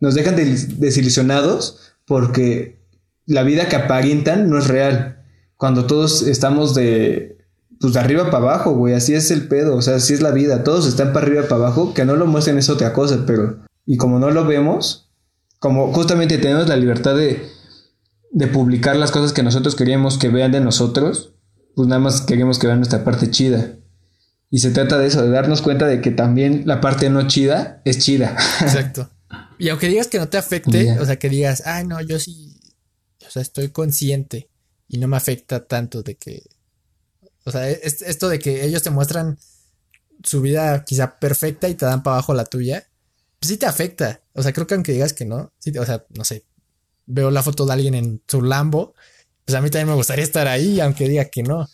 nos 0.00 0.14
dejan 0.14 0.36
desilusionados 0.36 1.94
porque 2.06 2.84
la 3.26 3.42
vida 3.42 3.68
que 3.68 3.76
aparentan 3.76 4.50
no 4.50 4.58
es 4.58 4.66
real. 4.66 5.23
Cuando 5.56 5.86
todos 5.86 6.22
estamos 6.22 6.74
de, 6.74 7.38
pues 7.80 7.92
de 7.92 8.00
arriba 8.00 8.30
para 8.30 8.38
abajo, 8.38 8.72
güey, 8.72 8.94
así 8.94 9.14
es 9.14 9.30
el 9.30 9.48
pedo, 9.48 9.76
o 9.76 9.82
sea, 9.82 9.96
así 9.96 10.14
es 10.14 10.22
la 10.22 10.30
vida. 10.30 10.64
Todos 10.64 10.86
están 10.86 11.12
para 11.12 11.26
arriba 11.26 11.42
para 11.42 11.56
abajo, 11.56 11.94
que 11.94 12.04
no 12.04 12.16
lo 12.16 12.26
muestren 12.26 12.58
es 12.58 12.68
otra 12.68 12.92
cosa, 12.92 13.24
pero, 13.26 13.64
y 13.86 13.96
como 13.96 14.18
no 14.18 14.30
lo 14.30 14.44
vemos, 14.44 15.10
como 15.58 15.92
justamente 15.92 16.38
tenemos 16.38 16.68
la 16.68 16.76
libertad 16.76 17.16
de, 17.16 17.46
de 18.30 18.46
publicar 18.46 18.96
las 18.96 19.10
cosas 19.10 19.32
que 19.32 19.42
nosotros 19.42 19.74
queríamos 19.74 20.18
que 20.18 20.28
vean 20.28 20.52
de 20.52 20.60
nosotros, 20.60 21.34
pues 21.74 21.88
nada 21.88 22.00
más 22.00 22.20
queremos 22.20 22.58
que 22.58 22.66
vean 22.66 22.78
nuestra 22.78 23.04
parte 23.04 23.30
chida. 23.30 23.76
Y 24.50 24.58
se 24.58 24.70
trata 24.70 24.98
de 24.98 25.06
eso, 25.06 25.22
de 25.22 25.30
darnos 25.30 25.62
cuenta 25.62 25.86
de 25.86 26.00
que 26.00 26.10
también 26.10 26.62
la 26.66 26.80
parte 26.80 27.10
no 27.10 27.26
chida 27.26 27.82
es 27.84 27.98
chida. 27.98 28.36
Exacto. 28.60 29.10
Y 29.58 29.68
aunque 29.68 29.88
digas 29.88 30.08
que 30.08 30.18
no 30.18 30.28
te 30.28 30.36
afecte, 30.36 30.98
o 31.00 31.04
sea, 31.04 31.16
que 31.16 31.28
digas, 31.28 31.62
ay, 31.66 31.86
no, 31.86 32.00
yo 32.00 32.18
sí, 32.18 32.60
o 33.26 33.30
sea, 33.30 33.42
estoy 33.42 33.68
consciente 33.68 34.48
y 34.94 34.98
no 34.98 35.08
me 35.08 35.16
afecta 35.16 35.66
tanto 35.66 36.04
de 36.04 36.14
que, 36.14 36.44
o 37.44 37.50
sea, 37.50 37.68
esto 37.68 38.28
de 38.28 38.38
que 38.38 38.64
ellos 38.64 38.84
te 38.84 38.90
muestran 38.90 39.38
su 40.22 40.40
vida 40.40 40.84
quizá 40.84 41.18
perfecta 41.18 41.68
y 41.68 41.74
te 41.74 41.84
dan 41.84 42.04
para 42.04 42.14
abajo 42.14 42.32
la 42.32 42.44
tuya, 42.44 42.86
pues 43.40 43.48
sí 43.48 43.56
te 43.56 43.66
afecta. 43.66 44.22
O 44.34 44.42
sea, 44.44 44.52
creo 44.52 44.68
que 44.68 44.74
aunque 44.74 44.92
digas 44.92 45.12
que 45.12 45.24
no, 45.24 45.52
sí, 45.58 45.76
o 45.76 45.84
sea, 45.84 46.06
no 46.10 46.22
sé, 46.22 46.44
veo 47.06 47.32
la 47.32 47.42
foto 47.42 47.66
de 47.66 47.72
alguien 47.72 47.96
en 47.96 48.22
su 48.28 48.40
Lambo, 48.40 48.94
pues 49.44 49.56
a 49.56 49.60
mí 49.60 49.68
también 49.68 49.88
me 49.88 49.96
gustaría 49.96 50.22
estar 50.22 50.46
ahí, 50.46 50.78
aunque 50.78 51.08
diga 51.08 51.24
que 51.24 51.42
no. 51.42 51.68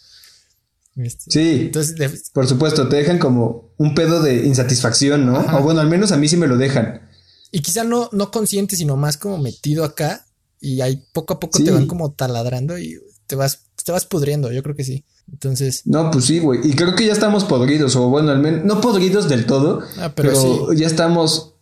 Este, 0.96 1.30
sí. 1.30 1.60
Entonces, 1.66 2.30
por 2.32 2.46
supuesto, 2.46 2.88
te 2.88 2.96
dejan 2.96 3.18
como 3.18 3.74
un 3.76 3.94
pedo 3.94 4.22
de 4.22 4.46
insatisfacción, 4.46 5.26
¿no? 5.26 5.40
O 5.58 5.62
bueno, 5.62 5.82
al 5.82 5.90
menos 5.90 6.10
a 6.10 6.16
mí 6.16 6.26
sí 6.26 6.38
me 6.38 6.46
lo 6.46 6.56
dejan. 6.56 7.06
Y 7.52 7.60
quizá 7.60 7.84
no, 7.84 8.08
no 8.12 8.30
consciente, 8.30 8.76
sino 8.76 8.96
más 8.96 9.18
como 9.18 9.36
metido 9.36 9.84
acá. 9.84 10.24
Y 10.58 10.80
ahí 10.80 11.04
poco 11.12 11.34
a 11.34 11.40
poco 11.40 11.62
te 11.62 11.70
van 11.70 11.86
como 11.86 12.12
taladrando 12.12 12.78
y 12.78 12.98
te 13.30 13.36
vas, 13.36 13.62
te 13.84 13.92
vas 13.92 14.06
pudriendo, 14.06 14.50
yo 14.50 14.60
creo 14.64 14.74
que 14.74 14.82
sí. 14.82 15.04
Entonces. 15.30 15.86
No, 15.86 16.10
pues 16.10 16.24
sí, 16.24 16.40
güey. 16.40 16.58
Y 16.64 16.74
creo 16.74 16.96
que 16.96 17.06
ya 17.06 17.12
estamos 17.12 17.44
podridos, 17.44 17.94
o 17.94 18.08
bueno, 18.08 18.32
al 18.32 18.40
menos, 18.40 18.64
no 18.64 18.80
podridos 18.80 19.28
del 19.28 19.46
todo, 19.46 19.82
ah, 19.98 20.12
pero, 20.16 20.72
ya 20.72 20.88
estamos, 20.88 21.54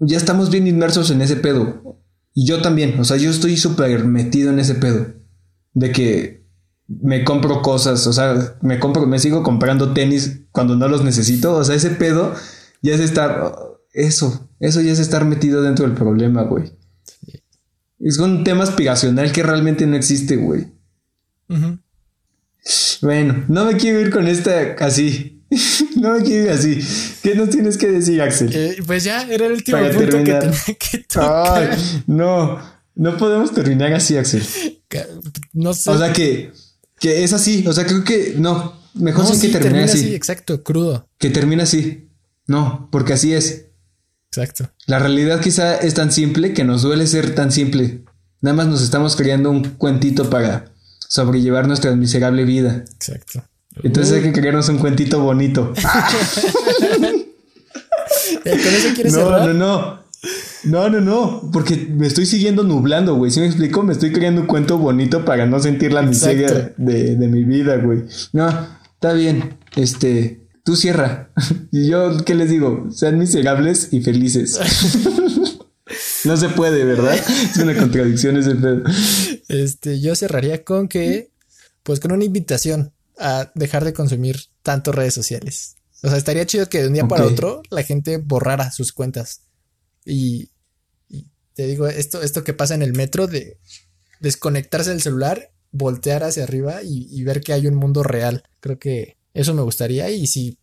ya 0.00 0.16
estamos 0.16 0.50
bien 0.50 0.66
inmersos 0.66 1.12
en 1.12 1.22
ese 1.22 1.36
pedo. 1.36 2.00
Y 2.34 2.46
yo 2.46 2.60
también, 2.62 2.98
o 2.98 3.04
sea, 3.04 3.16
yo 3.16 3.30
estoy 3.30 3.56
súper 3.56 4.04
metido 4.06 4.50
en 4.50 4.58
ese 4.58 4.74
pedo. 4.74 5.06
De 5.72 5.92
que 5.92 6.44
me 6.88 7.22
compro 7.22 7.62
cosas, 7.62 8.04
o 8.08 8.12
sea, 8.12 8.56
me 8.60 8.80
compro, 8.80 9.06
me 9.06 9.20
sigo 9.20 9.44
comprando 9.44 9.92
tenis 9.92 10.40
cuando 10.50 10.74
no 10.74 10.88
los 10.88 11.04
necesito. 11.04 11.54
O 11.54 11.62
sea, 11.62 11.76
ese 11.76 11.90
pedo 11.90 12.34
ya 12.82 12.94
es 12.94 13.00
estar, 13.00 13.54
eso, 13.92 14.48
eso 14.58 14.80
ya 14.80 14.90
es 14.90 14.98
estar 14.98 15.24
metido 15.24 15.62
dentro 15.62 15.86
del 15.86 15.94
problema, 15.94 16.42
güey. 16.42 16.72
Es 18.00 18.18
un 18.18 18.42
tema 18.42 18.64
aspiracional 18.64 19.30
que 19.30 19.44
realmente 19.44 19.86
no 19.86 19.94
existe, 19.94 20.36
güey. 20.36 20.77
Bueno, 23.00 23.44
no 23.48 23.64
me 23.64 23.76
quiero 23.76 24.00
ir 24.00 24.10
con 24.10 24.26
esta 24.26 24.76
así. 24.80 25.42
no 25.96 26.14
me 26.14 26.22
quiero 26.22 26.44
ir 26.44 26.50
así. 26.50 26.80
¿Qué 27.22 27.34
nos 27.34 27.50
tienes 27.50 27.78
que 27.78 27.88
decir, 27.88 28.20
Axel? 28.20 28.50
Eh, 28.54 28.76
pues 28.86 29.04
ya, 29.04 29.22
era 29.22 29.46
el 29.46 29.52
último 29.52 29.78
punto 29.78 29.98
que 29.98 30.06
tenía 30.06 30.52
que 30.78 30.98
tocar. 31.08 31.76
no, 32.06 32.60
no 32.94 33.16
podemos 33.16 33.52
terminar 33.52 33.92
así, 33.92 34.16
Axel. 34.16 34.42
No 35.52 35.72
sé. 35.74 35.90
O 35.90 35.98
sea 35.98 36.12
que, 36.12 36.52
que 36.98 37.24
es 37.24 37.32
así. 37.32 37.66
O 37.66 37.72
sea, 37.72 37.86
creo 37.86 38.04
que 38.04 38.34
no. 38.36 38.76
Mejor 38.94 39.26
sí, 39.26 39.46
que 39.46 39.58
termine 39.58 39.84
así. 39.84 40.14
Exacto, 40.14 40.62
crudo. 40.62 41.08
Que 41.18 41.30
termine 41.30 41.62
así. 41.62 42.08
No, 42.46 42.88
porque 42.90 43.12
así 43.12 43.32
es. 43.32 43.66
Exacto. 44.30 44.70
La 44.86 44.98
realidad 44.98 45.40
quizá 45.40 45.76
es 45.76 45.94
tan 45.94 46.10
simple 46.10 46.52
que 46.52 46.64
nos 46.64 46.82
duele 46.82 47.06
ser 47.06 47.34
tan 47.34 47.52
simple. 47.52 48.04
Nada 48.40 48.56
más 48.56 48.66
nos 48.66 48.82
estamos 48.82 49.16
creando 49.16 49.50
un 49.50 49.62
cuentito 49.62 50.28
para 50.28 50.72
sobrellevar 51.08 51.66
nuestra 51.66 51.96
miserable 51.96 52.44
vida. 52.44 52.84
Exacto. 52.94 53.42
Entonces 53.82 54.14
hay 54.14 54.22
que 54.22 54.32
crearnos 54.32 54.68
un 54.68 54.78
cuentito 54.78 55.20
bonito. 55.20 55.72
¿Con 58.44 58.52
eso 58.52 58.88
quieres 58.94 59.12
no, 59.12 59.30
No, 59.30 59.46
no, 59.46 59.54
no. 59.54 59.98
No, 60.64 60.88
no, 61.00 61.50
Porque 61.52 61.76
me 61.76 62.06
estoy 62.06 62.26
siguiendo 62.26 62.64
nublando, 62.64 63.14
güey. 63.14 63.30
¿Sí 63.30 63.40
me 63.40 63.46
explico? 63.46 63.82
Me 63.82 63.92
estoy 63.92 64.12
creando 64.12 64.40
un 64.42 64.46
cuento 64.46 64.76
bonito 64.76 65.24
para 65.24 65.46
no 65.46 65.60
sentir 65.60 65.92
la 65.92 66.02
miseria 66.02 66.74
de, 66.76 67.16
de 67.16 67.28
mi 67.28 67.44
vida, 67.44 67.76
güey. 67.76 68.04
No, 68.32 68.48
está 68.94 69.12
bien. 69.12 69.56
Este, 69.76 70.48
tú 70.64 70.76
cierra. 70.76 71.30
y 71.72 71.88
yo, 71.88 72.24
¿qué 72.24 72.34
les 72.34 72.50
digo? 72.50 72.88
Sean 72.90 73.18
miserables 73.18 73.88
y 73.92 74.00
felices. 74.00 74.58
no 76.24 76.36
se 76.36 76.48
puede, 76.48 76.84
¿verdad? 76.84 77.14
Es 77.14 77.56
una 77.56 77.76
contradicción 77.76 78.36
ese 78.36 78.54
pedo. 78.56 78.82
Este, 79.48 80.00
yo 80.00 80.14
cerraría 80.14 80.64
con 80.64 80.88
que, 80.88 81.32
pues 81.82 82.00
con 82.00 82.12
una 82.12 82.24
invitación 82.24 82.92
a 83.18 83.50
dejar 83.54 83.84
de 83.84 83.92
consumir 83.92 84.44
tanto 84.62 84.92
redes 84.92 85.14
sociales. 85.14 85.76
O 86.02 86.08
sea, 86.08 86.16
estaría 86.16 86.46
chido 86.46 86.68
que 86.68 86.82
de 86.82 86.88
un 86.88 86.94
día 86.94 87.08
para 87.08 87.26
otro 87.26 87.62
la 87.70 87.82
gente 87.82 88.18
borrara 88.18 88.70
sus 88.70 88.92
cuentas. 88.92 89.42
Y, 90.04 90.50
te 91.54 91.66
digo, 91.66 91.88
esto, 91.88 92.22
esto 92.22 92.44
que 92.44 92.54
pasa 92.54 92.74
en 92.74 92.82
el 92.82 92.92
metro 92.92 93.26
de 93.26 93.58
desconectarse 94.20 94.90
del 94.90 95.02
celular, 95.02 95.50
voltear 95.72 96.22
hacia 96.22 96.44
arriba 96.44 96.82
y, 96.84 97.08
y 97.10 97.24
ver 97.24 97.40
que 97.40 97.52
hay 97.52 97.66
un 97.66 97.74
mundo 97.74 98.04
real. 98.04 98.44
Creo 98.60 98.78
que 98.78 99.16
eso 99.34 99.54
me 99.54 99.62
gustaría. 99.62 100.08
Y 100.10 100.28
si 100.28 100.58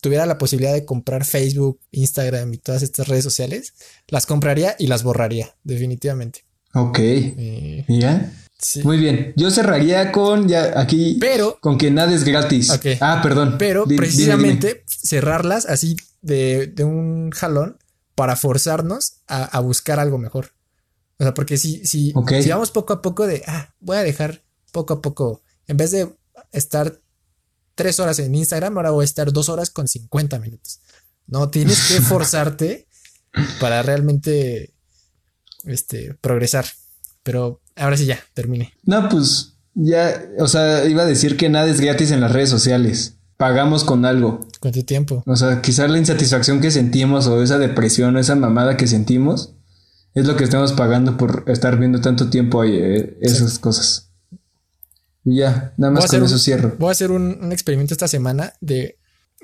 tuviera 0.00 0.24
la 0.24 0.38
posibilidad 0.38 0.72
de 0.72 0.84
comprar 0.84 1.24
Facebook, 1.24 1.80
Instagram 1.90 2.54
y 2.54 2.58
todas 2.58 2.82
estas 2.82 3.08
redes 3.08 3.24
sociales, 3.24 3.74
las 4.06 4.24
compraría 4.24 4.76
y 4.78 4.86
las 4.86 5.02
borraría, 5.02 5.56
definitivamente. 5.64 6.45
Ok. 6.76 6.98
Eh, 6.98 7.84
Mira. 7.88 8.32
Muy 8.84 8.98
bien. 8.98 9.32
Yo 9.36 9.50
cerraría 9.50 10.12
con 10.12 10.48
ya 10.48 10.78
aquí. 10.78 11.16
Pero. 11.20 11.58
Con 11.60 11.78
que 11.78 11.90
nada 11.90 12.14
es 12.14 12.24
gratis. 12.24 12.70
Ah, 13.00 13.20
perdón. 13.22 13.56
Pero 13.58 13.86
precisamente 13.86 14.84
cerrarlas 14.86 15.66
así 15.66 15.96
de, 16.20 16.72
un 16.80 17.30
jalón 17.30 17.78
para 18.14 18.36
forzarnos 18.36 19.22
a, 19.26 19.58
buscar 19.60 20.00
algo 20.00 20.18
mejor. 20.18 20.52
O 21.18 21.24
sea, 21.24 21.32
porque 21.32 21.56
si, 21.56 21.84
si, 21.86 22.12
si 22.42 22.48
vamos 22.50 22.70
poco 22.70 22.92
a 22.92 23.02
poco 23.02 23.26
de, 23.26 23.42
ah, 23.46 23.74
voy 23.80 23.96
a 23.96 24.02
dejar 24.02 24.42
poco 24.72 24.94
a 24.94 25.02
poco, 25.02 25.42
en 25.66 25.78
vez 25.78 25.90
de 25.90 26.14
estar 26.52 27.00
tres 27.74 28.00
horas 28.00 28.18
en 28.18 28.34
Instagram, 28.34 28.76
ahora 28.76 28.90
voy 28.90 29.04
a 29.04 29.04
estar 29.04 29.32
dos 29.32 29.48
horas 29.48 29.70
con 29.70 29.88
50 29.88 30.38
minutos. 30.40 30.80
No, 31.26 31.48
tienes 31.48 31.88
que 31.88 32.00
forzarte 32.02 32.86
para 33.60 33.82
realmente 33.82 34.75
este, 35.66 36.14
progresar. 36.20 36.66
Pero 37.22 37.60
ahora 37.74 37.96
sí 37.96 38.06
ya, 38.06 38.18
termine. 38.34 38.72
No, 38.84 39.08
pues 39.08 39.56
ya, 39.74 40.24
o 40.38 40.48
sea, 40.48 40.86
iba 40.86 41.02
a 41.02 41.06
decir 41.06 41.36
que 41.36 41.48
nada 41.48 41.66
es 41.68 41.80
gratis 41.80 42.10
en 42.10 42.20
las 42.20 42.32
redes 42.32 42.50
sociales. 42.50 43.16
Pagamos 43.36 43.84
con 43.84 44.06
algo. 44.06 44.40
¿Cuánto 44.60 44.84
tiempo? 44.84 45.22
O 45.26 45.36
sea, 45.36 45.60
quizás 45.60 45.90
la 45.90 45.98
insatisfacción 45.98 46.60
que 46.60 46.70
sentimos 46.70 47.26
o 47.26 47.42
esa 47.42 47.58
depresión 47.58 48.16
o 48.16 48.18
esa 48.18 48.34
mamada 48.34 48.78
que 48.78 48.86
sentimos 48.86 49.52
es 50.14 50.26
lo 50.26 50.36
que 50.36 50.44
estamos 50.44 50.72
pagando 50.72 51.18
por 51.18 51.44
estar 51.48 51.78
viendo 51.78 52.00
tanto 52.00 52.30
tiempo 52.30 52.62
ahí, 52.62 52.74
eh, 52.74 53.18
esas 53.20 53.58
cosas. 53.58 54.08
Y 55.24 55.38
ya, 55.40 55.74
nada 55.76 55.92
más 55.92 56.06
con 56.06 56.24
eso 56.24 56.38
cierro. 56.38 56.76
Voy 56.78 56.88
a 56.88 56.92
hacer 56.92 57.10
un, 57.10 57.38
un 57.42 57.52
experimento 57.52 57.92
esta 57.92 58.08
semana 58.08 58.54
de 58.62 58.96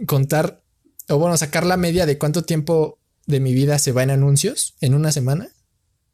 contar, 0.06 0.62
o 1.10 1.18
bueno, 1.18 1.36
sacar 1.36 1.66
la 1.66 1.76
media 1.76 2.06
de 2.06 2.16
cuánto 2.16 2.42
tiempo 2.44 2.98
de 3.26 3.40
mi 3.40 3.52
vida 3.52 3.78
se 3.78 3.92
va 3.92 4.02
en 4.02 4.10
anuncios 4.10 4.74
en 4.80 4.94
una 4.94 5.12
semana 5.12 5.50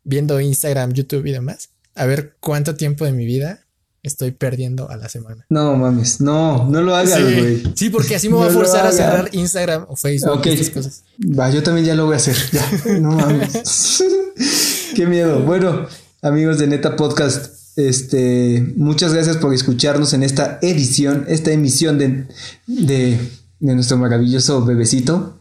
viendo 0.08 0.40
Instagram, 0.40 0.92
YouTube 0.94 1.26
y 1.26 1.32
demás, 1.32 1.68
a 1.94 2.06
ver 2.06 2.36
cuánto 2.40 2.74
tiempo 2.76 3.04
de 3.04 3.12
mi 3.12 3.26
vida 3.26 3.66
estoy 4.02 4.30
perdiendo 4.30 4.88
a 4.90 4.96
la 4.96 5.08
semana. 5.10 5.44
No 5.50 5.76
mames, 5.76 6.20
no, 6.22 6.66
no 6.66 6.80
lo 6.80 6.96
hagas, 6.96 7.20
güey. 7.20 7.62
Sí, 7.74 7.90
porque 7.90 8.16
así 8.16 8.28
me 8.30 8.36
voy 8.36 8.48
a 8.48 8.50
forzar 8.52 8.86
a 8.86 8.92
cerrar 8.92 9.28
Instagram 9.32 9.84
o 9.88 9.96
Facebook 9.96 10.40
y 10.46 10.48
esas 10.48 10.70
cosas. 10.70 11.04
Va, 11.38 11.50
yo 11.50 11.62
también 11.62 11.86
ya 11.86 11.94
lo 11.94 12.06
voy 12.06 12.14
a 12.14 12.16
hacer. 12.16 12.36
Ya, 12.52 12.66
no 13.00 13.12
mames. 13.12 14.02
Qué 14.94 15.06
miedo. 15.06 15.42
Bueno, 15.42 15.86
amigos 16.22 16.58
de 16.58 16.68
Neta 16.68 16.96
Podcast, 16.96 17.54
este, 17.76 18.72
muchas 18.76 19.12
gracias 19.12 19.36
por 19.36 19.52
escucharnos 19.52 20.14
en 20.14 20.22
esta 20.22 20.58
edición, 20.62 21.26
esta 21.28 21.52
emisión 21.52 21.98
de, 21.98 22.26
de, 22.66 23.18
de 23.60 23.74
nuestro 23.74 23.98
maravilloso 23.98 24.64
bebecito. 24.64 25.37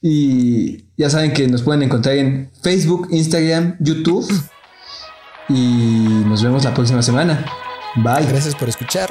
Y 0.00 0.84
ya 0.96 1.10
saben 1.10 1.32
que 1.32 1.48
nos 1.48 1.62
pueden 1.62 1.82
encontrar 1.82 2.16
en 2.16 2.50
Facebook, 2.62 3.08
Instagram, 3.10 3.76
YouTube. 3.80 4.28
Y 5.48 6.22
nos 6.26 6.42
vemos 6.42 6.64
la 6.64 6.74
próxima 6.74 7.02
semana. 7.02 7.44
Bye. 7.96 8.26
Gracias 8.28 8.54
por 8.54 8.68
escuchar. 8.68 9.10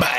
Bye. 0.00 0.13